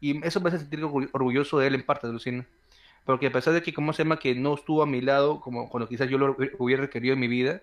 Y 0.00 0.24
eso 0.26 0.40
me 0.40 0.48
hace 0.50 0.58
sentir 0.60 0.80
orgu- 0.82 1.10
orgulloso 1.12 1.58
de 1.58 1.68
él 1.68 1.74
en 1.76 1.84
parte, 1.86 2.08
Lucina. 2.08 2.46
Porque 3.04 3.26
a 3.26 3.32
pesar 3.32 3.54
de 3.54 3.62
que, 3.62 3.72
¿cómo 3.74 3.92
se 3.92 4.04
llama? 4.04 4.18
Que 4.18 4.34
no 4.34 4.54
estuvo 4.54 4.82
a 4.82 4.86
mi 4.86 5.00
lado, 5.00 5.40
como 5.40 5.68
cuando 5.68 5.88
quizás 5.88 6.08
yo 6.08 6.18
lo 6.18 6.36
hubiera 6.58 6.82
requerido 6.82 7.14
en 7.14 7.20
mi 7.20 7.28
vida, 7.28 7.62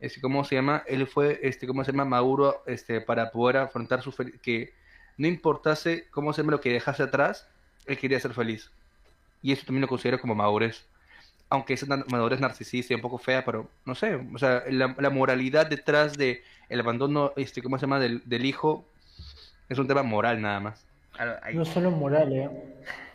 este, 0.00 0.20
¿cómo 0.20 0.44
se 0.44 0.56
llama? 0.56 0.82
Él 0.86 1.06
fue, 1.06 1.38
este, 1.42 1.66
¿cómo 1.66 1.84
se 1.84 1.92
llama? 1.92 2.04
Maduro, 2.04 2.62
este, 2.66 3.00
para 3.00 3.30
poder 3.30 3.58
afrontar 3.58 4.02
su 4.02 4.12
que 4.42 4.72
no 5.16 5.28
importase, 5.28 6.08
¿cómo 6.10 6.32
se 6.32 6.42
llama? 6.42 6.52
Lo 6.52 6.60
que 6.60 6.72
dejase 6.72 7.04
atrás, 7.04 7.46
él 7.86 7.98
quería 7.98 8.18
ser 8.18 8.34
feliz. 8.34 8.70
Y 9.42 9.52
eso 9.52 9.64
también 9.64 9.82
lo 9.82 9.88
considero 9.88 10.20
como 10.20 10.34
madurez. 10.34 10.84
Aunque 11.48 11.74
esa 11.74 11.86
madurez 11.86 12.40
narcisista 12.40 12.92
y 12.92 12.96
un 12.96 13.02
poco 13.02 13.18
fea, 13.18 13.44
pero 13.44 13.68
no 13.84 13.94
sé, 13.94 14.14
o 14.16 14.38
sea, 14.38 14.64
la, 14.70 14.94
la 14.98 15.10
moralidad 15.10 15.66
detrás 15.66 16.16
de 16.16 16.42
el 16.68 16.80
abandono, 16.80 17.32
este, 17.36 17.62
¿cómo 17.62 17.78
se 17.78 17.82
llama? 17.82 18.00
Del, 18.00 18.22
del 18.24 18.46
hijo, 18.46 18.84
es 19.68 19.78
un 19.78 19.86
tema 19.86 20.02
moral 20.02 20.40
nada 20.40 20.60
más. 20.60 20.86
Ahí- 21.42 21.54
No 21.56 21.64
solo 21.64 21.90
moral, 21.90 22.32
¿eh? 22.32 22.50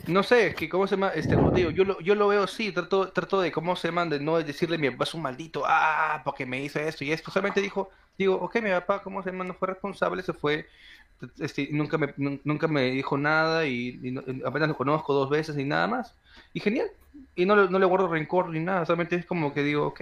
No 0.08 0.24
sé, 0.24 0.48
es 0.48 0.56
que 0.56 0.70
cómo 0.70 0.88
se 0.88 0.96
llama, 0.96 1.10
este, 1.10 1.36
como 1.36 1.52
te 1.52 1.60
digo, 1.60 1.72
yo 1.72 1.84
lo, 1.84 2.00
yo 2.02 2.16
lo 2.16 2.28
veo 2.30 2.44
así, 2.44 2.72
trato, 2.72 3.12
trato 3.12 3.42
de 3.42 3.52
cómo 3.52 3.76
se 3.76 3.88
llama, 3.90 4.06
de 4.06 4.20
no 4.20 4.38
decirle 4.38 4.78
mi 4.78 4.90
papá 4.90 5.04
es 5.04 5.14
un 5.14 5.22
maldito, 5.24 5.64
ah, 5.66 6.22
porque 6.24 6.46
me 6.46 6.62
hizo 6.64 6.80
esto 6.80 7.04
y 7.04 7.12
esto, 7.12 7.32
solamente 7.32 7.60
dijo, 7.62 7.90
digo, 8.18 8.36
ok, 8.36 8.56
mi 8.62 8.70
papá, 8.70 9.02
cómo 9.02 9.22
se 9.24 9.32
llama, 9.32 9.44
no 9.44 9.54
fue 9.56 9.68
responsable, 9.70 10.24
se 10.24 10.34
fue, 10.34 10.68
este, 11.40 11.70
nunca 11.72 11.98
me, 11.98 12.08
nun- 12.18 12.42
nunca 12.46 12.68
me 12.68 12.84
dijo 12.92 13.18
nada 13.18 13.66
y, 13.66 14.00
y 14.04 14.12
no- 14.12 14.24
apenas 14.48 14.70
lo 14.70 14.78
conozco 14.78 15.14
dos 15.14 15.30
veces 15.30 15.58
y 15.58 15.66
nada 15.66 15.88
más, 15.88 16.16
y 16.54 16.60
genial, 16.62 16.90
y 17.36 17.46
no, 17.46 17.56
le- 17.56 17.70
no 17.70 17.80
le 17.80 17.86
guardo 17.86 18.08
rencor 18.08 18.50
ni 18.50 18.60
nada, 18.60 18.86
solamente 18.86 19.16
es 19.18 19.26
como 19.26 19.54
que 19.54 19.64
digo, 19.64 19.88
ok, 19.88 20.02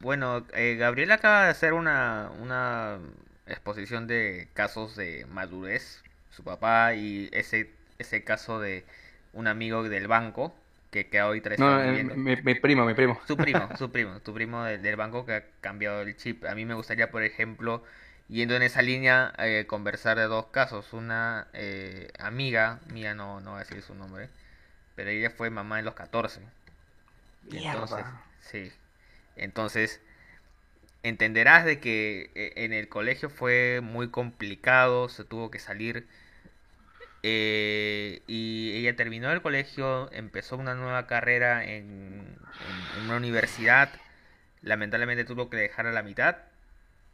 Bueno, 0.00 0.46
eh, 0.54 0.76
Gabriel 0.78 1.12
acaba 1.12 1.44
de 1.44 1.50
hacer 1.50 1.72
una, 1.72 2.30
una 2.40 2.98
exposición 3.46 4.06
de 4.06 4.48
casos 4.54 4.96
de 4.96 5.26
madurez, 5.26 6.02
su 6.34 6.44
papá 6.44 6.94
y 6.94 7.28
ese, 7.32 7.70
ese 7.98 8.24
caso 8.24 8.60
de 8.60 8.84
un 9.32 9.46
amigo 9.46 9.82
del 9.82 10.08
banco 10.08 10.54
que, 10.90 11.08
que 11.08 11.22
hoy 11.22 11.40
tres 11.40 11.58
no, 11.58 11.78
mi, 12.16 12.36
mi 12.36 12.54
primo, 12.54 12.84
mi 12.84 12.94
primo, 12.94 13.20
Su 13.26 13.36
primo, 13.36 13.68
su 13.78 13.90
primo, 13.90 14.20
tu 14.20 14.34
primo 14.34 14.64
del, 14.64 14.82
del 14.82 14.96
banco 14.96 15.24
que 15.26 15.34
ha 15.34 15.44
cambiado 15.60 16.02
el 16.02 16.16
chip. 16.16 16.44
A 16.44 16.54
mí 16.54 16.64
me 16.64 16.74
gustaría, 16.74 17.10
por 17.10 17.22
ejemplo, 17.22 17.82
yendo 18.28 18.54
en 18.54 18.62
esa 18.62 18.82
línea, 18.82 19.32
eh, 19.38 19.64
conversar 19.66 20.18
de 20.18 20.24
dos 20.24 20.46
casos. 20.46 20.92
Una 20.92 21.48
eh, 21.52 22.10
amiga 22.18 22.80
mía, 22.92 23.14
no, 23.14 23.40
no 23.40 23.52
voy 23.52 23.58
a 23.58 23.64
decir 23.64 23.82
su 23.82 23.94
nombre, 23.94 24.28
pero 24.96 25.10
ella 25.10 25.30
fue 25.30 25.50
mamá 25.50 25.78
en 25.78 25.86
los 25.86 25.94
14. 25.94 26.40
Y 27.50 27.58
entonces, 27.58 28.04
sí. 28.40 28.72
Entonces, 29.36 30.00
entenderás 31.02 31.64
de 31.64 31.80
que 31.80 32.30
eh, 32.34 32.52
en 32.56 32.72
el 32.72 32.88
colegio 32.88 33.30
fue 33.30 33.80
muy 33.82 34.10
complicado, 34.10 35.08
se 35.08 35.24
tuvo 35.24 35.50
que 35.50 35.58
salir 35.58 36.06
eh, 37.26 38.22
y 38.28 38.74
ella 38.76 38.96
terminó 38.96 39.32
el 39.32 39.42
colegio, 39.42 40.10
empezó 40.12 40.58
una 40.58 40.74
nueva 40.74 41.06
carrera 41.06 41.64
en, 41.64 42.36
una 42.94 43.16
universidad. 43.16 43.90
Lamentablemente 44.62 45.24
tuvo 45.24 45.50
que 45.50 45.56
dejar 45.58 45.86
a 45.86 45.92
la 45.92 46.02
mitad, 46.02 46.36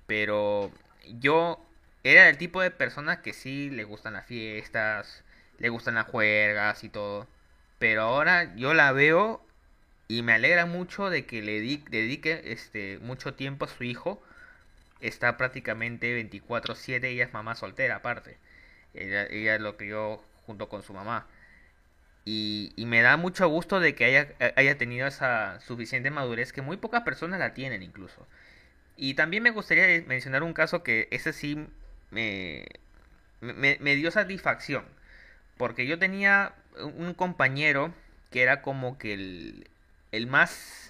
pero 0.07 0.73
yo 1.21 1.65
era 2.05 2.29
el 2.29 2.39
tipo 2.39 2.61
de 2.63 2.71
persona 2.71 3.23
que 3.23 3.33
sí 3.33 3.71
le 3.71 3.85
gustan 3.85 4.15
las 4.15 4.27
fiestas, 4.27 5.25
le 5.59 5.69
gustan 5.71 5.95
las 5.97 6.07
juergas 6.07 6.85
y 6.85 6.89
todo. 6.91 7.29
Pero 7.79 8.03
ahora 8.03 8.55
yo 8.57 8.75
la 8.75 8.93
veo 8.93 9.45
y 10.09 10.23
me 10.23 10.35
alegra 10.35 10.67
mucho 10.67 11.11
de 11.11 11.27
que 11.27 11.43
le 11.43 11.61
di- 11.61 11.85
dedique 11.91 12.43
este 12.47 12.99
mucho 13.03 13.35
tiempo 13.35 13.67
a 13.67 13.69
su 13.69 13.85
hijo. 13.85 14.23
Está 15.01 15.37
prácticamente 15.37 16.13
24/7, 16.15 17.09
ella 17.09 17.25
es 17.25 17.33
mamá 17.33 17.55
soltera 17.57 17.97
aparte. 17.97 18.39
Ella, 18.95 19.27
ella 19.31 19.59
lo 19.59 19.77
crió 19.77 20.23
junto 20.47 20.69
con 20.69 20.83
su 20.83 20.93
mamá. 20.93 21.27
Y, 22.25 22.73
y 22.77 22.87
me 22.87 23.03
da 23.03 23.17
mucho 23.17 23.49
gusto 23.49 23.81
de 23.81 23.95
que 23.95 24.05
haya, 24.05 24.29
haya 24.57 24.79
tenido 24.79 25.07
esa 25.07 25.61
suficiente 25.61 26.11
madurez 26.11 26.53
que 26.53 26.63
muy 26.63 26.77
pocas 26.77 27.03
personas 27.03 27.39
la 27.41 27.55
tienen 27.55 27.83
incluso. 27.83 28.27
Y 28.97 29.15
también 29.15 29.43
me 29.43 29.51
gustaría 29.51 30.03
mencionar 30.07 30.43
un 30.43 30.53
caso 30.53 30.83
que 30.83 31.09
ese 31.11 31.33
sí 31.33 31.67
me, 32.11 32.67
me, 33.41 33.79
me 33.81 33.97
dio 33.97 34.11
satisfacción. 34.11 34.85
Porque 35.57 35.87
yo 35.87 35.99
tenía 35.99 36.55
un 36.83 37.15
compañero 37.15 37.93
que 38.31 38.43
era 38.43 38.63
como 38.63 38.99
que 38.99 39.15
el, 39.15 39.69
el 40.13 40.27
más 40.27 40.90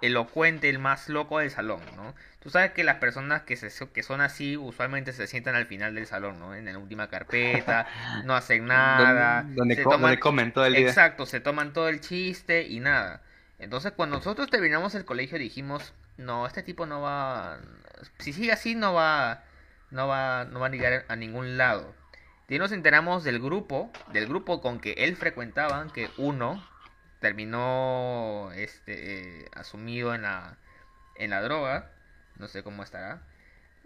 elocuente, 0.00 0.68
el 0.68 0.78
más 0.78 1.08
loco 1.08 1.38
del 1.38 1.50
salón, 1.50 1.80
¿no? 1.96 2.14
Tú 2.40 2.50
sabes 2.50 2.72
que 2.72 2.84
las 2.84 2.96
personas 2.96 3.42
que, 3.42 3.56
se, 3.56 3.70
que 3.90 4.02
son 4.02 4.20
así 4.20 4.56
usualmente 4.56 5.12
se 5.12 5.26
sientan 5.26 5.54
al 5.54 5.66
final 5.66 5.94
del 5.94 6.06
salón, 6.06 6.38
¿no? 6.38 6.54
En 6.54 6.66
la 6.66 6.78
última 6.78 7.08
carpeta, 7.08 7.86
no 8.24 8.34
hacen 8.36 8.66
nada. 8.66 9.50
donde, 9.54 9.74
se 9.74 9.88
toman- 9.88 10.00
donde 10.02 10.20
comen 10.20 10.52
todo 10.52 10.66
el 10.66 10.76
día. 10.76 10.90
Exacto, 10.90 11.26
se 11.26 11.40
toman 11.40 11.72
todo 11.72 11.88
el 11.88 12.00
chiste 12.00 12.66
y 12.66 12.80
nada. 12.80 13.22
Entonces, 13.58 13.92
cuando 13.92 14.16
nosotros 14.16 14.50
terminamos 14.50 14.94
el 14.94 15.04
colegio 15.04 15.38
dijimos, 15.38 15.94
no, 16.18 16.46
este 16.46 16.62
tipo 16.62 16.86
no 16.86 17.00
va, 17.00 17.58
si 18.18 18.32
sigue 18.32 18.52
así 18.52 18.74
no 18.74 18.94
va, 18.94 19.42
no 19.90 20.06
va, 20.08 20.44
no 20.44 20.60
va 20.60 20.66
a 20.66 20.70
llegar 20.70 21.04
a 21.08 21.16
ningún 21.16 21.56
lado. 21.56 21.94
Y 22.48 22.58
nos 22.58 22.72
enteramos 22.72 23.24
del 23.24 23.40
grupo, 23.40 23.90
del 24.12 24.26
grupo 24.28 24.60
con 24.60 24.78
que 24.80 24.92
él 24.98 25.16
frecuentaba, 25.16 25.86
que 25.92 26.10
uno 26.16 26.64
terminó, 27.20 28.50
este, 28.54 29.44
eh, 29.44 29.50
asumido 29.54 30.14
en 30.14 30.22
la, 30.22 30.58
en 31.16 31.30
la 31.30 31.42
droga, 31.42 31.90
no 32.38 32.48
sé 32.48 32.62
cómo 32.62 32.82
estará. 32.82 33.22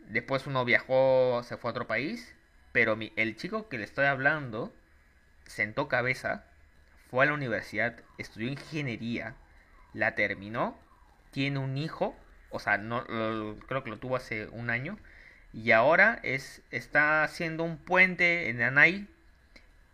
Después 0.09 0.47
uno 0.47 0.64
viajó, 0.64 1.43
se 1.45 1.57
fue 1.57 1.70
a 1.70 1.72
otro 1.72 1.87
país, 1.87 2.35
pero 2.72 2.97
mi- 2.97 3.12
el 3.16 3.37
chico 3.37 3.68
que 3.68 3.78
le 3.78 3.85
estoy 3.85 4.07
hablando 4.07 4.74
sentó 5.47 5.89
cabeza, 5.89 6.45
fue 7.11 7.24
a 7.24 7.26
la 7.28 7.35
universidad, 7.35 7.97
estudió 8.18 8.49
ingeniería, 8.49 9.35
la 9.93 10.14
terminó, 10.14 10.78
tiene 11.33 11.59
un 11.59 11.76
hijo, 11.78 12.16
o 12.51 12.61
sea, 12.61 12.78
no 12.78 13.03
lo- 13.09 13.59
creo 13.66 13.85
que 13.85 13.91
lo 13.91 13.99
tuvo 13.99 14.16
hace 14.16 14.47
un 14.49 14.70
año, 14.70 14.99
Y 15.53 15.72
ahora 15.72 16.20
es, 16.22 16.62
está 16.70 17.24
haciendo 17.24 17.64
un 17.64 17.76
puente 17.78 18.51
en 18.51 18.62
Anay 18.62 19.09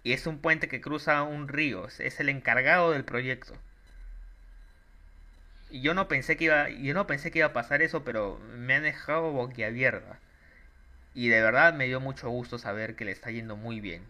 y 0.07 0.13
es 0.13 0.29
un 0.29 0.39
puente 0.39 0.69
que 0.69 0.81
cruza 0.81 1.25
un 1.25 1.49
río. 1.49 1.89
Es 1.89 2.21
el 2.21 2.29
encargado 2.29 2.93
del 2.93 3.05
proyecto. 3.05 3.55
Y 5.69 5.81
yo 5.81 5.95
no 5.95 6.07
pensé 6.07 6.37
que 6.37 6.45
iba, 6.45 6.69
yo 6.71 6.95
no 6.95 7.09
pensé 7.09 7.33
que 7.33 7.41
iba 7.41 7.49
a 7.49 7.53
pasar 7.53 7.83
eso, 7.83 8.05
pero 8.05 8.39
me 8.57 8.75
han 8.75 8.85
dejado 8.85 9.33
boquiabierta. 9.33 10.21
Y 11.13 11.27
de 11.27 11.41
verdad 11.41 11.75
me 11.75 11.87
dio 11.87 11.99
mucho 11.99 12.31
gusto 12.31 12.57
saber 12.57 12.95
que 12.95 13.05
le 13.05 13.11
está 13.11 13.33
yendo 13.33 13.57
muy 13.57 13.81
bien. 13.81 14.05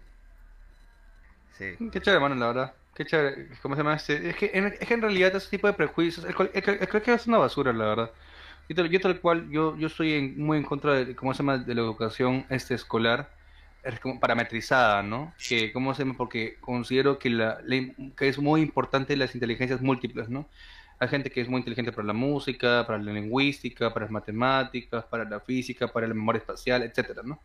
Sí. 1.57 1.79
Qué 1.91 2.03
chévere, 2.03 2.21
mano, 2.21 2.35
la 2.35 2.49
verdad. 2.49 2.75
Qué 2.95 3.07
chévere. 3.07 3.49
¿Cómo 3.63 3.75
se 3.75 3.81
llama 3.81 3.97
este? 3.97 4.29
Es 4.29 4.37
que 4.37 4.51
en, 4.53 4.67
es 4.67 4.87
que 4.87 4.93
en 4.93 5.01
realidad 5.01 5.35
ese 5.35 5.49
tipo 5.49 5.67
de 5.67 5.73
prejuicios, 5.73 6.27
creo 6.27 7.03
que 7.03 7.15
es 7.15 7.27
una 7.27 7.39
basura, 7.39 7.73
la 7.73 7.87
verdad. 7.87 8.11
Yo 8.69 8.77
tal, 8.77 8.91
yo 8.91 9.01
tal 9.01 9.19
cual, 9.19 9.49
yo, 9.49 9.75
yo 9.79 9.87
estoy 9.87 10.35
muy 10.37 10.59
en 10.59 10.65
contra 10.65 10.93
de, 10.93 11.17
¿cómo 11.17 11.33
se 11.33 11.39
llama?, 11.39 11.57
de 11.57 11.75
la 11.75 11.81
educación 11.81 12.45
este 12.51 12.75
escolar 12.75 13.35
parametrizada, 14.21 15.03
¿no? 15.03 15.35
Que, 15.49 15.73
¿cómo 15.73 15.95
llama? 15.95 16.15
Porque 16.17 16.57
considero 16.61 17.19
que, 17.19 17.31
la, 17.31 17.59
que 18.17 18.29
es 18.29 18.39
muy 18.39 18.61
importante 18.61 19.17
las 19.17 19.35
inteligencias 19.35 19.81
múltiples, 19.81 20.29
¿no? 20.29 20.49
Hay 20.99 21.09
gente 21.09 21.31
que 21.31 21.41
es 21.43 21.49
muy 21.49 21.59
inteligente 21.59 21.93
para 21.93 22.07
la 22.07 22.13
música, 22.15 22.85
para 22.87 22.99
la 22.99 23.13
lingüística, 23.13 23.93
para 23.93 24.07
las 24.07 24.11
matemáticas, 24.13 25.05
para 25.05 25.25
la 25.25 25.41
física, 25.41 25.89
para 25.89 26.07
la 26.07 26.15
memoria 26.15 26.39
espacial, 26.39 26.83
etcétera, 26.83 27.23
¿no? 27.25 27.41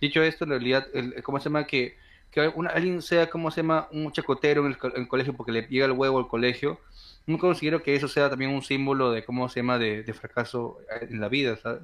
Dicho 0.00 0.22
esto, 0.22 0.44
en 0.44 0.50
realidad, 0.50 0.86
¿cómo 1.22 1.38
se 1.38 1.44
llama? 1.44 1.64
Que, 1.64 1.96
que 2.30 2.40
alguien 2.40 3.02
sea, 3.02 3.28
¿cómo 3.30 3.50
se 3.50 3.62
llama? 3.62 3.88
Un 3.90 4.12
chacotero 4.12 4.66
en 4.66 4.76
el, 4.96 5.08
colegio 5.08 5.34
porque 5.34 5.52
le 5.52 5.62
llega 5.62 5.86
el 5.86 5.92
huevo 5.92 6.18
al 6.18 6.28
colegio, 6.28 6.80
no 7.26 7.38
considero 7.38 7.82
que 7.82 7.96
eso 7.96 8.06
sea 8.06 8.30
también 8.30 8.50
un 8.50 8.62
símbolo 8.62 9.10
de, 9.10 9.24
¿cómo 9.24 9.48
se 9.48 9.60
llama? 9.60 9.78
De, 9.78 10.02
de 10.02 10.14
fracaso 10.14 10.78
en 11.00 11.20
la 11.20 11.28
vida, 11.28 11.56
¿sabes? 11.56 11.82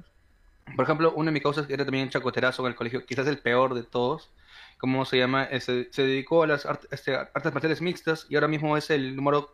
Por 0.75 0.83
ejemplo, 0.85 1.13
una 1.13 1.27
de 1.27 1.33
mis 1.33 1.43
causas 1.43 1.69
era 1.69 1.85
también 1.85 2.09
chacoterazo 2.09 2.63
en 2.63 2.69
el 2.69 2.75
colegio, 2.75 3.05
quizás 3.05 3.27
el 3.27 3.39
peor 3.39 3.73
de 3.73 3.83
todos. 3.83 4.31
¿Cómo 4.77 5.05
se 5.05 5.17
llama? 5.17 5.47
Se, 5.59 5.91
se 5.91 6.03
dedicó 6.03 6.43
a 6.43 6.47
las 6.47 6.67
este, 6.89 7.15
artes 7.15 7.53
marciales 7.53 7.81
mixtas 7.81 8.25
y 8.29 8.35
ahora 8.35 8.47
mismo 8.47 8.77
es 8.77 8.89
el 8.89 9.15
número 9.15 9.53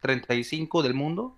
35 0.00 0.82
del 0.82 0.94
mundo. 0.94 1.36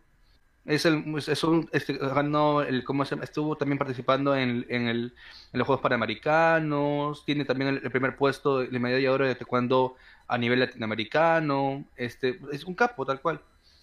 Es 0.67 0.85
el, 0.85 1.03
es 1.17 1.43
un, 1.43 1.69
este, 1.73 1.95
ganó 1.95 2.61
el, 2.61 2.85
¿cómo 2.85 3.05
se 3.05 3.15
llama? 3.15 3.25
Estuvo 3.25 3.57
también 3.57 3.79
participando 3.79 4.37
en, 4.37 4.67
en, 4.69 4.89
el, 4.89 5.15
en 5.53 5.59
los 5.59 5.67
Juegos 5.67 5.83
Panamericanos, 5.83 7.25
tiene 7.25 7.47
también 7.47 7.81
el, 7.83 7.91
primer 7.91 8.15
puesto 8.15 8.59
de 8.59 8.79
medalla 8.79 9.01
de 9.01 9.09
oro 9.09 9.27
de 9.27 9.35
taekwondo 9.35 9.97
a 10.29 10.37
nivel 10.37 10.61
latinoamericano, 10.61 11.85
este, 11.97 12.39
es 12.53 12.65
un 12.65 12.75
capo 12.75 13.07
tal 13.07 13.21
cual. 13.21 13.41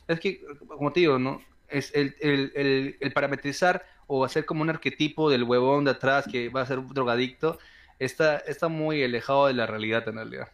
Es 0.08 0.20
que, 0.20 0.46
como 0.68 0.94
te 0.94 1.02
digo, 1.02 1.18
¿no? 1.20 1.42
Es 1.70 1.94
el, 1.94 2.16
el, 2.22 2.52
el, 2.56 2.98
el 3.00 3.14
parametrizar 3.14 3.86
o 4.08 4.24
hacer 4.24 4.46
como 4.46 4.62
un 4.62 4.70
arquetipo 4.70 5.30
del 5.30 5.44
huevón 5.44 5.86
de 5.86 5.92
atrás 5.92 6.26
que 6.32 6.50
va 6.50 6.62
a 6.62 6.66
ser 6.66 6.80
un 6.80 6.94
drogadicto, 6.94 7.60
está, 8.00 8.38
está 8.38 8.68
muy 8.70 9.04
alejado 9.04 9.48
de 9.48 9.54
la 9.54 9.66
realidad 9.66 10.08
en 10.08 10.16
realidad. 10.16 10.48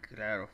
Claro 0.00 0.48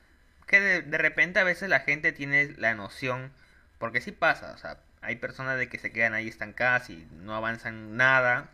que 0.50 0.60
de, 0.60 0.98
repente 0.98 1.38
a 1.38 1.44
veces 1.44 1.68
la 1.68 1.78
gente 1.78 2.10
tiene 2.10 2.56
la 2.58 2.74
noción, 2.74 3.30
porque 3.78 4.00
sí 4.00 4.10
pasa, 4.10 4.52
o 4.52 4.58
sea, 4.58 4.78
hay 5.00 5.14
personas 5.14 5.56
de 5.58 5.68
que 5.68 5.78
se 5.78 5.92
quedan 5.92 6.12
ahí 6.12 6.26
estancadas 6.26 6.90
y 6.90 7.06
no 7.22 7.36
avanzan 7.36 7.96
nada, 7.96 8.50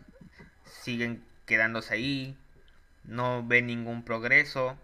siguen 0.83 1.23
quedándose 1.47 1.95
ahí, 1.95 2.37
no 3.03 3.43
ven 3.43 3.65
ningún 3.65 4.03
progreso, 4.03 4.77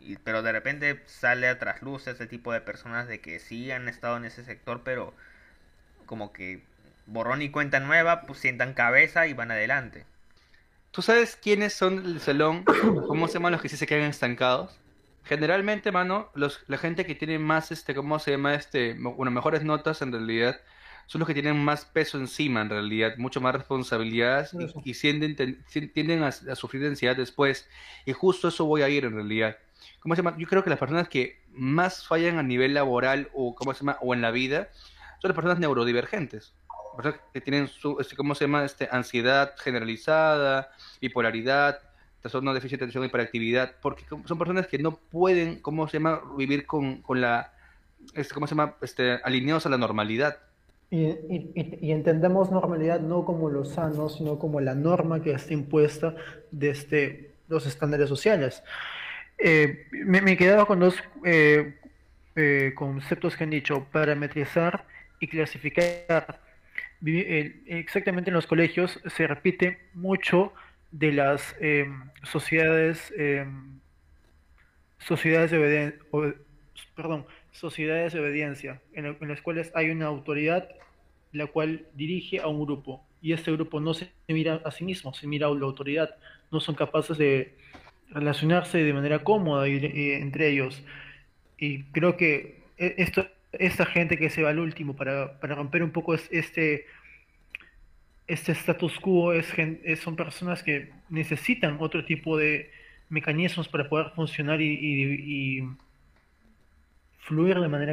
y, 0.00 0.16
pero 0.18 0.42
de 0.42 0.52
repente 0.52 1.02
sale 1.06 1.48
a 1.48 1.58
trasluz 1.58 2.06
ese 2.06 2.28
tipo 2.28 2.52
de 2.52 2.60
personas 2.60 3.08
de 3.08 3.20
que 3.20 3.40
sí 3.40 3.72
han 3.72 3.88
estado 3.88 4.16
en 4.16 4.26
ese 4.26 4.44
sector, 4.44 4.82
pero 4.84 5.12
como 6.06 6.32
que 6.32 6.62
borrón 7.06 7.42
y 7.42 7.50
cuenta 7.50 7.80
nueva, 7.80 8.22
pues 8.22 8.38
sientan 8.38 8.74
cabeza 8.74 9.26
y 9.26 9.32
van 9.32 9.50
adelante. 9.50 10.04
¿Tú 10.90 11.02
sabes 11.02 11.36
quiénes 11.36 11.74
son 11.74 12.04
el 12.06 12.20
salón? 12.20 12.64
¿Cómo 13.06 13.28
se 13.28 13.34
llaman 13.34 13.52
los 13.52 13.60
que 13.60 13.68
sí 13.68 13.76
se 13.76 13.86
quedan 13.86 14.08
estancados? 14.08 14.78
Generalmente, 15.24 15.92
mano, 15.92 16.30
los, 16.34 16.62
la 16.68 16.78
gente 16.78 17.04
que 17.04 17.14
tiene 17.14 17.38
más, 17.38 17.72
este, 17.72 17.94
¿cómo 17.94 18.18
se 18.18 18.30
llama? 18.30 18.54
Este, 18.54 18.94
bueno, 18.94 19.30
mejores 19.30 19.64
notas 19.64 20.00
en 20.00 20.12
realidad, 20.12 20.60
son 21.06 21.20
los 21.20 21.26
que 21.26 21.34
tienen 21.34 21.56
más 21.56 21.84
peso 21.84 22.18
encima 22.18 22.62
en 22.62 22.70
realidad, 22.70 23.16
mucho 23.16 23.40
más 23.40 23.54
responsabilidades 23.54 24.52
y, 24.84 24.92
tienden, 24.92 25.36
tienden 25.92 26.22
a, 26.22 26.32
sufrir 26.32 26.82
de 26.82 26.88
ansiedad 26.88 27.16
después. 27.16 27.68
Y 28.04 28.12
justo 28.12 28.48
eso 28.48 28.64
voy 28.64 28.82
a 28.82 28.88
ir 28.88 29.04
en 29.04 29.14
realidad. 29.14 29.56
¿Cómo 30.00 30.14
se 30.14 30.22
llama? 30.22 30.36
Yo 30.38 30.46
creo 30.46 30.64
que 30.64 30.70
las 30.70 30.78
personas 30.78 31.08
que 31.08 31.40
más 31.50 32.06
fallan 32.06 32.38
a 32.38 32.42
nivel 32.42 32.74
laboral 32.74 33.28
o, 33.34 33.54
¿cómo 33.54 33.74
se 33.74 33.80
llama? 33.80 33.98
o 34.00 34.14
en 34.14 34.22
la 34.22 34.30
vida 34.30 34.70
son 35.20 35.28
las 35.28 35.34
personas 35.34 35.58
neurodivergentes. 35.58 36.54
Personas 36.96 37.20
que 37.32 37.40
tienen 37.40 37.68
su, 37.68 37.98
este, 38.00 38.16
¿cómo 38.16 38.34
se 38.34 38.44
llama? 38.44 38.64
Este, 38.64 38.88
ansiedad 38.90 39.54
generalizada, 39.58 40.70
bipolaridad, 41.00 41.80
trastorno 42.20 42.50
de 42.52 42.56
déficit 42.56 42.78
de 42.78 42.84
atención 42.84 43.04
y 43.04 43.06
hiperactividad, 43.08 43.72
porque 43.80 44.04
son 44.08 44.38
personas 44.38 44.66
que 44.66 44.78
no 44.78 44.96
pueden, 44.96 45.60
¿cómo 45.60 45.86
se 45.88 45.98
llama?, 45.98 46.20
vivir 46.36 46.66
con, 46.66 47.02
con 47.02 47.20
la, 47.20 47.52
este, 48.14 48.34
¿cómo 48.34 48.46
se 48.46 48.54
llama?, 48.54 48.76
este, 48.80 49.20
alineados 49.22 49.66
a 49.66 49.68
la 49.68 49.78
normalidad. 49.78 50.38
Y, 50.90 51.90
entendemos 51.90 52.50
normalidad 52.50 53.00
no 53.00 53.24
como 53.24 53.50
lo 53.50 53.64
sano, 53.64 54.08
sino 54.08 54.38
como 54.38 54.60
la 54.60 54.74
norma 54.74 55.20
que 55.20 55.32
está 55.32 55.52
impuesta 55.52 56.14
desde 56.50 57.04
este, 57.04 57.30
los 57.48 57.66
estándares 57.66 58.08
sociales. 58.08 58.62
Eh, 59.38 59.86
me, 59.90 60.20
me, 60.20 60.32
he 60.32 60.36
quedado 60.36 60.66
con 60.66 60.80
dos 60.80 60.94
eh, 61.24 61.74
eh, 62.36 62.72
conceptos 62.74 63.36
que 63.36 63.44
han 63.44 63.50
dicho, 63.50 63.86
parametrizar 63.90 64.84
y 65.26 65.28
clasificar. 65.28 66.40
exactamente 67.02 68.30
en 68.30 68.34
los 68.34 68.46
colegios 68.46 69.00
se 69.06 69.26
repite 69.26 69.78
mucho 69.92 70.52
de 70.92 71.12
las 71.12 71.54
em, 71.60 72.08
sociedades 72.22 73.12
em, 73.16 73.80
sociedades 74.98 75.50
de 75.50 75.98
perdón, 76.94 77.26
sociedades 77.52 78.12
de 78.12 78.20
obediencia, 78.20 78.80
en, 78.94 79.16
las 79.20 79.42
cuales 79.42 79.70
hay 79.74 79.90
una 79.90 80.06
autoridad 80.06 80.68
la 81.32 81.46
cual 81.46 81.86
dirige 81.94 82.40
a 82.40 82.46
un 82.46 82.64
grupo 82.64 83.04
y 83.20 83.32
este 83.32 83.52
grupo 83.52 83.80
no 83.80 83.92
se 83.94 84.10
mira 84.28 84.60
a 84.64 84.70
sí 84.70 84.84
mismo, 84.84 85.12
se 85.12 85.26
mira 85.26 85.48
a 85.48 85.50
la 85.50 85.66
autoridad, 85.66 86.16
no 86.50 86.60
son 86.60 86.74
capaces 86.74 87.18
de 87.18 87.54
relacionarse 88.10 88.78
de 88.78 88.92
manera 88.92 89.22
cómoda 89.24 89.66
entre 89.66 90.48
ellos. 90.48 90.82
Y 91.58 91.82
creo 91.84 92.16
que 92.16 92.62
e, 92.78 92.94
esto, 92.98 93.26
esta 93.58 93.86
gente 93.86 94.16
que 94.18 94.30
se 94.30 94.42
va 94.42 94.50
al 94.50 94.58
último 94.58 94.94
para, 94.96 95.38
para 95.40 95.54
romper 95.54 95.82
un 95.82 95.90
poco 95.90 96.14
este 96.14 96.86
este 98.26 98.52
status 98.52 98.98
quo 98.98 99.32
es, 99.32 99.46
son 100.00 100.16
personas 100.16 100.62
que 100.62 100.90
necesitan 101.08 101.76
otro 101.80 102.04
tipo 102.04 102.36
de 102.36 102.70
mecanismos 103.08 103.68
para 103.68 103.88
poder 103.88 104.10
funcionar 104.14 104.60
y, 104.60 105.64
fluir 107.20 107.58
de 107.58 107.66
manera 107.66 107.92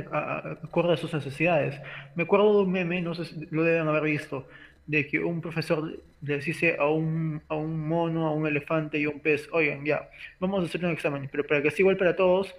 acorde 0.64 0.94
a 0.94 0.98
sus 0.98 1.12
necesidades. 1.12 1.82
Me 2.14 2.22
acuerdo 2.22 2.56
de 2.56 2.66
un 2.66 2.72
meme, 2.72 3.02
no 3.02 3.16
sé 3.16 3.26
si 3.26 3.48
lo 3.50 3.64
deben 3.64 3.88
haber 3.88 4.04
visto, 4.04 4.48
de 4.86 5.08
que 5.08 5.20
un 5.20 5.42
profesor 5.42 6.00
le 6.22 6.38
dice 6.38 6.78
a 6.80 6.88
un, 6.88 7.42
a 7.48 7.56
un 7.56 7.88
mono, 7.88 8.28
a 8.28 8.32
un 8.32 8.46
elefante 8.46 9.00
y 9.00 9.06
a 9.06 9.10
un 9.10 9.20
pez, 9.20 9.50
oigan, 9.52 9.84
ya, 9.86 10.08
vamos 10.40 10.62
a 10.62 10.66
hacer 10.68 10.86
un 10.86 10.92
examen, 10.92 11.28
pero 11.32 11.48
para 11.48 11.64
que 11.64 11.72
sea 11.72 11.80
igual 11.80 11.98
para 11.98 12.16
todos, 12.16 12.54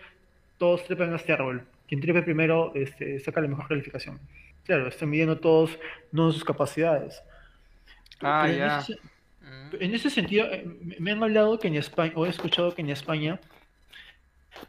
todos 0.58 0.84
trepen 0.84 1.12
a 1.12 1.16
este 1.16 1.32
árbol. 1.32 1.62
Quien 1.88 2.00
trepe 2.00 2.22
primero 2.22 2.72
este, 2.74 3.18
saca 3.20 3.40
la 3.40 3.48
mejor 3.48 3.68
calificación. 3.68 4.18
Claro, 4.64 4.88
están 4.88 5.10
midiendo 5.10 5.38
todos 5.38 5.78
no 6.12 6.32
sus 6.32 6.44
capacidades. 6.44 7.22
Ah, 8.20 8.48
ya. 8.48 8.84
En, 9.78 9.94
ese, 9.94 10.08
sentido, 10.08 10.46
eh, 10.50 10.64
me 10.98 11.12
han 11.12 11.22
hablado 11.22 11.58
que 11.58 11.68
en 11.68 11.76
España, 11.76 12.12
o 12.16 12.24
he 12.24 12.30
escuchado 12.30 12.74
que 12.74 12.80
en 12.80 12.90
España 12.90 13.38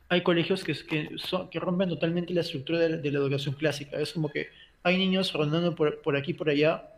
hay 0.10 0.22
colegios 0.22 0.64
que, 0.64 0.74
que, 0.74 1.16
que 1.52 1.60
rompen 1.60 1.90
totalmente 1.90 2.34
la 2.34 2.42
estructura 2.42 2.80
de, 2.80 3.12
la 3.12 3.20
educación 3.20 3.56
clásica. 3.56 3.98
Es 3.98 4.14
como 4.14 4.30
que 4.30 4.50
hay 4.84 4.98
niños 4.98 5.32
rondando 5.32 5.76
por, 5.76 6.02
por 6.02 6.18
aquí 6.18 6.34
por 6.34 6.50
allá, 6.50 6.90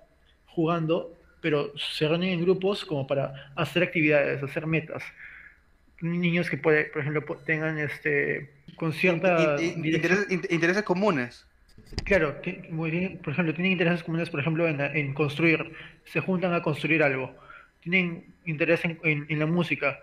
jugando, 0.48 1.16
pero 1.42 1.72
se 1.78 2.08
reúnen 2.08 2.30
en 2.30 2.42
grupos 2.42 2.84
como 2.84 3.06
para 3.06 3.52
hacer 3.56 3.84
actividades, 3.84 4.42
hacer 4.42 4.66
metas. 4.66 5.04
Niños 6.02 6.50
que, 6.50 6.58
puede, 6.58 6.86
por 6.86 7.02
ejemplo, 7.02 7.24
tengan 7.46 7.78
este 7.78 8.57
con 8.78 8.94
cierta... 8.94 9.58
intereses 9.60 10.84
comunes. 10.84 11.46
Claro, 12.06 12.36
por 12.42 13.34
ejemplo, 13.34 13.54
tienen 13.54 13.74
intereses 13.74 14.04
comunes, 14.04 14.30
por 14.30 14.40
ejemplo, 14.40 14.68
en, 14.68 15.14
construir, 15.14 15.74
se 16.06 16.22
juntan 16.22 16.54
a 16.54 16.62
construir 16.62 17.04
algo, 17.04 17.36
tienen 17.82 18.26
interés 18.46 18.82
en, 18.84 19.40
la 19.40 19.46
música, 19.46 20.00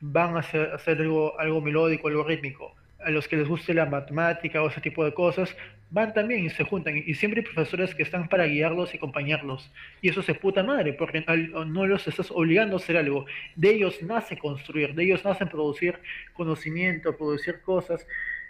van 0.00 0.36
a 0.36 0.40
hacer, 0.40 0.72
hacer, 0.72 1.00
algo, 1.00 1.38
algo 1.38 1.60
melódico, 1.60 2.08
algo 2.08 2.24
rítmico. 2.24 2.74
A 3.04 3.10
los 3.10 3.28
que 3.28 3.36
les 3.36 3.46
guste 3.46 3.74
la 3.74 3.86
matemática 3.86 4.62
o 4.62 4.68
ese 4.68 4.80
tipo 4.80 5.04
de 5.04 5.14
cosas, 5.14 5.54
van 5.90 6.12
también 6.12 6.44
y 6.44 6.50
se 6.50 6.64
juntan. 6.64 6.96
Y 6.96 7.14
siempre 7.14 7.40
hay 7.40 7.46
profesores 7.46 7.94
que 7.94 8.02
están 8.02 8.28
para 8.28 8.44
guiarlos 8.46 8.92
y 8.94 8.98
acompañarlos. 8.98 9.70
Y 10.02 10.08
eso 10.10 10.22
se 10.22 10.34
puta 10.34 10.62
madre, 10.62 10.92
porque 10.92 11.24
no 11.66 11.86
los 11.86 12.06
estás 12.06 12.30
obligando 12.30 12.76
a 12.76 12.78
hacer 12.78 12.96
algo. 12.96 13.24
De 13.56 13.70
ellos 13.70 14.02
nace 14.02 14.36
construir, 14.36 14.94
de 14.94 15.04
ellos 15.04 15.24
nace 15.24 15.46
producir 15.46 15.98
conocimiento, 16.34 17.16
producir 17.16 17.60
cosas 17.62 18.06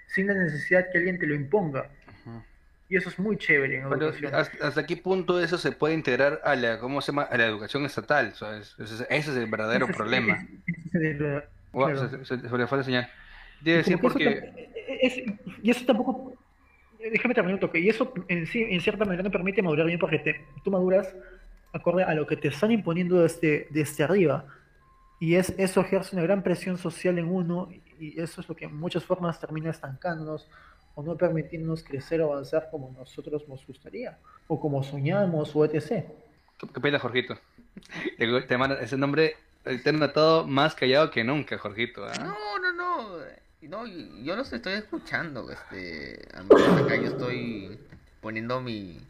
sin 0.07 0.27
la 0.27 0.35
necesidad 0.35 0.87
que 0.91 0.99
alguien 0.99 1.19
te 1.19 1.27
lo 1.27 1.35
imponga. 1.35 1.89
Y 2.91 2.97
eso 2.97 3.11
es 3.11 3.19
muy 3.19 3.37
chévere 3.37 3.81
en 3.83 3.91
Pero. 3.91 4.11
¿hasta, 4.33 4.67
hasta 4.67 4.87
qué 4.87 4.97
punto 4.97 5.39
eso 5.43 5.59
se 5.59 5.73
puede 5.73 5.93
integrar 5.93 6.41
a 6.43 6.57
la, 6.57 6.79
¿cómo 6.79 7.03
se 7.03 7.13
llama? 7.13 7.25
A 7.25 7.37
la 7.37 7.45
educación 7.45 7.85
estatal, 7.85 8.33
¿sabes? 8.35 8.75
Ese, 8.79 9.05
es 9.11 9.29
es 9.29 9.37
el 9.37 9.45
verdadero 9.45 9.85
Ese 9.85 9.93
es- 9.93 9.97
problema. 9.99 10.39
ese- 10.67 11.11
ese 11.11 11.11
es 11.11 11.43
Wow, 11.73 11.85
claro. 11.91 12.09
se, 12.09 12.25
se- 12.25 12.41
se 12.41 12.57
me 12.57 12.67
fue 12.67 12.79
la 12.79 12.85
señal. 12.85 13.11
Debe 13.61 13.77
decir 13.79 13.99
como 14.01 14.15
que 14.15 14.25
eso 14.25 14.41
porque... 14.41 14.53
tam- 14.53 14.99
es- 15.03 15.23
y 15.63 15.71
eso 15.71 15.85
tampoco, 15.85 16.38
déjame 16.99 17.35
terminar 17.35 17.55
un 17.55 17.61
toque, 17.61 17.79
y 17.79 17.89
eso 17.89 18.13
en 18.29 18.47
sí, 18.47 18.63
en 18.69 18.81
cierta 18.81 19.05
manera 19.05 19.23
no 19.23 19.31
permite 19.31 19.63
madurar 19.63 19.87
bien 19.87 19.99
porque 19.99 20.19
te, 20.19 20.45
tú 20.65 20.71
maduras 20.71 21.15
acorde 21.73 22.03
a 22.05 22.15
lo 22.15 22.27
que 22.27 22.37
te 22.37 22.49
están 22.49 22.71
imponiendo 22.71 23.21
desde, 23.23 23.67
desde 23.71 24.05
arriba. 24.05 24.45
Y 25.21 25.35
es, 25.35 25.51
eso 25.59 25.81
ejerce 25.81 26.15
una 26.15 26.23
gran 26.23 26.43
presión 26.43 26.79
social 26.79 27.19
en 27.19 27.27
uno 27.29 27.69
y 27.99 28.21
eso 28.21 28.41
es 28.41 28.49
lo 28.49 28.55
que 28.55 28.67
en 28.67 28.77
muchas 28.77 29.03
formas 29.05 29.41
termina 29.41 29.71
estancándonos 29.71 30.49
o 30.95 31.03
no 31.03 31.17
permitirnos 31.17 31.83
crecer 31.83 32.21
o 32.21 32.33
avanzar 32.33 32.69
como 32.71 32.93
nosotros 32.97 33.49
nos 33.49 33.67
gustaría 33.67 34.17
o 34.47 34.61
como 34.61 34.83
soñamos 34.83 35.55
o 35.57 35.65
etc. 35.65 36.05
¿Qué, 36.73 36.81
pena, 36.81 36.99
Jorgito? 36.99 37.37
El- 38.19 38.47
te 38.47 38.57
manda- 38.57 38.81
ese 38.81 38.97
nombre 38.97 39.35
eh, 39.65 39.79
te 39.83 39.91
han 39.91 39.99
notado 39.99 40.47
más 40.47 40.75
callado 40.75 41.11
que 41.11 41.23
nunca, 41.25 41.59
Jorgito. 41.59 42.05
¿ah? 42.07 42.37
No, 43.61 43.87
yo 43.87 44.37
los 44.37 44.53
estoy 44.53 44.75
escuchando. 44.75 45.51
Este, 45.51 46.29
a 46.35 46.43
mí 46.43 46.77
acá 46.77 46.97
yo 46.97 47.09
estoy 47.09 47.81
poniendo 48.21 48.61
mi, 48.61 49.01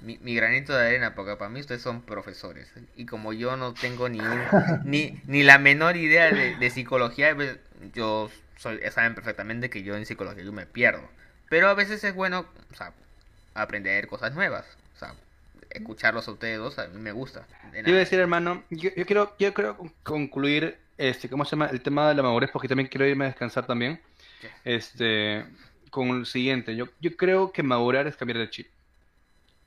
mi, 0.00 0.18
mi 0.18 0.34
granito 0.34 0.74
de 0.74 0.86
arena, 0.88 1.14
porque 1.14 1.36
para 1.36 1.50
mí 1.50 1.60
ustedes 1.60 1.82
son 1.82 2.02
profesores. 2.02 2.72
Y 2.96 3.06
como 3.06 3.32
yo 3.32 3.56
no 3.56 3.76
tengo 3.76 4.08
ni 4.08 4.28
un- 4.28 4.50
ni, 4.82 5.20
ni 5.26 5.42
la 5.42 5.58
menor 5.58 5.96
idea 5.96 6.32
de, 6.32 6.56
de 6.56 6.70
psicología, 6.70 7.34
pues, 7.34 7.58
yo 7.94 8.30
soy, 8.56 8.80
saben 8.92 9.14
perfectamente 9.14 9.70
que 9.70 9.82
yo 9.82 9.96
en 9.96 10.06
psicología 10.06 10.44
yo 10.44 10.52
me 10.52 10.66
pierdo. 10.66 11.08
Pero 11.48 11.68
a 11.68 11.74
veces 11.74 12.04
es 12.04 12.14
bueno, 12.14 12.46
o 12.72 12.74
sea, 12.76 12.94
aprender 13.54 14.08
cosas 14.08 14.34
nuevas. 14.34 14.66
O 14.96 14.98
sea, 14.98 15.14
escucharlos 15.70 16.28
a 16.28 16.32
ustedes 16.32 16.58
dos, 16.58 16.78
a 16.78 16.88
mí 16.88 17.00
me 17.00 17.12
gusta. 17.12 17.46
De 17.62 17.82
Yo 17.84 17.90
iba 17.92 17.96
a 17.98 18.00
nada. 18.00 18.00
decir, 18.00 18.18
hermano, 18.18 18.64
yo, 18.70 18.90
yo 18.96 19.06
quiero, 19.06 19.36
yo 19.38 19.52
quiero 19.54 19.76
con- 19.76 19.92
concluir, 20.02 20.78
este, 20.96 21.28
¿cómo 21.28 21.44
se 21.44 21.52
llama? 21.52 21.66
El 21.66 21.80
tema 21.80 22.08
de 22.08 22.14
la 22.14 22.22
madurez, 22.22 22.50
porque 22.52 22.68
también 22.68 22.88
quiero 22.88 23.06
irme 23.06 23.24
a 23.24 23.28
descansar 23.28 23.66
también. 23.66 24.00
Este, 24.64 25.44
con 25.90 26.08
el 26.10 26.26
siguiente. 26.26 26.76
Yo, 26.76 26.86
yo 27.00 27.16
creo 27.16 27.52
que 27.52 27.62
madurar 27.62 28.06
es 28.06 28.16
cambiar 28.16 28.38
de 28.38 28.50
chip. 28.50 28.68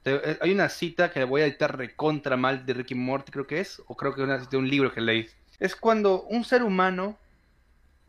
Te- 0.03 0.31
eh, 0.31 0.37
hay 0.41 0.51
una 0.51 0.69
cita 0.69 1.11
que 1.11 1.19
le 1.19 1.25
voy 1.25 1.41
a 1.41 1.45
editar 1.45 1.77
recontra 1.77 2.37
mal 2.37 2.65
de 2.65 2.73
Ricky 2.73 2.95
Morty, 2.95 3.31
creo 3.31 3.47
que 3.47 3.59
es, 3.59 3.81
o 3.87 3.95
creo 3.95 4.13
que 4.13 4.23
es 4.23 4.49
de 4.49 4.57
un 4.57 4.69
libro 4.69 4.93
que 4.93 5.01
leí. 5.01 5.27
Es 5.59 5.75
cuando 5.75 6.23
un 6.23 6.43
ser 6.43 6.63
humano 6.63 7.17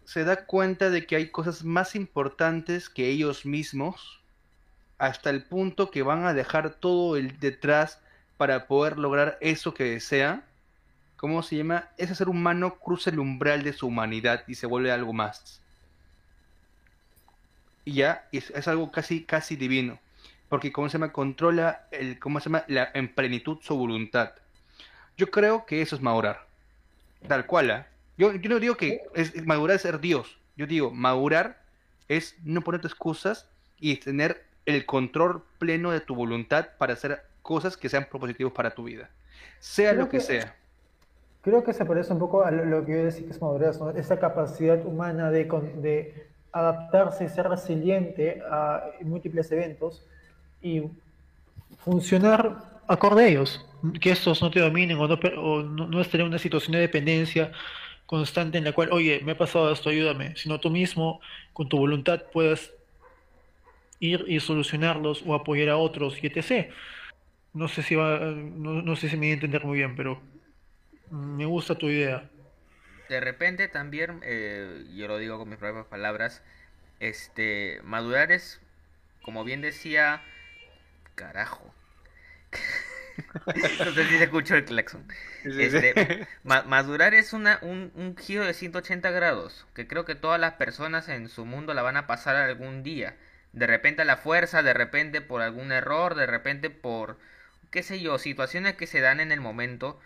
se 0.05 0.25
da 0.25 0.47
cuenta 0.47 0.91
de 0.91 1.07
que 1.07 1.17
hay 1.17 1.31
cosas 1.31 1.65
más 1.65 1.95
importantes 1.95 2.89
que 2.89 3.09
ellos 3.09 3.45
mismos, 3.45 4.21
hasta 4.99 5.31
el 5.31 5.45
punto 5.45 5.91
que 5.91 6.03
van 6.03 6.25
a 6.25 6.35
dejar 6.35 6.75
todo 6.75 7.17
el 7.17 7.39
detrás 7.39 8.01
para 8.37 8.67
poder 8.67 8.99
lograr 8.99 9.39
eso 9.41 9.75
que 9.75 9.85
desea. 9.85 10.45
¿Cómo 11.19 11.43
se 11.43 11.57
llama? 11.57 11.89
Ese 11.99 12.15
ser 12.15 12.29
humano 12.29 12.77
cruza 12.79 13.11
el 13.11 13.19
umbral 13.19 13.63
de 13.65 13.73
su 13.75 13.89
humanidad 13.89 14.45
y 14.47 14.55
se 14.55 14.67
vuelve 14.67 14.91
algo 14.93 15.13
más. 15.13 15.61
Y 17.85 17.95
ya 17.95 18.29
es, 18.33 18.51
es 18.51 18.69
algo 18.69 18.91
casi, 18.93 19.25
casi 19.25 19.57
divino. 19.57 19.99
Porque, 20.49 20.73
¿cómo 20.73 20.89
se 20.89 20.95
llama? 20.99 21.13
Controla 21.13 21.87
el, 21.91 22.19
¿cómo 22.19 22.39
se 22.41 22.45
llama? 22.45 22.65
La, 22.69 22.91
en 22.95 23.13
plenitud 23.13 23.59
su 23.61 23.77
voluntad. 23.77 24.33
Yo 25.17 25.31
creo 25.31 25.67
que 25.67 25.83
eso 25.83 25.97
es 25.97 26.03
madurar. 26.03 26.47
Tal 27.27 27.47
cual, 27.47 27.71
¿ah? 27.73 27.87
Yo, 28.17 28.33
yo 28.35 28.49
no 28.49 28.61
digo 28.61 28.77
que 28.77 29.03
es, 29.15 29.35
es 29.35 29.45
madurar 29.45 29.77
es 29.77 29.83
ser 29.83 30.01
Dios. 30.01 30.39
Yo 30.57 30.67
digo, 30.67 30.91
madurar 30.91 31.61
es 32.09 32.37
no 32.45 32.61
ponerte 32.63 32.87
excusas 32.87 33.49
y 33.81 33.97
tener 33.97 34.45
el 34.67 34.87
control 34.87 35.45
pleno 35.59 35.91
de 35.91 36.01
tu 36.01 36.15
voluntad 36.15 36.69
para 36.79 36.93
hacer 36.93 37.25
cosas 37.43 37.77
que 37.77 37.89
sean 37.89 38.07
propositivos 38.09 38.53
para 38.53 38.71
tu 38.71 38.85
vida. 38.85 39.11
Sea 39.61 39.91
Creo 39.91 40.05
lo 40.05 40.09
que 40.09 40.19
que- 40.19 40.25
sea. 40.25 40.55
Creo 41.43 41.63
que 41.63 41.73
se 41.73 41.85
parece 41.85 42.13
un 42.13 42.19
poco 42.19 42.43
a 42.43 42.51
lo, 42.51 42.85
que 42.85 42.93
yo 42.93 43.05
decía 43.05 43.25
que 43.25 43.33
es 43.33 43.41
madurez, 43.41 43.81
¿no? 43.81 43.91
Esa 43.91 44.19
capacidad 44.19 44.85
humana 44.85 45.31
de, 45.31 45.45
de 45.45 46.27
adaptarse 46.53 47.25
y 47.25 47.29
ser 47.29 47.49
resiliente 47.49 48.43
a 48.51 48.85
múltiples 49.03 49.51
eventos 49.53 50.05
y 50.61 50.83
funcionar 51.79 52.57
acorde 52.89 53.25
a 53.25 53.29
ellos. 53.29 53.65
Que 54.01 54.11
estos 54.11 54.43
no 54.43 54.51
te 54.51 54.61
dominen 54.61 54.99
o 54.99 55.07
no, 55.07 55.15
o 55.15 55.63
no, 55.63 55.87
no 55.87 56.01
estar 56.01 56.21
en 56.21 56.27
una 56.27 56.39
situación 56.39 56.73
de 56.73 56.81
dependencia 56.81 57.53
constante 58.07 58.59
en 58.59 58.65
la 58.65 58.73
cual, 58.73 58.91
oye, 58.91 59.21
me 59.23 59.33
ha 59.33 59.39
pasado 59.39 59.71
esto, 59.71 59.91
ayúdame. 59.91 60.35
Sino 60.35 60.59
tú 60.59 60.71
mismo, 60.71 61.21
con 61.53 61.69
tu 61.69 61.79
voluntad, 61.79 62.23
puedes 62.33 62.73
ir 64.01 64.25
y 64.27 64.41
solucionarlos 64.41 65.23
o 65.27 65.35
apoyar 65.35 65.69
a 65.69 65.77
otros 65.77 66.23
y 66.23 66.27
etc. 66.27 66.73
No 67.55 67.69
sé 67.69 67.83
si 67.83 67.95
va, 67.95 68.19
no 68.19 68.97
sé 68.97 69.09
si 69.09 69.17
me 69.17 69.27
voy 69.27 69.31
a 69.31 69.35
entender 69.35 69.65
muy 69.65 69.79
bien, 69.79 69.95
pero 69.95 70.21
me 71.11 71.45
gusta 71.47 71.75
tu 71.77 71.87
idea. 71.89 72.31
De 73.09 73.21
repente 73.21 73.69
también, 73.69 74.21
eh, 74.23 74.85
yo 74.95 75.09
lo 75.09 75.19
digo 75.19 75.39
con 75.39 75.49
mis 75.49 75.59
propias 75.59 75.87
palabras, 75.87 76.43
este, 77.01 77.81
madurar 77.85 78.33
es, 78.33 78.61
como 79.23 79.45
bien 79.45 79.63
decía, 79.63 80.23
carajo. 81.15 81.75
No 83.85 83.93
sé 83.93 84.07
si 84.07 84.19
se 84.19 84.25
escuchó 84.25 84.55
el 84.57 84.65
claxon. 84.65 85.07
Este, 85.57 86.01
ma- 86.45 86.63
madurar 86.63 87.15
es 87.15 87.33
una, 87.33 87.59
un, 87.63 87.93
un 87.95 88.17
giro 88.17 88.45
de 88.45 88.55
180 88.55 89.11
grados, 89.11 89.67
que 89.75 89.87
creo 89.89 90.05
que 90.05 90.15
todas 90.15 90.41
las 90.41 90.55
personas 90.55 91.09
en 91.09 91.29
su 91.29 91.45
mundo 91.45 91.75
la 91.75 91.83
van 91.83 91.97
a 91.97 92.07
pasar 92.07 92.37
algún 92.37 92.83
día. 92.83 93.17
De 93.53 93.67
repente 93.67 94.03
a 94.03 94.05
la 94.05 94.17
fuerza, 94.17 94.63
de 94.63 94.75
repente 94.75 95.21
por 95.21 95.43
algún 95.43 95.73
error, 95.73 96.15
de 96.15 96.27
repente 96.27 96.71
por, 96.71 97.19
qué 97.71 97.83
sé 97.83 98.01
yo, 98.01 98.19
situaciones 98.19 98.75
que 98.77 98.87
se 98.87 99.01
dan 99.01 99.21
en 99.21 99.33
el 99.33 99.41
momento, 99.41 100.01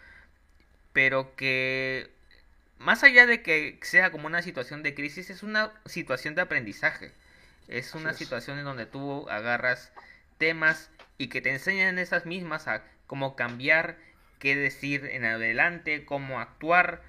pero 0.93 1.35
que 1.37 2.11
más 2.79 3.03
allá 3.05 3.27
de 3.27 3.43
que 3.43 3.79
sea 3.83 4.11
como 4.13 4.27
una 4.27 4.43
situación 4.43 4.83
de 4.83 4.95
crisis, 4.95 5.31
es 5.31 5.43
una 5.43 5.73
situación 5.87 6.35
de 6.35 6.43
aprendizaje. 6.43 7.13
Es 7.69 7.95
una 7.95 8.11
es. 8.11 8.17
situación 8.19 8.59
en 8.59 8.65
donde 8.65 8.87
tú 8.87 9.29
agarras 9.31 9.93
temas 10.39 10.91
y 11.19 11.29
que 11.29 11.41
te 11.41 11.51
enseñan 11.51 11.99
esas 11.99 12.27
mismas 12.27 12.69
a 12.69 12.83
cómo 13.07 13.37
cambiar, 13.37 13.97
qué 14.39 14.57
decir 14.57 15.07
en 15.07 15.25
adelante, 15.25 16.05
cómo 16.05 16.41
actuar. 16.41 17.03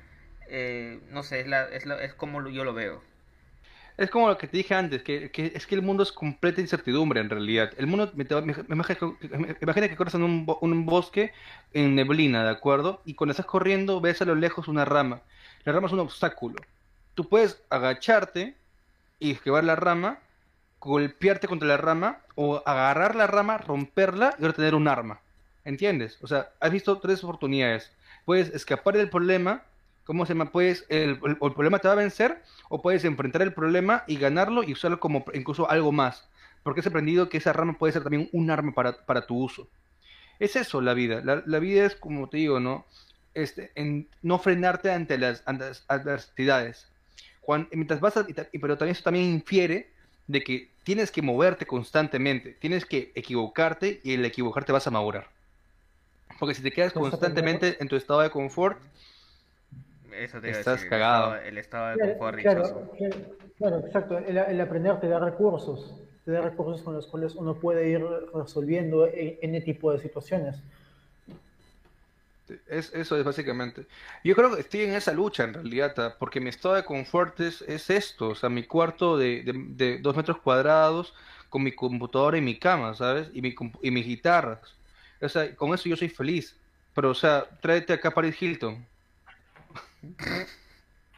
eh, 0.47 0.99
no 1.09 1.23
sé, 1.23 1.39
es, 1.41 1.47
la, 1.47 1.63
es, 1.69 1.85
la- 1.85 2.03
es 2.03 2.13
como 2.13 2.47
yo 2.49 2.63
lo 2.63 2.73
veo. 2.73 3.03
Es 3.97 4.09
como 4.09 4.27
lo 4.27 4.37
que 4.37 4.47
te 4.47 4.57
dije 4.57 4.73
antes, 4.73 5.03
que, 5.03 5.29
que 5.31 5.51
es 5.55 5.67
que 5.67 5.75
el 5.75 5.83
mundo 5.83 6.01
es 6.03 6.11
completa 6.11 6.61
incertidumbre 6.61 7.21
en 7.21 7.29
realidad. 7.29 7.71
El 7.77 7.85
mundo, 7.87 8.11
me, 8.15 8.23
me- 8.25 8.65
imagina, 8.71 9.87
que- 9.87 9.95
corres 9.95 10.15
en 10.15 10.23
un, 10.23 10.45
un 10.61 10.85
bosque 10.85 11.31
en 11.73 11.93
neblina, 11.95 12.43
¿de 12.43 12.49
acuerdo? 12.49 13.01
Y 13.05 13.13
cuando 13.15 13.31
estás 13.31 13.45
corriendo 13.45 14.01
ves 14.01 14.21
a 14.21 14.25
lo 14.25 14.33
lejos 14.35 14.67
una 14.67 14.83
rama. 14.85 15.21
La 15.63 15.73
rama 15.73 15.87
es 15.87 15.93
un 15.93 15.99
obstáculo. 15.99 16.65
Tú 17.13 17.29
puedes 17.29 17.61
agacharte 17.69 18.57
y 19.19 19.31
esquivar 19.31 19.63
la 19.63 19.75
rama, 19.75 20.19
golpearte 20.79 21.47
contra 21.47 21.67
la 21.67 21.77
rama, 21.77 22.19
o 22.35 22.61
agarrar 22.65 23.15
la 23.15 23.27
rama, 23.27 23.57
romperla 23.57 24.35
y 24.39 24.43
ahora 24.43 24.55
tener 24.55 24.75
un 24.75 24.87
arma. 24.87 25.21
¿Entiendes? 25.65 26.17
O 26.21 26.27
sea, 26.27 26.49
has 26.59 26.71
visto 26.71 26.99
tres 26.99 27.23
oportunidades. 27.23 27.91
Puedes 28.25 28.49
escapar 28.53 28.97
del 28.97 29.09
problema, 29.09 29.63
¿cómo 30.05 30.25
se 30.25 30.33
llama? 30.33 30.51
Puedes, 30.51 30.85
el, 30.89 31.19
el- 31.23 31.37
el 31.41 31.53
problema 31.53 31.79
te 31.79 31.87
va 31.87 31.93
a 31.93 31.97
vencer, 31.97 32.41
o 32.69 32.81
puedes 32.81 33.05
enfrentar 33.05 33.41
el 33.41 33.53
problema 33.53 34.03
y 34.07 34.17
ganarlo 34.17 34.63
y 34.63 34.73
usarlo 34.73 34.99
como 34.99 35.25
incluso 35.33 35.69
algo 35.69 35.91
más. 35.91 36.27
Porque 36.63 36.79
has 36.79 36.87
aprendido 36.87 37.29
que 37.29 37.37
esa 37.37 37.53
rama 37.53 37.77
puede 37.77 37.93
ser 37.93 38.03
también 38.03 38.29
un 38.31 38.49
arma 38.49 38.73
para, 38.73 39.05
para 39.05 39.25
tu 39.27 39.37
uso. 39.37 39.67
Es 40.39 40.55
eso 40.55 40.81
la 40.81 40.93
vida. 40.93 41.21
La, 41.23 41.43
la 41.45 41.59
vida 41.59 41.85
es, 41.85 41.95
como 41.95 42.29
te 42.29 42.37
digo, 42.37 42.59
¿no? 42.59 42.85
Este, 43.33 43.71
en 43.75 44.07
no 44.21 44.39
frenarte 44.39 44.91
ante 44.91 45.17
las, 45.17 45.43
ante 45.45 45.65
las 45.65 45.85
adversidades. 45.87 46.87
Cuan- 47.41 47.67
mientras 47.71 47.99
vas 47.99 48.17
a- 48.17 48.25
pero 48.61 48.77
también 48.77 48.93
eso 48.93 49.03
también 49.03 49.25
infiere 49.25 49.91
de 50.27 50.41
que 50.43 50.71
tienes 50.83 51.11
que 51.11 51.21
moverte 51.21 51.65
constantemente, 51.65 52.53
tienes 52.53 52.85
que 52.85 53.11
equivocarte 53.15 53.99
y 54.03 54.13
el 54.13 54.23
equivocarte 54.25 54.71
vas 54.71 54.87
a 54.87 54.91
madurar. 54.91 55.29
Porque 56.39 56.55
si 56.55 56.61
te 56.61 56.71
quedas 56.71 56.93
constantemente 56.93 57.77
en 57.79 57.87
tu 57.87 57.95
estado 57.95 58.21
de 58.21 58.29
confort, 58.29 58.79
Eso 60.17 60.39
te 60.41 60.49
Estás 60.51 60.65
decir, 60.81 60.85
el 60.85 60.89
cagado. 60.89 61.35
estado- 61.35 61.47
El 61.49 61.57
estado 61.57 61.87
de 61.97 61.99
confort 62.09 62.39
claro, 62.39 62.91
claro, 62.97 63.15
claro, 63.57 63.77
exacto. 63.85 64.17
El, 64.17 64.37
el 64.37 64.61
aprender 64.61 64.99
te 64.99 65.07
da 65.07 65.19
recursos, 65.19 65.95
te 66.25 66.31
da 66.31 66.41
recursos 66.41 66.81
con 66.81 66.93
los 66.93 67.07
cuales 67.07 67.35
uno 67.35 67.55
puede 67.55 67.89
ir 67.89 68.01
resolviendo 68.33 69.07
en 69.07 69.37
N 69.41 69.61
tipo 69.61 69.91
de 69.91 69.99
situaciones. 69.99 70.57
Es, 72.67 72.93
eso 72.93 73.17
es 73.17 73.23
básicamente. 73.23 73.85
Yo 74.23 74.35
creo 74.35 74.53
que 74.53 74.61
estoy 74.61 74.81
en 74.81 74.93
esa 74.93 75.13
lucha 75.13 75.45
en 75.45 75.53
realidad, 75.53 76.17
porque 76.19 76.41
mi 76.41 76.49
estado 76.49 76.75
de 76.75 76.83
confort 76.83 77.39
es, 77.39 77.61
es 77.63 77.89
esto, 77.89 78.29
o 78.29 78.35
sea, 78.35 78.49
mi 78.49 78.63
cuarto 78.63 79.17
de, 79.17 79.43
de, 79.43 79.53
de 79.55 79.97
dos 79.99 80.15
metros 80.15 80.37
cuadrados 80.39 81.13
con 81.49 81.63
mi 81.63 81.71
computadora 81.71 82.37
y 82.37 82.41
mi 82.41 82.59
cama, 82.59 82.93
¿sabes? 82.95 83.29
Y, 83.33 83.41
mi, 83.41 83.55
y 83.81 83.91
mis 83.91 84.05
guitarras. 84.05 84.59
O 85.21 85.29
sea, 85.29 85.55
con 85.55 85.73
eso 85.73 85.87
yo 85.87 85.95
soy 85.95 86.09
feliz. 86.09 86.55
Pero, 86.93 87.11
o 87.11 87.15
sea, 87.15 87.45
tráete 87.61 87.93
acá 87.93 88.09
a 88.09 88.13
Paris 88.13 88.39
Hilton. 88.39 88.85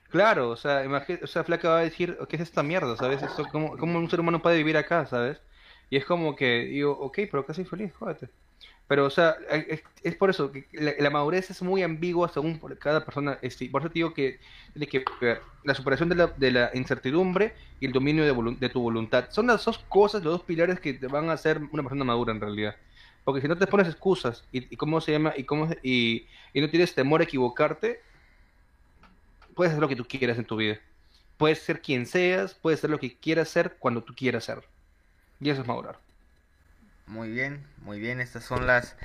Claro, 0.09 0.51
o 0.51 0.55
sea, 0.55 0.83
o 1.21 1.27
sea, 1.27 1.43
Flaca 1.43 1.69
va 1.69 1.79
a 1.79 1.81
decir, 1.81 2.17
¿qué 2.29 2.35
es 2.37 2.41
esta 2.43 2.63
mierda, 2.63 2.95
¿sabes? 2.95 3.21
Esto, 3.21 3.45
¿cómo, 3.51 3.77
cómo 3.77 3.99
un 3.99 4.09
ser 4.09 4.19
humano 4.19 4.41
puede 4.41 4.57
vivir 4.57 4.77
acá, 4.77 5.05
¿sabes? 5.05 5.41
Y 5.89 5.97
es 5.97 6.05
como 6.05 6.35
que 6.35 6.65
digo, 6.65 6.91
ok, 6.91 7.19
pero 7.29 7.41
acá 7.41 7.53
soy 7.53 7.65
feliz, 7.65 7.93
jódete. 7.93 8.29
Pero, 8.87 9.05
o 9.05 9.09
sea, 9.09 9.35
es, 10.03 10.15
por 10.15 10.29
eso 10.29 10.51
que 10.51 10.67
la, 10.99 11.09
madurez 11.09 11.49
es 11.49 11.61
muy 11.63 11.81
ambigua 11.81 12.29
según 12.29 12.59
por 12.59 12.77
cada 12.77 13.03
persona. 13.03 13.39
Este, 13.41 13.67
por 13.69 13.81
eso 13.81 13.89
te 13.89 13.95
digo 13.95 14.13
que 14.13 14.39
tiene 14.73 14.87
que 14.87 15.03
ver 15.19 15.41
la 15.63 15.73
superación 15.73 16.09
de 16.09 16.51
la, 16.51 16.71
incertidumbre 16.75 17.53
y 17.79 17.87
el 17.87 17.91
dominio 17.91 18.23
de, 18.23 18.69
tu 18.69 18.81
voluntad. 18.81 19.25
Son 19.31 19.47
las 19.47 19.65
dos 19.65 19.79
cosas, 19.89 20.23
los 20.23 20.33
dos 20.33 20.43
pilares 20.43 20.79
que 20.79 20.93
te 20.93 21.07
van 21.07 21.29
a 21.29 21.33
hacer 21.33 21.59
una 21.71 21.81
persona 21.81 22.03
madura 22.03 22.31
en 22.31 22.41
realidad. 22.41 22.75
Porque 23.23 23.41
si 23.41 23.47
no 23.47 23.57
te 23.57 23.65
pones 23.65 23.87
excusas 23.87 24.43
y, 24.51 24.75
cómo 24.77 25.01
se 25.01 25.13
llama 25.13 25.33
y 25.35 25.45
cómo 25.45 25.67
y, 25.81 26.27
y 26.53 26.61
no 26.61 26.69
tienes 26.69 26.93
temor 26.93 27.21
a 27.21 27.23
equivocarte, 27.23 28.01
puedes 29.55 29.71
hacer 29.71 29.81
lo 29.81 29.87
que 29.87 29.95
tú 29.95 30.07
quieras 30.07 30.37
en 30.37 30.45
tu 30.45 30.57
vida. 30.57 30.79
Puedes 31.37 31.59
ser 31.59 31.81
quien 31.81 32.05
seas, 32.05 32.53
puedes 32.53 32.79
ser 32.79 32.89
lo 32.89 32.99
que 32.99 33.17
quieras 33.17 33.49
ser 33.49 33.75
cuando 33.79 34.03
tú 34.03 34.13
quieras 34.15 34.45
ser. 34.45 34.63
Y 35.39 35.49
eso 35.49 35.61
es 35.61 35.67
madurar. 35.67 35.99
Muy 37.07 37.29
bien, 37.29 37.65
muy 37.81 37.99
bien. 37.99 38.21
Estas 38.21 38.43
son 38.43 38.67
las 38.67 38.95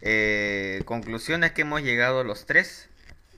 eh, 0.00 0.82
conclusiones 0.86 1.52
que 1.52 1.62
hemos 1.62 1.82
llegado 1.82 2.24
los 2.24 2.46
tres. 2.46 2.88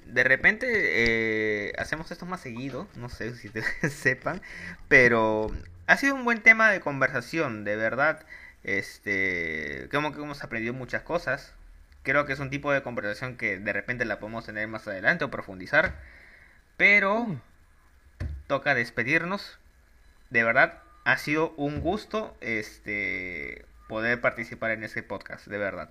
De 0.06 0.24
repente 0.24 0.66
eh, 0.70 1.72
hacemos 1.78 2.10
esto 2.10 2.26
más 2.26 2.40
seguido, 2.40 2.86
no 2.94 3.08
sé 3.08 3.34
si 3.34 3.48
te 3.48 3.62
sepan, 3.90 4.40
pero 4.88 5.50
ha 5.86 5.96
sido 5.96 6.14
un 6.14 6.24
buen 6.24 6.42
tema 6.42 6.70
de 6.70 6.80
conversación, 6.80 7.64
de 7.64 7.76
verdad. 7.76 8.24
Este, 8.64 9.88
como 9.92 10.12
que 10.12 10.20
hemos 10.20 10.42
aprendido 10.42 10.74
muchas 10.74 11.02
cosas. 11.02 11.52
Creo 12.02 12.26
que 12.26 12.32
es 12.32 12.40
un 12.40 12.50
tipo 12.50 12.72
de 12.72 12.82
conversación 12.82 13.36
que 13.36 13.58
de 13.58 13.72
repente 13.72 14.04
la 14.04 14.18
podemos 14.20 14.46
tener 14.46 14.68
más 14.68 14.86
adelante 14.88 15.24
o 15.24 15.30
profundizar. 15.30 16.00
Pero 16.76 17.26
toca 18.46 18.74
despedirnos. 18.74 19.58
De 20.30 20.42
verdad, 20.44 20.78
ha 21.04 21.16
sido 21.18 21.52
un 21.56 21.80
gusto 21.80 22.36
este 22.40 23.64
poder 23.88 24.20
participar 24.20 24.72
en 24.72 24.82
este 24.84 25.02
podcast, 25.02 25.46
de 25.46 25.58
verdad. 25.58 25.90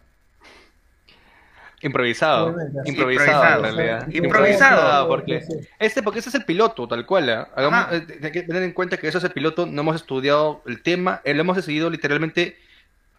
Improvisado. 1.81 2.47
Obviamente. 2.47 2.89
Improvisado, 2.89 3.65
en 3.65 3.65
Improvisado. 3.65 3.75
realidad. 3.75 4.07
Improvisado. 4.11 5.07
porque 5.07 5.41
Sí, 5.41 5.53
sí. 5.61 5.67
este, 5.79 6.01
porque 6.03 6.19
ese 6.19 6.29
es 6.29 6.35
el 6.35 6.45
piloto, 6.45 6.87
tal 6.87 7.05
cual. 7.05 7.29
¿ah? 7.29 7.49
Hagamos- 7.55 7.79
Ajá. 7.85 7.95
eh, 7.97 8.19
hay 8.23 8.31
que 8.31 8.43
tener 8.43 8.63
en 8.63 8.71
cuenta 8.71 8.97
que 8.97 9.07
eso 9.07 9.17
es 9.19 9.23
el 9.23 9.31
piloto. 9.31 9.65
No 9.65 9.81
hemos 9.81 9.95
estudiado 9.95 10.61
el 10.65 10.81
tema. 10.81 11.21
eh, 11.23 11.33
lo 11.33 11.41
hemos 11.41 11.55
decidido 11.57 11.89
literalmente 11.89 12.57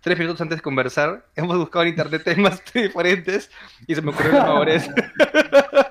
tres 0.00 0.18
minutos 0.18 0.40
antes 0.40 0.58
de 0.58 0.62
conversar. 0.62 1.24
Hemos 1.36 1.56
buscado 1.58 1.82
en 1.84 1.90
internet 1.90 2.22
temas 2.24 2.62
diferentes 2.74 3.50
y 3.86 3.94
se 3.94 4.02
me 4.02 4.10
ocurrió 4.10 4.32
la 4.32 4.44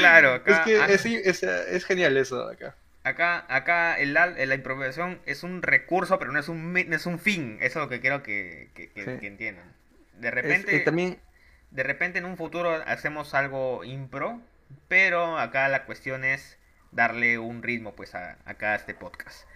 Claro, 0.00 0.34
es 0.46 0.54
acá, 0.54 0.64
que 0.64 0.80
a- 0.80 0.86
es, 0.86 1.04
es, 1.06 1.42
es 1.42 1.84
genial 1.84 2.16
eso 2.16 2.48
acá. 2.48 2.74
acá, 3.04 3.44
acá 3.48 3.98
el, 3.98 4.14
la 4.14 4.54
improvisación 4.54 5.20
es 5.26 5.42
un 5.42 5.62
recurso, 5.62 6.18
pero 6.18 6.32
no 6.32 6.38
es 6.38 6.48
un, 6.48 6.72
no 6.72 6.96
es 6.96 7.06
un 7.06 7.18
fin. 7.18 7.58
Eso 7.60 7.80
es 7.80 7.84
lo 7.84 7.88
que 7.88 8.00
quiero 8.00 8.22
que, 8.22 8.70
que- 8.74 8.90
que- 8.90 9.04
Sí. 9.04 9.18
que 9.20 9.26
entiendan. 9.26 9.72
De 10.14 10.28
Es- 10.28 10.34
repente, 10.34 10.76
eh, 10.76 10.80
también 10.80 11.18
de 11.70 11.82
repente 11.82 12.18
en 12.18 12.24
un 12.24 12.36
futuro 12.36 12.72
hacemos 12.86 13.34
algo 13.34 13.84
impro, 13.84 14.40
pero 14.88 15.38
acá 15.38 15.68
la 15.68 15.84
cuestión 15.84 16.24
es 16.24 16.58
darle 16.92 17.38
un 17.38 17.62
ritmo 17.62 17.94
pues 17.94 18.14
a, 18.14 18.38
acá 18.46 18.72
a 18.72 18.76
este 18.76 18.94
podcast. 18.94 19.46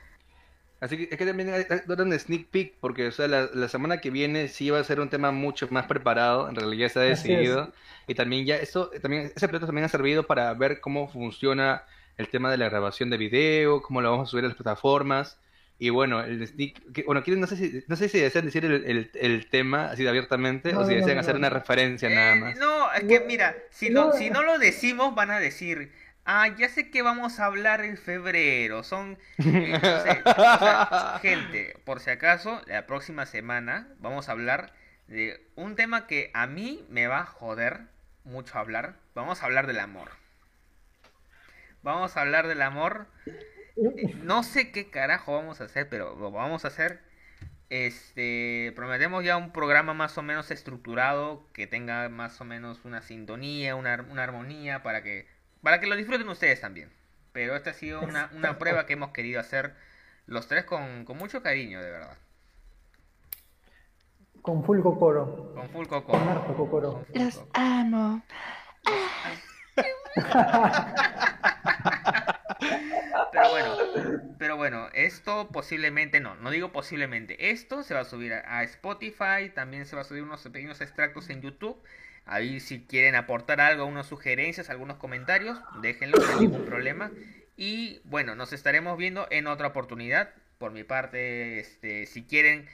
Así 0.80 0.96
que 0.96 1.02
es 1.04 1.18
que 1.18 1.26
también 1.26 1.50
un 1.98 2.18
sneak 2.18 2.46
peek, 2.50 2.74
porque 2.80 3.08
o 3.08 3.12
sea, 3.12 3.28
la, 3.28 3.50
la 3.52 3.68
semana 3.68 4.00
que 4.00 4.10
viene 4.10 4.48
sí 4.48 4.70
va 4.70 4.78
a 4.80 4.84
ser 4.84 5.00
un 5.00 5.10
tema 5.10 5.30
mucho 5.30 5.68
más 5.70 5.86
preparado, 5.86 6.48
en 6.48 6.56
realidad 6.56 6.86
está 6.86 7.00
Así 7.06 7.32
es. 7.34 7.58
decidido. 7.58 7.72
Y 8.06 8.14
también 8.14 8.46
ya, 8.46 8.56
esto, 8.56 8.90
también, 9.02 9.30
ese 9.36 9.46
piloto 9.48 9.66
también 9.66 9.84
ha 9.84 9.88
servido 9.88 10.26
para 10.26 10.52
ver 10.54 10.80
cómo 10.80 11.08
funciona 11.08 11.84
el 12.16 12.28
tema 12.28 12.50
de 12.50 12.56
la 12.58 12.68
grabación 12.68 13.10
de 13.10 13.16
video, 13.18 13.82
cómo 13.82 14.00
lo 14.00 14.10
vamos 14.10 14.28
a 14.28 14.30
subir 14.30 14.44
a 14.44 14.48
las 14.48 14.56
plataformas. 14.56 15.38
Y 15.78 15.90
bueno, 15.90 16.22
el 16.22 16.46
sneak, 16.46 16.92
que- 16.92 17.02
bueno, 17.04 17.22
quieren, 17.22 17.40
no 17.40 17.46
sé 17.46 17.56
si, 17.56 17.84
no 17.86 17.96
sé 17.96 18.08
si 18.08 18.18
desean 18.18 18.44
decir 18.46 18.64
el, 18.64 18.84
el, 18.84 19.10
el 19.14 19.48
tema 19.48 19.86
así 19.90 20.02
de 20.02 20.08
abiertamente 20.10 20.74
No, 20.74 20.80
o 20.80 20.84
si 20.84 20.94
no, 20.94 20.96
desean 20.96 21.16
no, 21.16 21.20
hacer 21.20 21.34
no. 21.34 21.38
una 21.38 21.50
referencia 21.50 22.08
nada 22.10 22.34
Eh, 22.36 22.40
más. 22.40 22.58
no, 22.58 22.92
es 22.92 23.04
que 23.04 23.20
mira, 23.20 23.56
si 23.70 23.90
no, 23.90 24.06
no. 24.06 24.12
si 24.12 24.30
no 24.30 24.42
lo 24.42 24.58
decimos 24.58 25.14
van 25.14 25.30
a 25.30 25.40
decir, 25.40 25.92
ah, 26.32 26.48
ya 26.56 26.68
sé 26.68 26.90
que 26.90 27.02
vamos 27.02 27.40
a 27.40 27.46
hablar 27.46 27.84
en 27.84 27.96
febrero, 27.96 28.82
son, 28.84 29.18
eh, 29.38 29.78
no 29.82 30.00
sé, 30.00 30.22
o 30.24 30.58
sea, 30.58 31.18
gente, 31.22 31.76
por 31.84 32.00
si 32.00 32.10
acaso, 32.10 32.62
la 32.66 32.86
próxima 32.86 33.26
semana 33.26 33.88
vamos 33.98 34.28
a 34.28 34.32
hablar 34.32 34.72
de 35.08 35.44
un 35.56 35.76
tema 35.76 36.06
que 36.06 36.30
a 36.34 36.46
mí 36.46 36.86
me 36.88 37.06
va 37.08 37.20
a 37.20 37.26
joder 37.26 37.80
mucho 38.24 38.58
hablar, 38.58 38.96
vamos 39.14 39.42
a 39.42 39.46
hablar 39.46 39.66
del 39.66 39.80
amor. 39.80 40.10
Vamos 41.82 42.16
a 42.16 42.20
hablar 42.20 42.46
del 42.46 42.62
amor. 42.62 43.06
Eh, 43.26 44.14
No 44.22 44.42
sé 44.42 44.70
qué 44.72 44.90
carajo 44.90 45.32
vamos 45.34 45.60
a 45.60 45.64
hacer, 45.64 45.88
pero 45.88 46.14
lo 46.16 46.30
vamos 46.30 46.64
a 46.64 46.68
hacer. 46.68 47.00
Este, 47.70 48.72
prometemos 48.76 49.24
ya 49.24 49.36
un 49.36 49.52
programa 49.52 49.94
más 49.94 50.18
o 50.18 50.22
menos 50.22 50.50
estructurado 50.50 51.46
que 51.52 51.66
tenga 51.66 52.08
más 52.08 52.40
o 52.40 52.44
menos 52.44 52.84
una 52.84 53.02
sintonía, 53.02 53.76
una, 53.76 54.04
una 54.10 54.24
armonía 54.24 54.82
para 54.82 55.02
que 55.02 55.28
para 55.62 55.80
que 55.80 55.86
lo 55.86 55.96
disfruten 55.96 56.28
ustedes 56.28 56.60
también. 56.60 56.90
Pero 57.32 57.54
esta 57.54 57.70
ha 57.70 57.74
sido 57.74 58.00
una, 58.00 58.30
una 58.34 58.58
prueba 58.58 58.86
que 58.86 58.94
hemos 58.94 59.12
querido 59.12 59.40
hacer 59.40 59.74
los 60.26 60.48
tres 60.48 60.64
con, 60.64 61.04
con 61.04 61.16
mucho 61.16 61.42
cariño, 61.42 61.80
de 61.80 61.90
verdad. 61.90 62.16
Con 64.42 64.64
full 64.64 64.80
cocoro. 64.80 65.52
Con 65.54 65.68
full 65.70 65.86
coco. 65.86 66.12
Con 66.12 66.28
harto 66.28 66.54
cocoro. 66.56 66.92
Con 66.92 67.04
full 67.06 67.30
coco. 67.30 67.50
amo. 67.54 68.22
Pero 73.32 73.50
bueno, 73.50 73.76
pero 74.38 74.56
bueno, 74.56 74.88
esto 74.92 75.48
posiblemente 75.48 76.20
no, 76.20 76.34
no 76.36 76.50
digo 76.50 76.72
posiblemente, 76.72 77.50
esto 77.50 77.82
se 77.82 77.94
va 77.94 78.00
a 78.00 78.04
subir 78.04 78.34
a, 78.34 78.58
a 78.58 78.62
Spotify, 78.64 79.50
también 79.54 79.86
se 79.86 79.96
va 79.96 80.02
a 80.02 80.04
subir 80.04 80.22
unos 80.22 80.42
pequeños 80.42 80.80
extractos 80.80 81.30
en 81.30 81.40
YouTube. 81.40 81.80
Ahí 82.26 82.60
si 82.60 82.80
quieren 82.84 83.14
aportar 83.14 83.60
algo, 83.60 83.84
unas 83.86 84.06
sugerencias, 84.06 84.70
algunos 84.70 84.96
comentarios, 84.98 85.58
déjenlo, 85.82 86.18
no 86.18 86.28
hay 86.32 86.40
ningún 86.40 86.64
problema. 86.64 87.10
Y 87.56 88.00
bueno, 88.04 88.34
nos 88.34 88.52
estaremos 88.52 88.96
viendo 88.96 89.26
en 89.30 89.46
otra 89.46 89.68
oportunidad. 89.68 90.30
Por 90.58 90.72
mi 90.72 90.84
parte, 90.84 91.58
este, 91.58 92.06
si 92.06 92.24
quieren 92.24 92.68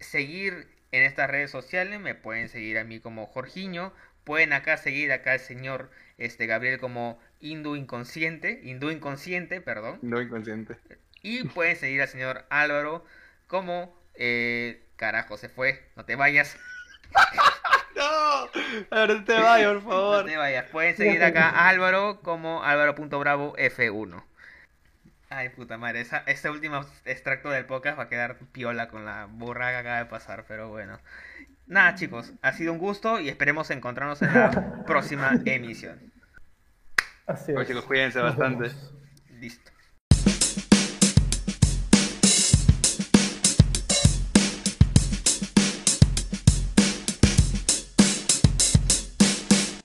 seguir 0.00 0.68
en 0.92 1.02
estas 1.02 1.30
redes 1.30 1.50
sociales, 1.50 2.00
me 2.00 2.14
pueden 2.14 2.48
seguir 2.48 2.78
a 2.78 2.84
mí 2.84 3.00
como 3.00 3.26
Jorgiño. 3.26 3.92
Pueden 4.24 4.52
acá 4.52 4.76
seguir 4.76 5.12
acá 5.12 5.32
al 5.32 5.40
señor 5.40 5.90
este, 6.16 6.46
Gabriel 6.46 6.78
como 6.78 7.20
Hindú 7.40 7.76
Inconsciente, 7.76 8.60
Hindú 8.62 8.90
Inconsciente, 8.90 9.60
perdón. 9.60 9.98
No 10.02 10.20
inconsciente. 10.20 10.76
Y 11.22 11.44
pueden 11.44 11.76
seguir 11.76 12.00
al 12.02 12.08
señor 12.08 12.44
Álvaro 12.50 13.04
como... 13.46 13.98
eh, 14.14 14.84
carajo, 14.98 15.38
se 15.38 15.48
fue, 15.48 15.88
no 15.96 16.04
te 16.04 16.16
vayas. 16.16 16.58
No, 18.90 19.06
no 19.06 19.24
te 19.24 19.40
vayas, 19.40 19.72
por 19.74 19.82
No 19.84 19.90
favor. 19.90 20.24
te 20.26 20.36
vayas. 20.36 20.64
Pueden 20.70 20.96
seguir 20.96 21.22
acá 21.24 21.48
a 21.50 21.68
Álvaro 21.68 22.20
como 22.22 22.62
Álvaro.bravo 22.64 23.54
F1. 23.56 24.22
Ay, 25.30 25.50
puta 25.50 25.76
madre, 25.76 26.00
esa, 26.00 26.18
este 26.26 26.48
último 26.48 26.80
extracto 27.04 27.50
del 27.50 27.66
podcast 27.66 27.98
va 27.98 28.04
a 28.04 28.08
quedar 28.08 28.36
piola 28.52 28.88
con 28.88 29.04
la 29.04 29.26
burra 29.26 29.70
que 29.70 29.76
acaba 29.76 29.98
de 29.98 30.06
pasar, 30.06 30.44
pero 30.48 30.68
bueno. 30.68 30.98
Nada, 31.66 31.94
chicos, 31.96 32.32
ha 32.40 32.52
sido 32.52 32.72
un 32.72 32.78
gusto 32.78 33.20
y 33.20 33.28
esperemos 33.28 33.70
encontrarnos 33.70 34.22
en 34.22 34.32
la 34.32 34.82
próxima 34.86 35.32
emisión. 35.44 36.00
Así 37.26 37.52
es. 37.52 37.66
chicos, 37.68 37.84
cuídense 37.84 38.20
Nos 38.20 38.36
bastante. 38.36 38.68
vemos. 38.68 38.94
Listo. 39.32 39.70